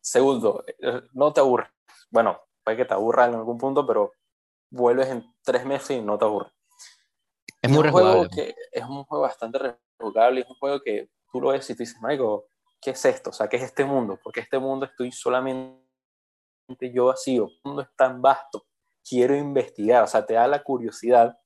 Segundo, 0.00 0.64
eh, 0.66 1.02
no 1.12 1.32
te 1.32 1.40
aburres. 1.40 1.68
Bueno, 2.08 2.40
puede 2.62 2.76
que 2.76 2.84
te 2.84 2.94
aburra 2.94 3.26
en 3.26 3.34
algún 3.34 3.58
punto, 3.58 3.84
pero 3.84 4.12
vuelves 4.70 5.08
en 5.08 5.24
tres 5.42 5.64
meses 5.66 5.98
y 5.98 6.00
no 6.00 6.16
te 6.16 6.24
aburres. 6.24 6.52
Es 7.60 7.68
Y 7.68 7.72
muy 7.72 7.84
un 7.84 7.90
juego 7.90 8.28
que 8.28 8.54
es 8.70 8.84
un 8.84 9.04
juego 9.04 9.22
bastante 9.22 9.58
rejugable, 9.98 10.42
es 10.42 10.48
un 10.48 10.56
juego 10.56 10.80
que 10.80 11.10
tú 11.32 11.40
lo 11.40 11.48
ves 11.48 11.68
y 11.68 11.74
tú 11.74 11.82
dices, 11.82 11.98
Michael, 12.00 12.42
¿qué 12.80 12.90
es 12.92 13.04
esto? 13.04 13.30
O 13.30 13.32
sea, 13.32 13.48
¿qué 13.48 13.56
es 13.56 13.64
este 13.64 13.84
mundo? 13.84 14.20
Porque 14.22 14.38
este 14.38 14.58
mundo 14.60 14.86
estoy 14.86 15.10
solamente 15.10 15.82
yo 16.94 17.06
vacío, 17.06 17.48
el 17.48 17.60
mundo 17.64 17.82
es 17.82 17.88
tan 17.96 18.22
vasto, 18.22 18.64
quiero 19.06 19.34
investigar, 19.34 20.04
o 20.04 20.06
sea, 20.06 20.24
te 20.24 20.34
da 20.34 20.46
la 20.46 20.62
curiosidad 20.62 21.36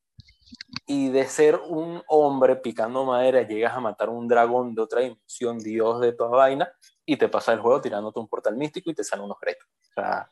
y 0.86 1.08
de 1.10 1.26
ser 1.26 1.60
un 1.68 2.02
hombre 2.08 2.56
picando 2.56 3.04
madera 3.04 3.46
llegas 3.46 3.74
a 3.74 3.80
matar 3.80 4.08
un 4.10 4.28
dragón 4.28 4.74
de 4.74 4.82
otra 4.82 5.00
dimensión, 5.00 5.58
dios 5.58 6.00
de 6.00 6.12
toda 6.12 6.30
vaina, 6.30 6.68
y 7.06 7.16
te 7.16 7.28
pasa 7.28 7.52
el 7.52 7.60
juego 7.60 7.80
tirándote 7.80 8.18
un 8.20 8.28
portal 8.28 8.56
místico 8.56 8.90
y 8.90 8.94
te 8.94 9.04
salen 9.04 9.24
unos 9.26 9.38
créditos. 9.38 9.66
O 9.90 9.92
sea, 9.94 10.30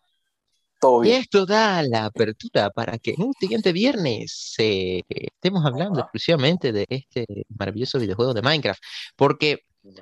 todo 0.80 1.04
Y 1.04 1.08
bien. 1.08 1.20
esto 1.20 1.46
da 1.46 1.82
la 1.82 2.06
apertura 2.06 2.70
para 2.70 2.98
que 2.98 3.12
en 3.16 3.22
un 3.22 3.32
siguiente 3.34 3.72
viernes 3.72 4.54
eh, 4.58 5.02
estemos 5.08 5.64
hablando 5.64 6.00
Ajá. 6.00 6.02
exclusivamente 6.02 6.72
de 6.72 6.86
este 6.88 7.26
maravilloso 7.56 7.98
videojuego 7.98 8.34
de 8.34 8.42
Minecraft. 8.42 8.82
Porque 9.16 9.60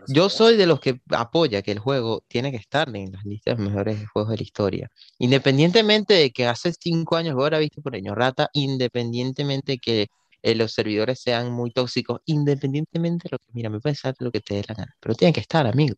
yo 0.09 0.29
soy 0.29 0.57
de 0.57 0.67
los 0.67 0.81
que 0.81 1.01
apoya 1.11 1.63
que 1.63 1.73
el 1.73 1.79
juego 1.79 2.23
tiene 2.29 2.51
que 2.51 2.57
estar 2.57 2.95
en 2.95 3.13
las 3.13 3.25
listas 3.25 3.57
de 3.57 3.65
mejores 3.65 4.09
juegos 4.11 4.31
de 4.31 4.37
la 4.37 4.43
historia. 4.43 4.91
Independientemente 5.19 6.15
de 6.15 6.31
que 6.31 6.47
hace 6.47 6.73
cinco 6.73 7.17
años 7.17 7.31
el 7.31 7.35
juego 7.35 7.47
era 7.47 7.59
visto 7.59 7.81
por 7.81 8.01
Ño 8.01 8.15
Rata, 8.15 8.51
independientemente 8.53 9.73
de 9.73 9.79
que 9.79 10.07
eh, 10.43 10.55
los 10.55 10.73
servidores 10.73 11.21
sean 11.21 11.51
muy 11.51 11.71
tóxicos, 11.71 12.21
independientemente 12.27 13.29
de 13.29 13.31
lo 13.33 13.39
que, 13.39 13.53
mira, 13.53 13.71
me 13.71 13.81
puedes 13.81 13.99
hacer 14.05 14.17
lo 14.21 14.31
que 14.31 14.41
te 14.41 14.55
dé 14.55 14.65
la 14.69 14.75
gana, 14.75 14.97
pero 15.01 15.15
tiene 15.15 15.33
que 15.33 15.41
estar, 15.41 15.67
amigo. 15.67 15.97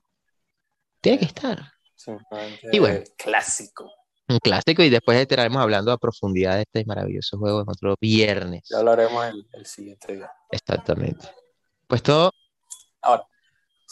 Tiene 1.00 1.18
que 1.18 1.24
estar. 1.26 1.72
Y 2.72 2.78
bueno. 2.78 3.00
clásico. 3.16 3.90
Un 4.28 4.38
clásico 4.38 4.82
y 4.82 4.90
después 4.90 5.18
estaremos 5.18 5.60
hablando 5.60 5.92
a 5.92 5.98
profundidad 5.98 6.54
de 6.56 6.62
este 6.62 6.84
maravilloso 6.84 7.38
juego 7.38 7.62
en 7.62 7.68
otro 7.68 7.96
viernes. 8.00 8.62
Ya 8.70 8.78
hablaremos 8.78 9.26
el, 9.26 9.46
el 9.52 9.66
siguiente 9.66 10.14
día. 10.16 10.30
Exactamente. 10.50 11.28
Pues 11.86 12.02
todo, 12.02 12.32
Ahora, 13.02 13.26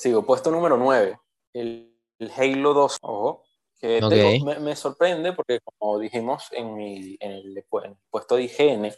sigo, 0.00 0.24
puesto 0.24 0.50
número 0.50 0.76
9, 0.76 1.18
el, 1.52 1.94
el 2.18 2.30
Halo 2.36 2.74
2. 2.74 2.98
Ojo, 3.02 3.44
que 3.78 4.00
tengo- 4.08 4.44
me, 4.44 4.58
me 4.58 4.76
sorprende 4.76 5.32
porque, 5.32 5.60
como 5.60 5.98
dijimos 5.98 6.48
en, 6.52 6.74
mi, 6.74 7.16
en, 7.20 7.30
el, 7.32 7.56
en 7.58 7.90
el 7.90 7.96
puesto 8.10 8.36
de 8.36 8.44
higiene, 8.44 8.94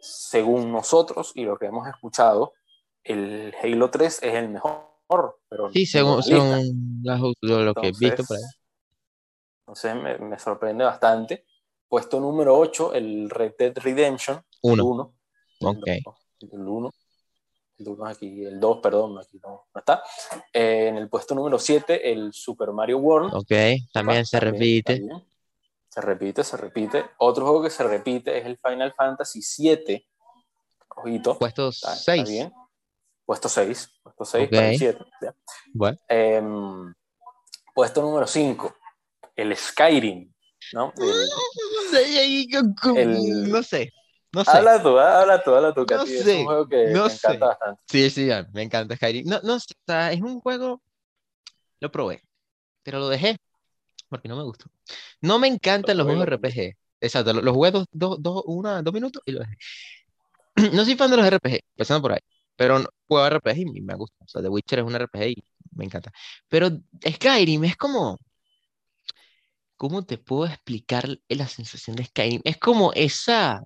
según 0.00 0.72
nosotros 0.72 1.32
y 1.34 1.44
lo 1.44 1.56
que 1.58 1.66
hemos 1.66 1.86
escuchado, 1.88 2.54
el 3.04 3.54
Halo 3.62 3.90
3 3.90 4.22
es 4.22 4.34
el 4.34 4.48
mejor. 4.48 4.90
Pero 5.48 5.70
sí, 5.72 5.84
según, 5.84 6.16
la 6.16 6.22
según 6.22 7.00
las- 7.02 7.20
lo, 7.20 7.74
que 7.74 7.88
he 7.88 7.92
visto 7.98 8.24
por 8.24 8.36
ahí. 8.36 8.42
Entonces 9.60 9.94
me, 9.94 10.18
me 10.18 10.38
sorprende 10.38 10.84
bastante. 10.84 11.44
Puesto 11.88 12.18
número 12.20 12.56
8, 12.58 12.94
el 12.94 13.28
Red 13.28 13.52
Dead 13.58 13.76
Redemption. 13.76 14.36
El 14.62 14.80
Uno. 14.80 15.14
1. 15.60 15.70
Ok. 15.70 15.86
El 16.40 16.60
1. 16.66 16.90
El 17.78 17.88
1 17.88 18.06
aquí, 18.06 18.44
el 18.44 18.60
2, 18.60 18.78
perdón, 18.78 19.18
aquí 19.18 19.38
no, 19.42 19.66
no 19.74 19.78
está. 19.78 20.02
Eh, 20.52 20.88
en 20.88 20.96
el 20.96 21.08
puesto 21.08 21.34
número 21.34 21.58
7, 21.58 22.12
el 22.12 22.32
Super 22.32 22.70
Mario 22.72 22.98
World. 22.98 23.34
Ok, 23.34 23.50
también 23.92 24.24
se 24.26 24.38
También, 24.38 24.52
repite. 24.54 24.96
también. 24.98 25.24
Se 25.88 26.00
repite, 26.00 26.44
se 26.44 26.56
repite. 26.56 27.04
Otro 27.18 27.44
juego 27.44 27.62
que 27.62 27.70
se 27.70 27.82
repite 27.82 28.38
es 28.38 28.46
el 28.46 28.58
Final 28.58 28.92
Fantasy 28.94 29.40
VII. 29.58 30.08
Ojito. 30.96 31.38
Puesto 31.38 31.68
Está, 31.68 31.92
está 31.94 32.12
6. 32.14 32.28
bien. 32.28 32.52
Puesto 33.26 33.48
6. 33.48 33.90
Puesto 34.02 34.24
6 34.24 34.44
Ok. 34.46 34.50
para 34.54 34.70
el 34.70 34.78
7. 34.78 35.04
ya. 35.20 35.34
Bueno, 35.74 35.98
Em, 36.08 36.94
puesto 37.74 38.00
número 38.02 38.26
5. 38.26 38.74
El 39.36 39.56
Skyrim. 39.56 40.32
¿no? 40.74 40.92
El- 40.96 41.28
El- 42.96 43.50
no 43.50 43.62
sé, 43.62 43.90
no 44.32 44.44
sé. 44.44 44.58
Habla 44.58 44.82
tú, 44.82 44.98
habla 44.98 45.42
tú, 45.42 45.54
habla 45.54 45.74
tú, 45.74 45.86
No 45.86 46.04
ti 46.04 46.14
es 46.16 46.26
sé, 46.26 46.34
un 46.34 46.44
juego 46.44 46.68
que 46.68 46.76
no 46.82 47.02
me 47.04 47.10
sé. 47.10 47.16
encanta 47.16 47.46
bastante. 47.46 47.82
Sí, 47.86 48.08
sí, 48.10 48.28
me 48.52 48.62
encanta 48.62 48.96
Skyrim. 48.96 49.26
No, 49.28 49.40
no 49.42 49.58
sé, 49.60 49.74
es 50.12 50.20
un 50.22 50.40
juego, 50.40 50.82
lo 51.80 51.90
probé, 51.92 52.22
pero 52.82 53.00
lo 53.00 53.08
dejé 53.08 53.38
porque 54.08 54.28
no 54.28 54.36
me 54.36 54.44
gustó. 54.44 54.66
No 55.22 55.38
me 55.40 55.48
encantan 55.48 55.96
Lo 55.96 56.04
los 56.04 56.06
juegos 56.06 56.26
lo 56.26 56.26
RPG. 56.26 56.76
Exacto, 57.00 57.32
lo- 57.34 57.42
los 57.42 57.54
jugué 57.54 57.70
dos, 57.72 57.86
dos, 57.92 58.22
dos, 58.22 58.42
una, 58.46 58.82
dos 58.82 58.94
minutos 58.94 59.22
y 59.26 59.32
lo 59.32 59.40
dejé. 59.40 59.56
No 60.74 60.84
soy 60.84 60.96
fan 60.96 61.10
de 61.10 61.16
los 61.16 61.26
RPG, 61.26 61.60
empezando 61.76 62.02
por 62.02 62.12
ahí, 62.12 62.20
pero 62.56 62.78
no- 62.78 62.88
juego 63.08 63.26
RPG 63.26 63.58
y 63.76 63.80
me 63.82 63.94
gusta. 63.94 64.24
O 64.24 64.28
sea, 64.28 64.42
The 64.42 64.48
Witcher 64.48 64.80
es 64.80 64.84
un 64.84 64.94
RPG 64.94 65.28
y 65.30 65.44
me 65.76 65.84
encanta. 65.84 66.12
Pero 66.48 66.70
Skyrim 67.06 67.64
es 67.64 67.76
como, 67.76 68.18
¿cómo 69.76 70.04
te 70.04 70.18
puedo 70.18 70.46
explicar 70.46 71.08
la 71.28 71.48
sensación 71.48 71.96
de 71.96 72.04
Skyrim? 72.04 72.40
Es 72.44 72.56
como 72.58 72.92
esa 72.94 73.62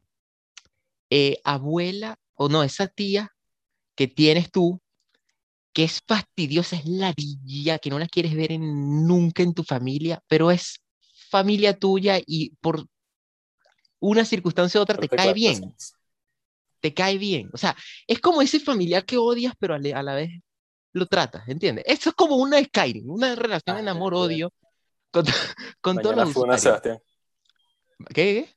eh, 1.11 1.38
abuela, 1.45 2.16
o 2.35 2.49
no, 2.49 2.62
esa 2.62 2.88
tía 2.88 3.31
que 3.97 4.09
tienes 4.09 4.51
tú, 4.51 4.81
que 5.73 5.85
es 5.85 6.01
fastidiosa, 6.07 6.77
es 6.77 6.87
ladilla, 6.87 7.79
que 7.79 7.90
no 7.90 7.99
la 7.99 8.09
quieres 8.09 8.35
ver 8.35 8.53
en- 8.53 9.07
nunca 9.07 9.42
en 9.42 9.55
tu 9.55 9.62
familia, 9.64 10.23
pero 10.29 10.51
es 10.51 10.81
familia 11.31 11.79
tuya 11.79 12.19
y 12.27 12.51
por 12.61 12.87
una 14.01 14.25
circunstancia 14.25 14.81
u 14.81 14.83
otra 14.83 14.97
te 14.99 15.09
cae 15.09 15.33
bien, 15.33 15.75
te 16.81 16.95
cae 16.95 17.19
bien. 17.19 17.51
O 17.53 17.59
sea, 17.59 17.77
es 18.07 18.21
como 18.21 18.42
ese 18.42 18.61
familiar 18.61 19.05
que 19.05 19.16
odias, 19.19 19.55
pero 19.59 19.75
a, 19.75 19.79
la 19.79 20.14
vez 20.14 20.31
lo 20.92 21.07
tratas, 21.07 21.49
¿entiendes? 21.49 21.85
Eso 21.87 22.11
es 22.11 22.14
como 22.14 22.37
una 22.37 22.62
Skyrim, 22.62 23.11
una 23.11 23.35
relación 23.35 23.77
Ah, 23.77 23.81
en 23.81 23.88
amor-odio 23.88 24.53
con, 25.11 25.25
con 25.81 26.01
todos 26.01 26.16
los 26.16 26.33
fue 26.33 26.45
una 26.45 26.55
usuarios. 26.57 26.62
Sebastián. 26.62 26.99
¿Qué, 28.09 28.14
qué? 28.14 28.56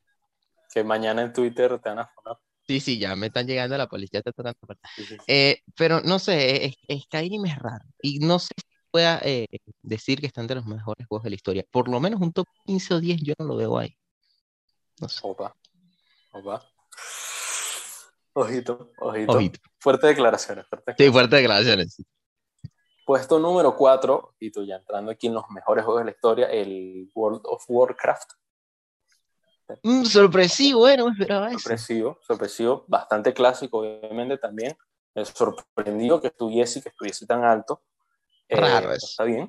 Que 0.72 0.84
mañana 0.84 1.22
en 1.22 1.32
Twitter 1.32 1.78
te 1.80 1.88
van 1.88 1.98
a 2.00 2.12
poner. 2.14 2.38
Sí, 2.66 2.78
sí, 2.80 2.98
ya 2.98 3.16
me 3.16 3.26
están 3.26 3.46
llegando 3.46 3.76
la 3.76 3.88
policía, 3.88 4.22
te 4.22 4.32
tocando. 4.32 4.56
Sí, 4.94 5.04
sí, 5.04 5.16
sí. 5.16 5.24
Eh, 5.26 5.62
pero 5.76 6.00
no 6.02 6.18
sé, 6.18 6.66
es- 6.66 6.76
es- 6.86 7.02
Skyrim 7.04 7.44
es 7.46 7.58
raro 7.58 7.84
y 8.00 8.20
no 8.20 8.38
sé 8.38 8.54
si 8.56 8.62
pueda 8.90 9.20
eh, 9.24 9.46
decir 9.82 10.20
que 10.20 10.26
está 10.26 10.40
entre 10.40 10.56
los 10.56 10.66
mejores 10.66 11.06
juegos 11.08 11.24
de 11.24 11.30
la 11.30 11.36
historia. 11.36 11.64
Por 11.70 11.88
lo 11.88 11.98
menos 11.98 12.20
un 12.20 12.32
top 12.32 12.46
15 12.66 12.94
o 12.94 13.00
10 13.00 13.20
yo 13.22 13.34
no 13.38 13.46
lo 13.46 13.56
veo 13.56 13.78
ahí. 13.78 13.96
No 15.00 15.08
sé. 15.08 15.20
Opa. 15.24 15.56
Opa. 16.32 16.62
Ojito, 18.34 18.92
ojito. 19.00 19.32
Ojito. 19.32 19.58
Fuerte 19.78 20.06
declaraciones, 20.06 20.66
fuerte 20.68 20.94
Sí, 20.96 21.10
fuertes 21.10 21.40
declaraciones. 21.40 21.96
Puesto 23.04 23.40
número 23.40 23.74
4, 23.74 24.36
y 24.38 24.52
tú 24.52 24.64
ya 24.64 24.76
entrando 24.76 25.10
aquí 25.10 25.26
en 25.26 25.34
los 25.34 25.48
mejores 25.50 25.84
juegos 25.84 26.02
de 26.02 26.04
la 26.04 26.10
historia, 26.12 26.46
el 26.46 27.10
World 27.14 27.40
of 27.44 27.64
Warcraft. 27.66 28.30
Mm, 29.82 30.04
sorpresivo, 30.04 30.80
bueno, 30.80 31.06
me 31.06 31.12
esperaba 31.12 31.48
eso. 31.48 31.58
Sorpresivo, 31.58 32.18
sorpresivo, 32.26 32.84
bastante 32.88 33.32
clásico, 33.32 33.78
obviamente 33.78 34.38
también. 34.38 34.76
Me 35.14 35.24
sorprendió 35.24 36.20
que 36.20 36.28
estuviese, 36.28 36.80
que 36.82 36.88
estuviese 36.90 37.26
tan 37.26 37.44
alto. 37.44 37.82
Eh, 38.48 38.56
Raro 38.56 38.92
eso. 38.92 39.06
Está 39.06 39.24
bien. 39.24 39.48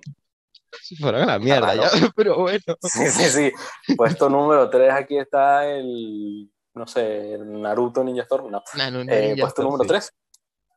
Si 0.81 0.95
fueran 0.95 1.23
a 1.23 1.33
la 1.33 1.39
mierda, 1.39 1.75
ya, 1.75 1.89
pero 2.15 2.37
bueno. 2.39 2.59
Sí, 2.81 3.07
sí, 3.09 3.51
sí. 3.85 3.95
Puesto 3.95 4.29
número 4.29 4.69
3, 4.69 4.93
aquí 4.93 5.17
está 5.17 5.67
el, 5.67 6.49
no 6.73 6.87
sé, 6.87 7.33
el 7.33 7.61
Naruto 7.61 8.03
Ninja 8.03 8.23
Storm. 8.23 8.49
No. 8.49 8.63
Nah, 8.75 8.89
no, 8.89 9.03
no, 9.03 9.11
Eh, 9.11 9.29
Ninja 9.29 9.43
puesto 9.43 9.61
Storm, 9.61 9.71
número 9.71 9.83
sí. 9.83 9.89
3. 9.89 10.13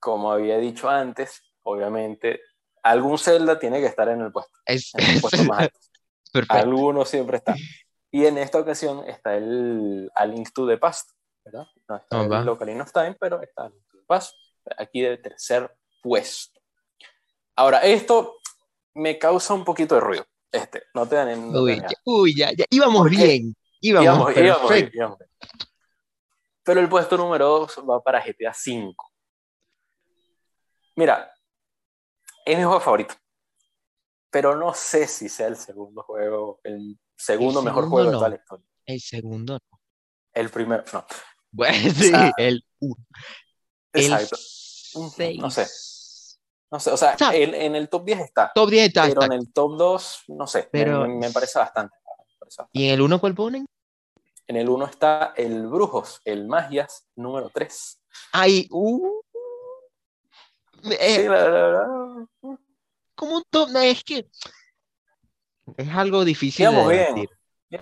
Como 0.01 0.33
había 0.33 0.59
dicho 0.59 0.89
antes, 0.89 1.43
obviamente, 1.63 2.41
algún 2.83 3.19
Zelda 3.19 3.59
tiene 3.59 3.81
que 3.81 3.87
estar 3.87 4.09
en 4.09 4.21
el 4.21 4.33
puesto, 4.33 4.59
Es, 4.67 4.93
en 4.95 5.15
el 5.17 5.21
puesto 5.21 5.43
más 5.45 5.61
alto. 5.61 5.79
Perfecto. 6.33 6.55
Alguno 6.55 7.05
siempre 7.05 7.37
está. 7.39 7.55
Y 8.15 8.27
en 8.27 8.39
esta 8.39 8.61
ocasión 8.61 9.03
está 9.09 9.35
el 9.35 10.09
A 10.15 10.25
Link 10.25 10.51
to 10.55 10.69
the 10.69 10.79
Past, 10.79 11.11
¿verdad? 11.45 11.67
No 11.89 11.97
está 11.97 12.17
Oh, 12.17 12.23
el 12.23 12.49
Ocarina 12.49 12.85
of 12.85 12.93
Time, 12.93 13.17
pero 13.19 13.43
está 13.43 13.65
A 13.65 13.69
Link 13.71 13.83
to 13.91 13.99
the 13.99 14.05
Past, 14.07 14.37
aquí 14.79 15.01
de 15.01 15.19
tercer 15.19 15.77
puesto. 16.01 16.61
Ahora, 17.57 17.81
esto 17.81 18.37
me 18.95 19.19
causa 19.19 19.53
un 19.53 19.65
poquito 19.65 19.97
de 19.97 20.01
ruido. 20.01 20.25
Este, 20.53 20.85
no 20.95 21.09
te 21.09 21.17
dan 21.17 21.53
no 21.53 21.63
Uy, 21.63 21.81
ya, 21.81 21.89
uy, 22.05 22.37
ya, 22.37 22.53
ya. 22.53 22.65
Íbamos 22.71 23.11
bien. 23.11 23.53
Íbamos, 23.81 24.05
íbamos, 24.05 24.37
íbamos 24.37 24.71
bien, 24.71 24.91
íbamos. 24.95 25.19
Pero 26.63 26.81
el 26.81 26.89
puesto 26.89 27.17
número 27.17 27.49
2 27.49 27.79
va 27.91 28.01
para 28.01 28.25
GTA 28.25 28.53
V. 28.53 28.95
Mira, 30.95 31.35
es 32.47 32.57
mi 32.57 32.63
juego 32.63 32.79
favorito. 32.79 33.17
Pero 34.31 34.55
no 34.55 34.73
sé 34.73 35.09
si 35.09 35.29
sea 35.29 35.49
el 35.49 35.57
segundo 35.57 36.05
juego, 36.05 36.61
el 36.63 36.97
segundo 37.17 37.61
El 37.61 37.65
mejor 37.67 37.85
segundo 37.85 37.97
juego 37.97 38.07
de 38.11 38.13
no. 38.13 38.19
toda 38.19 38.29
la 38.31 38.37
historia. 38.37 38.67
El 38.87 39.01
segundo 39.01 39.55
no. 39.71 39.81
El 40.33 40.51
primero, 40.51 40.85
no. 40.93 41.07
Bueno, 41.51 41.91
sí, 41.95 42.09
sea, 42.11 42.33
el 42.37 42.65
uno. 42.81 42.97
El 43.93 44.05
Exacto. 44.13 44.37
seis. 45.17 45.39
No 45.41 45.51
sé. 45.51 45.67
No 46.73 46.81
sé, 46.81 46.91
o 46.91 46.97
sea, 46.97 47.15
en, 47.33 47.55
en 47.55 47.77
el 47.77 47.89
top 47.89 48.05
10 48.05 48.19
está, 48.19 48.51
Top 48.53 48.69
10 48.69 48.89
está, 48.89 49.03
pero 49.03 49.23
está. 49.23 49.27
en 49.27 49.41
el 49.41 49.53
top 49.53 49.77
2, 49.79 50.23
no 50.29 50.47
sé, 50.49 50.69
Pero- 50.73 51.03
me, 51.07 51.15
me 51.15 51.31
parece 51.31 51.57
bastante. 51.61 51.97
me 52.05 52.25
parece 52.41 52.57
bastante. 52.63 52.71
¿Y 52.73 52.87
en 52.89 52.95
el 52.95 53.01
1 53.03 53.21
cuál 53.21 53.35
ponen? 53.37 53.67
En 54.49 54.57
el 54.57 54.69
1 54.69 54.85
está 54.87 55.33
el 55.37 55.69
Brujos, 55.69 56.21
el 56.25 56.49
Magias 56.49 57.07
número 57.15 57.49
3. 57.55 58.03
Ay, 58.33 58.67
uh. 58.73 59.21
Eh, 60.99 61.17
Sí, 61.17 61.23
la 61.29 61.45
verdad. 61.45 61.87
como 63.15 63.37
un 63.37 63.45
top, 63.49 63.71
no, 63.71 63.79
es 63.79 64.03
que 64.03 64.29
es 65.77 65.89
algo 65.91 66.25
difícil 66.25 66.67
de 66.67 66.73
bien. 66.73 66.89
debatir. 66.91 67.29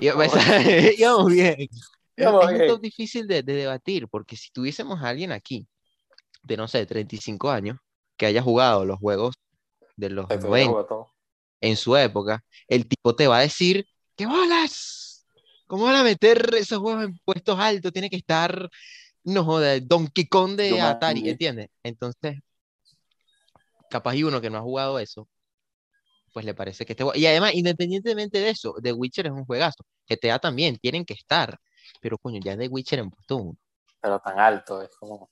Íbamos 0.00 0.32
Íbamos 0.34 0.36
íbamos 0.98 1.32
bien. 1.32 1.56
Es, 1.58 1.68
es 2.16 2.58
bien. 2.58 2.66
top 2.68 2.80
difícil 2.80 3.26
de, 3.26 3.42
de 3.42 3.52
debatir, 3.54 4.08
porque 4.08 4.36
si 4.36 4.50
tuviésemos 4.50 5.00
a 5.02 5.08
alguien 5.08 5.32
aquí 5.32 5.66
de, 6.42 6.56
no 6.56 6.68
sé, 6.68 6.84
35 6.86 7.50
años, 7.50 7.76
que 8.16 8.26
haya 8.26 8.42
jugado 8.42 8.84
los 8.84 8.98
juegos 8.98 9.34
de 9.96 10.10
los 10.10 10.28
Te- 10.28 10.38
te 10.38 10.44
90 10.44 10.66
juego 10.70 10.86
todo. 10.86 11.06
en 11.60 11.76
su 11.76 11.96
época, 11.96 12.42
el 12.68 12.86
tipo 12.86 13.14
te 13.14 13.26
va 13.26 13.38
a 13.38 13.42
decir, 13.42 13.86
¡qué 14.16 14.26
bolas! 14.26 15.26
¿Cómo 15.66 15.84
van 15.84 15.96
a 15.96 16.04
meter 16.04 16.54
esos 16.54 16.78
juegos 16.78 17.04
en 17.04 17.18
puestos 17.24 17.58
altos? 17.58 17.92
Tiene 17.92 18.10
que 18.10 18.16
estar, 18.16 18.68
no 19.24 19.44
joda, 19.44 19.78
Donkey 19.80 20.26
Kong 20.26 20.54
de. 20.56 20.80
Atari, 20.80 21.28
¿entiendes? 21.28 21.68
Entonces, 21.82 22.38
capaz 23.90 24.14
y 24.16 24.24
uno 24.24 24.40
que 24.40 24.50
no 24.50 24.58
ha 24.58 24.62
jugado 24.62 24.98
eso, 24.98 25.28
pues 26.32 26.44
le 26.46 26.54
parece 26.54 26.84
que 26.86 26.92
este 26.94 27.04
jue- 27.04 27.16
Y 27.16 27.26
además, 27.26 27.54
independientemente 27.54 28.38
de 28.40 28.50
eso, 28.50 28.74
The 28.82 28.92
Witcher 28.92 29.26
es 29.26 29.32
un 29.32 29.44
juegazo. 29.44 29.84
GTA 30.08 30.38
también, 30.38 30.76
tienen 30.78 31.04
que 31.04 31.14
estar. 31.14 31.58
Pero 32.00 32.18
coño, 32.18 32.40
ya 32.42 32.56
The 32.56 32.68
Witcher 32.68 32.98
en 33.00 33.10
puesto 33.10 33.36
uno. 33.36 33.58
Pero 34.00 34.18
tan 34.20 34.38
alto, 34.38 34.82
es 34.82 34.90
como. 34.96 35.30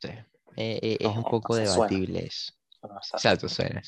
sí, 0.00 0.08
eh, 0.08 0.78
eh, 0.82 0.96
es 1.00 1.06
un 1.08 1.16
No, 1.22 1.24
poco 1.30 1.54
no 1.56 1.60
debatible 1.62 2.26
eso. 2.26 2.52
no. 2.82 2.96
Exacto, 2.96 3.48
suena. 3.48 3.82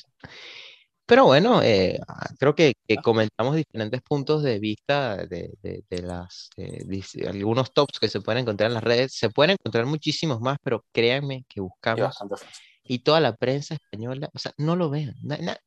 Pero 1.05 1.25
bueno, 1.25 1.63
eh, 1.63 1.99
ah, 2.07 2.27
creo 2.37 2.53
que, 2.53 2.73
que 2.87 2.97
comentamos 2.97 3.55
diferentes 3.55 3.99
puntos 4.03 4.43
de 4.43 4.59
vista 4.59 5.17
de, 5.25 5.55
de- 5.63 5.83
de 5.89 6.01
las, 6.03 6.51
de- 6.55 7.27
algunos 7.27 7.71
tops 7.73 7.99
que 7.99 8.07
se 8.09 8.21
pueden 8.21 8.41
encontrar 8.43 8.69
en 8.69 8.75
las 8.75 8.83
redes. 8.83 9.13
Se 9.15 9.31
pueden 9.31 9.51
encontrar 9.59 9.87
muchísimos 9.87 10.39
más, 10.39 10.57
pero 10.61 10.85
créanme 10.91 11.45
que 11.49 11.61
Y 11.61 11.63
buscamos 11.63 12.15
fácil. 12.15 12.47
y 12.83 12.99
toda 12.99 13.19
la 13.21 13.35
prensa 13.35 13.73
española, 13.73 14.29
o 14.33 14.37
sea, 14.37 14.53
no 14.57 14.75
lo 14.75 14.91
vean. 14.91 15.15
Na- 15.23 15.37
na- 15.39 15.57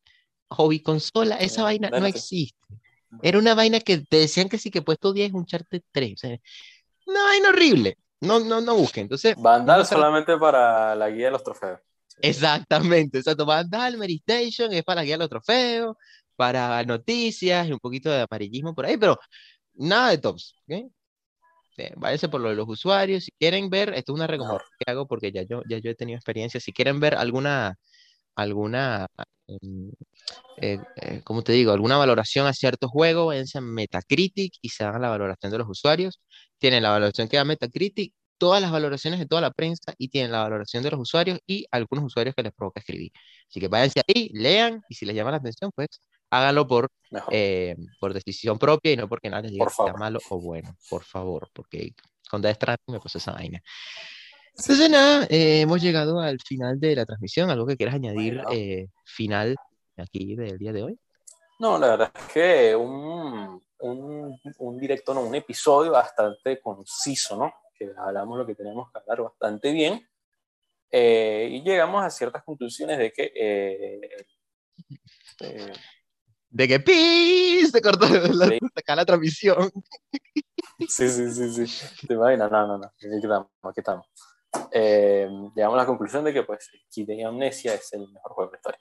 hobby 0.53 0.81
consola, 0.83 1.37
esa 1.37 1.63
Eh, 1.63 1.65
vaina 1.65 1.91
no 1.91 2.07
existe. 2.07 2.57
Era 3.23 3.39
una 3.39 3.55
vaina 3.55 3.81
que 3.81 3.99
te 3.99 4.17
decían 4.19 4.49
que 4.49 4.59
sí, 4.59 4.71
que 4.71 4.83
puesto 4.83 5.13
10 5.13 5.29
es 5.29 5.35
un 5.35 5.41
Uncharted 5.41 5.83
3. 5.93 6.15
O 6.15 6.17
sea, 6.17 6.39
una 7.07 7.23
vaina 7.25 7.49
horrible. 7.51 7.99
No, 8.21 8.41
no, 8.41 8.61
no 8.61 8.77
busquen. 8.77 9.03
Entonces, 9.03 9.35
Vandal 9.37 9.83
a- 9.83 9.85
solamente 9.85 10.37
para 10.39 10.95
la 10.95 11.11
guía 11.11 11.27
de 11.27 11.33
los 11.33 11.43
trofeos. 11.45 11.81
Exactamente, 12.21 13.19
exacto. 13.19 13.45
Vandal, 13.47 13.99
Mary 13.99 14.23
Station, 14.27 14.73
es 14.73 14.85
para 14.85 15.01
la 15.01 15.05
guía 15.05 15.15
de 15.15 15.19
los 15.19 15.29
trofeos, 15.31 15.97
para 16.37 16.83
noticias 16.85 17.67
y 17.69 17.73
un 17.73 17.79
poquito 17.81 18.11
de 18.11 18.23
amarillismo 18.23 18.75
por 18.75 18.87
ahí, 18.87 18.97
pero 18.97 19.19
nada 19.75 20.11
de 20.11 20.19
tops. 20.19 20.55
¿ok? 20.69 20.91
Eh, 21.79 21.93
váyanse 21.97 22.29
por 22.29 22.41
lo 22.41 22.51
de 22.51 22.55
los 22.57 22.69
usuarios. 22.69 23.25
Si 23.25 23.31
quieren 23.39 23.71
ver, 23.71 23.91
esto 23.95 24.13
es 24.13 24.17
una 24.17 24.27
recomendación 24.27 24.69
que 24.79 24.91
hago 24.91 25.07
porque 25.07 25.33
ya 25.33 25.43
yo, 25.43 25.63
ya 25.69 25.79
yo 25.79 25.91
he 25.91 25.95
tenido 25.95 26.17
experiencia. 26.17 26.61
Si 26.61 26.73
quieren 26.73 27.01
ver 27.01 27.15
alguna, 27.15 27.77
alguna, 28.35 29.07
em, 29.47 29.91
eh, 30.59 30.79
eh, 30.97 31.21
¿cómo 31.25 31.43
te 31.43 31.53
digo? 31.53 31.73
Alguna 31.73 31.97
valoración 31.97 32.47
a 32.47 32.53
cierto 32.53 32.89
juego, 32.89 33.27
váyanse 33.27 33.59
a 33.59 33.61
Metacritic 33.61 34.55
y 34.61 34.69
se 34.71 34.85
hagan 34.85 35.03
la 35.03 35.11
valoración 35.11 35.53
de 35.53 35.59
los 35.59 35.69
usuarios. 35.69 36.21
Tienen 36.59 36.83
la 36.83 36.91
valoración 36.91 37.29
que 37.29 37.37
da 37.37 37.45
Metacritic, 37.45 38.15
todas 38.39 38.61
las 38.63 38.73
valoraciones 38.73 39.21
de 39.21 39.27
toda 39.27 39.41
la 39.41 39.53
prensa 39.53 39.95
y 39.99 40.09
tienen 40.09 40.33
la 40.33 40.43
valoración 40.43 40.83
de 40.83 40.91
los 40.91 41.01
usuarios 41.01 41.39
y 41.47 41.67
algunos 41.71 42.05
usuarios 42.07 42.35
que 42.35 42.43
les 42.43 42.53
provoca 42.53 42.81
escribir. 42.81 43.13
Así 43.49 43.61
que 43.61 43.69
váyanse 43.69 44.03
ahí, 44.09 44.31
lean 44.33 44.83
y 44.89 44.95
si 44.95 45.07
les 45.07 45.15
llama 45.15 45.31
la 45.31 45.37
atención, 45.39 45.71
pues 45.75 46.01
háganlo 46.31 46.67
por, 46.67 46.89
eh, 47.31 47.77
por 48.01 48.15
decisión 48.15 48.59
propia 48.59 48.93
y 48.93 48.97
no 48.97 49.09
porque 49.09 49.31
nadie 49.31 49.51
les 49.51 49.53
diga 49.53 49.67
que 49.67 49.75
sea 49.75 49.93
favor. 49.93 50.01
malo 50.01 50.19
o 50.31 50.41
bueno, 50.41 50.77
por 50.89 51.05
favor, 51.05 51.51
porque 51.53 51.93
con 52.29 52.43
Death 52.43 52.57
Stranding 52.57 52.95
me 52.95 53.01
pasó 53.01 53.19
esa 53.19 53.33
vaina. 53.33 53.63
Entonces 54.59 54.91
nada, 54.91 55.27
eh, 55.31 55.61
hemos 55.63 55.81
llegado 55.81 56.21
al 56.21 56.39
final 56.41 56.79
de 56.79 56.97
la 56.97 57.07
transmisión. 57.07 57.51
¿Algo 57.51 57.67
que 57.67 57.77
quieras 57.77 57.95
añadir 57.95 58.35
Bueno. 58.37 58.51
eh, 58.53 58.89
final 59.05 59.57
aquí 59.97 60.37
del 60.37 60.59
día 60.59 60.73
de 60.73 60.83
hoy? 60.83 60.99
No, 61.59 61.79
la 61.79 61.89
verdad 61.91 62.13
es 62.15 62.33
que 62.33 62.77
un, 62.77 63.63
un, 63.81 64.41
un 64.59 64.79
directo, 64.79 65.15
no, 65.15 65.23
un 65.23 65.35
episodio 65.35 65.93
bastante 65.93 66.61
conciso, 66.61 67.37
¿no? 67.37 67.53
Que 67.75 67.91
hablamos 67.97 68.39
lo 68.39 68.47
que 68.47 68.55
tenemos 68.55 68.91
que 68.91 68.99
hablar 68.99 69.23
bastante 69.23 69.73
bien. 69.73 70.07
Eh, 70.91 71.49
y 71.51 71.63
llegamos 71.63 72.05
a 72.05 72.11
ciertas 72.11 72.43
conclusiones 72.45 72.99
de 72.99 73.13
que 73.13 73.33
eh, 73.35 74.27
eh, 75.41 75.73
De 76.51 76.69
que 76.69 76.81
¡pis! 76.81 77.71
Se 77.71 77.81
cortó 77.81 78.07
la, 78.09 78.47
Sí. 78.49 78.59
acá 78.75 78.95
la 78.97 79.07
transmisión. 79.07 79.71
Sí, 80.89 81.09
sí, 81.09 81.31
sí, 81.33 81.67
sí. 81.67 82.07
¿Te 82.07 82.15
imaginas? 82.15 82.51
No, 82.51 82.67
no, 82.67 82.79
no. 82.79 82.85
Aquí 82.87 83.07
estamos, 83.07 83.49
aquí 83.63 83.81
estamos. 83.81 84.07
Eh, 84.71 85.29
llegamos 85.55 85.77
a 85.77 85.83
la 85.83 85.87
conclusión 85.87 86.25
de 86.25 86.33
que, 86.33 86.43
pues, 86.43 86.71
Kid 86.91 87.07
de 87.07 87.25
Amnesia 87.25 87.75
es 87.75 87.93
el 87.93 88.09
mejor 88.09 88.33
juego 88.33 88.51
de 88.51 88.57
la 88.57 88.59
historia. 88.59 88.81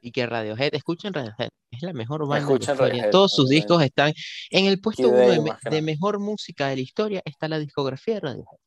Y 0.00 0.12
que 0.12 0.26
Radiohead, 0.26 0.74
escuchen 0.74 1.14
Radiohead, 1.14 1.48
es 1.70 1.82
la 1.82 1.94
mejor 1.94 2.28
banda 2.28 2.46
de 2.46 2.52
la 2.52 2.58
historia. 2.58 2.88
Radiohead, 2.88 3.10
Todos 3.10 3.32
sus 3.32 3.46
Radiohead. 3.46 3.62
discos 3.62 3.82
están 3.82 4.12
en 4.50 4.66
el 4.66 4.78
puesto 4.78 5.08
uno 5.08 5.16
de, 5.16 5.56
de 5.70 5.82
mejor 5.82 6.18
música 6.18 6.68
de 6.68 6.76
la 6.76 6.82
historia. 6.82 7.22
Está 7.24 7.48
la 7.48 7.58
discografía 7.58 8.14
de 8.14 8.20
Radiohead. 8.20 8.58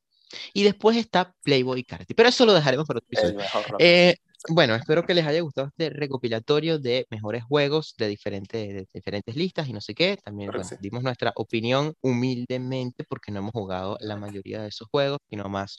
Y 0.54 0.64
después 0.64 0.98
está 0.98 1.34
Playboy 1.44 1.84
Carti. 1.84 2.16
Pero 2.16 2.30
eso 2.30 2.46
lo 2.46 2.54
dejaremos 2.54 2.88
para 2.88 2.98
otro 2.98 3.08
El 3.12 3.36
episodio. 3.36 3.78
Eh, 3.78 4.16
bueno, 4.50 4.76
espero 4.76 5.04
que 5.04 5.14
les 5.14 5.26
haya 5.26 5.42
gustado 5.42 5.68
este 5.68 5.90
recopilatorio 5.90 6.80
de 6.80 7.06
mejores 7.10 7.44
juegos 7.44 7.96
de 7.98 8.08
diferentes, 8.08 8.68
de 8.68 8.88
diferentes 8.94 9.36
listas 9.36 9.68
y 9.68 9.74
no 9.74 9.82
sé 9.82 9.94
qué. 9.96 10.18
También 10.24 10.52
bueno, 10.52 10.64
sí. 10.64 10.76
dimos 10.80 11.04
nuestra 11.04 11.32
opinión 11.36 11.94
humildemente 12.02 13.04
porque 13.04 13.32
no 13.32 13.40
hemos 13.40 13.52
jugado 13.52 13.98
la 14.00 14.16
mayoría 14.16 14.62
de 14.62 14.70
esos 14.70 14.88
juegos, 14.90 15.20
sino 15.30 15.50
más 15.50 15.78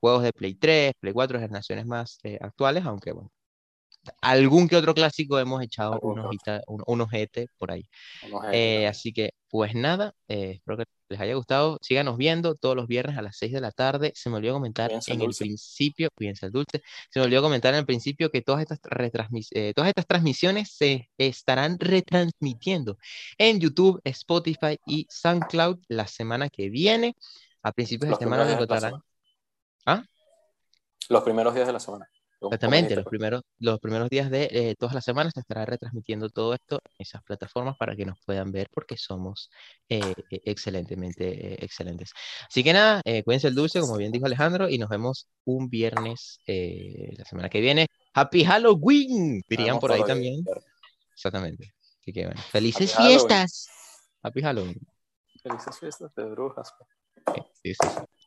juegos 0.00 0.22
de 0.22 0.32
Play 0.32 0.54
3, 0.54 0.92
Play 1.00 1.12
4, 1.12 1.38
generaciones 1.40 1.86
más 1.86 2.18
eh, 2.24 2.38
actuales, 2.40 2.84
aunque 2.84 3.12
bueno, 3.12 3.30
algún 4.20 4.68
que 4.68 4.76
otro 4.76 4.94
clásico 4.94 5.38
hemos 5.38 5.62
echado 5.62 5.98
unos, 6.00 6.34
un, 6.66 6.82
un 6.86 7.00
ojete 7.00 7.48
por 7.58 7.70
ahí. 7.70 7.88
Eh, 8.52 8.86
así 8.86 9.12
que, 9.12 9.34
pues 9.48 9.74
nada, 9.74 10.14
eh, 10.28 10.52
espero 10.56 10.78
que 10.78 10.84
les 11.08 11.20
haya 11.20 11.34
gustado. 11.34 11.78
Síganos 11.82 12.16
viendo 12.16 12.54
todos 12.54 12.74
los 12.74 12.86
viernes 12.86 13.16
a 13.16 13.22
las 13.22 13.36
6 13.36 13.52
de 13.52 13.60
la 13.60 13.70
tarde. 13.70 14.12
Se 14.14 14.30
me 14.30 14.36
olvidó 14.36 14.54
comentar 14.54 14.90
en 14.90 15.20
el 15.20 15.30
principio, 15.36 16.08
cuídense 16.14 16.46
el 16.46 16.52
dulce, 16.52 16.82
se 17.10 17.20
me 17.20 17.26
olvidó 17.26 17.42
comentar 17.42 17.74
en 17.74 17.80
el 17.80 17.86
principio 17.86 18.30
que 18.30 18.42
todas 18.42 18.62
estas, 18.62 18.80
eh, 19.52 19.72
todas 19.74 19.88
estas 19.88 20.06
transmisiones 20.06 20.72
se 20.72 21.10
estarán 21.18 21.78
retransmitiendo 21.78 22.98
en 23.38 23.60
YouTube, 23.60 24.00
Spotify 24.04 24.78
y 24.86 25.06
SoundCloud 25.10 25.78
la 25.88 26.06
semana 26.06 26.48
que 26.48 26.70
viene. 26.70 27.16
A 27.62 27.70
principios 27.72 28.10
Los 28.10 28.18
de 28.18 28.24
semana 28.24 28.44
la 28.44 28.52
encontrarán. 28.54 28.94
¿Ah? 29.86 30.04
Los 31.08 31.22
primeros 31.22 31.54
días 31.54 31.66
de 31.66 31.72
la 31.72 31.80
semana. 31.80 32.08
Exactamente, 32.44 32.96
los 32.96 33.04
primeros, 33.04 33.42
los 33.58 33.78
primeros 33.78 34.08
días 34.10 34.30
de 34.30 34.48
eh, 34.50 34.74
todas 34.78 34.94
las 34.94 35.04
semanas 35.04 35.32
se 35.34 35.40
estará 35.40 35.64
retransmitiendo 35.64 36.28
todo 36.28 36.54
esto 36.54 36.80
en 36.84 36.94
esas 36.98 37.22
plataformas 37.22 37.76
para 37.76 37.94
que 37.94 38.04
nos 38.04 38.18
puedan 38.24 38.50
ver 38.50 38.68
porque 38.72 38.96
somos 38.96 39.50
eh, 39.88 40.00
eh, 40.30 40.40
excelentemente 40.44 41.54
eh, 41.54 41.58
excelentes. 41.60 42.12
Así 42.48 42.64
que 42.64 42.72
nada, 42.72 43.00
cuídense 43.24 43.48
el 43.48 43.54
dulce, 43.54 43.80
como 43.80 43.96
bien 43.96 44.12
dijo 44.12 44.26
Alejandro, 44.26 44.68
y 44.68 44.78
nos 44.78 44.88
vemos 44.88 45.28
un 45.44 45.68
viernes 45.68 46.40
la 46.46 47.24
semana 47.24 47.48
que 47.48 47.60
viene. 47.60 47.86
¡Happy 48.14 48.44
Halloween! 48.44 49.42
Dirían 49.48 49.78
por 49.78 49.92
ahí 49.92 50.02
también. 50.04 50.44
Exactamente. 51.12 51.74
Así 52.00 52.12
que 52.12 52.26
bueno, 52.26 52.40
felices 52.50 52.94
fiestas. 52.96 53.68
Happy 54.22 54.42
Halloween. 54.42 54.80
Felices 55.42 55.78
fiestas 55.78 56.14
de 56.14 56.24
brujas. 56.24 56.74
Sí, 57.62 57.74
sí, 57.74 57.88
sí. 57.88 58.21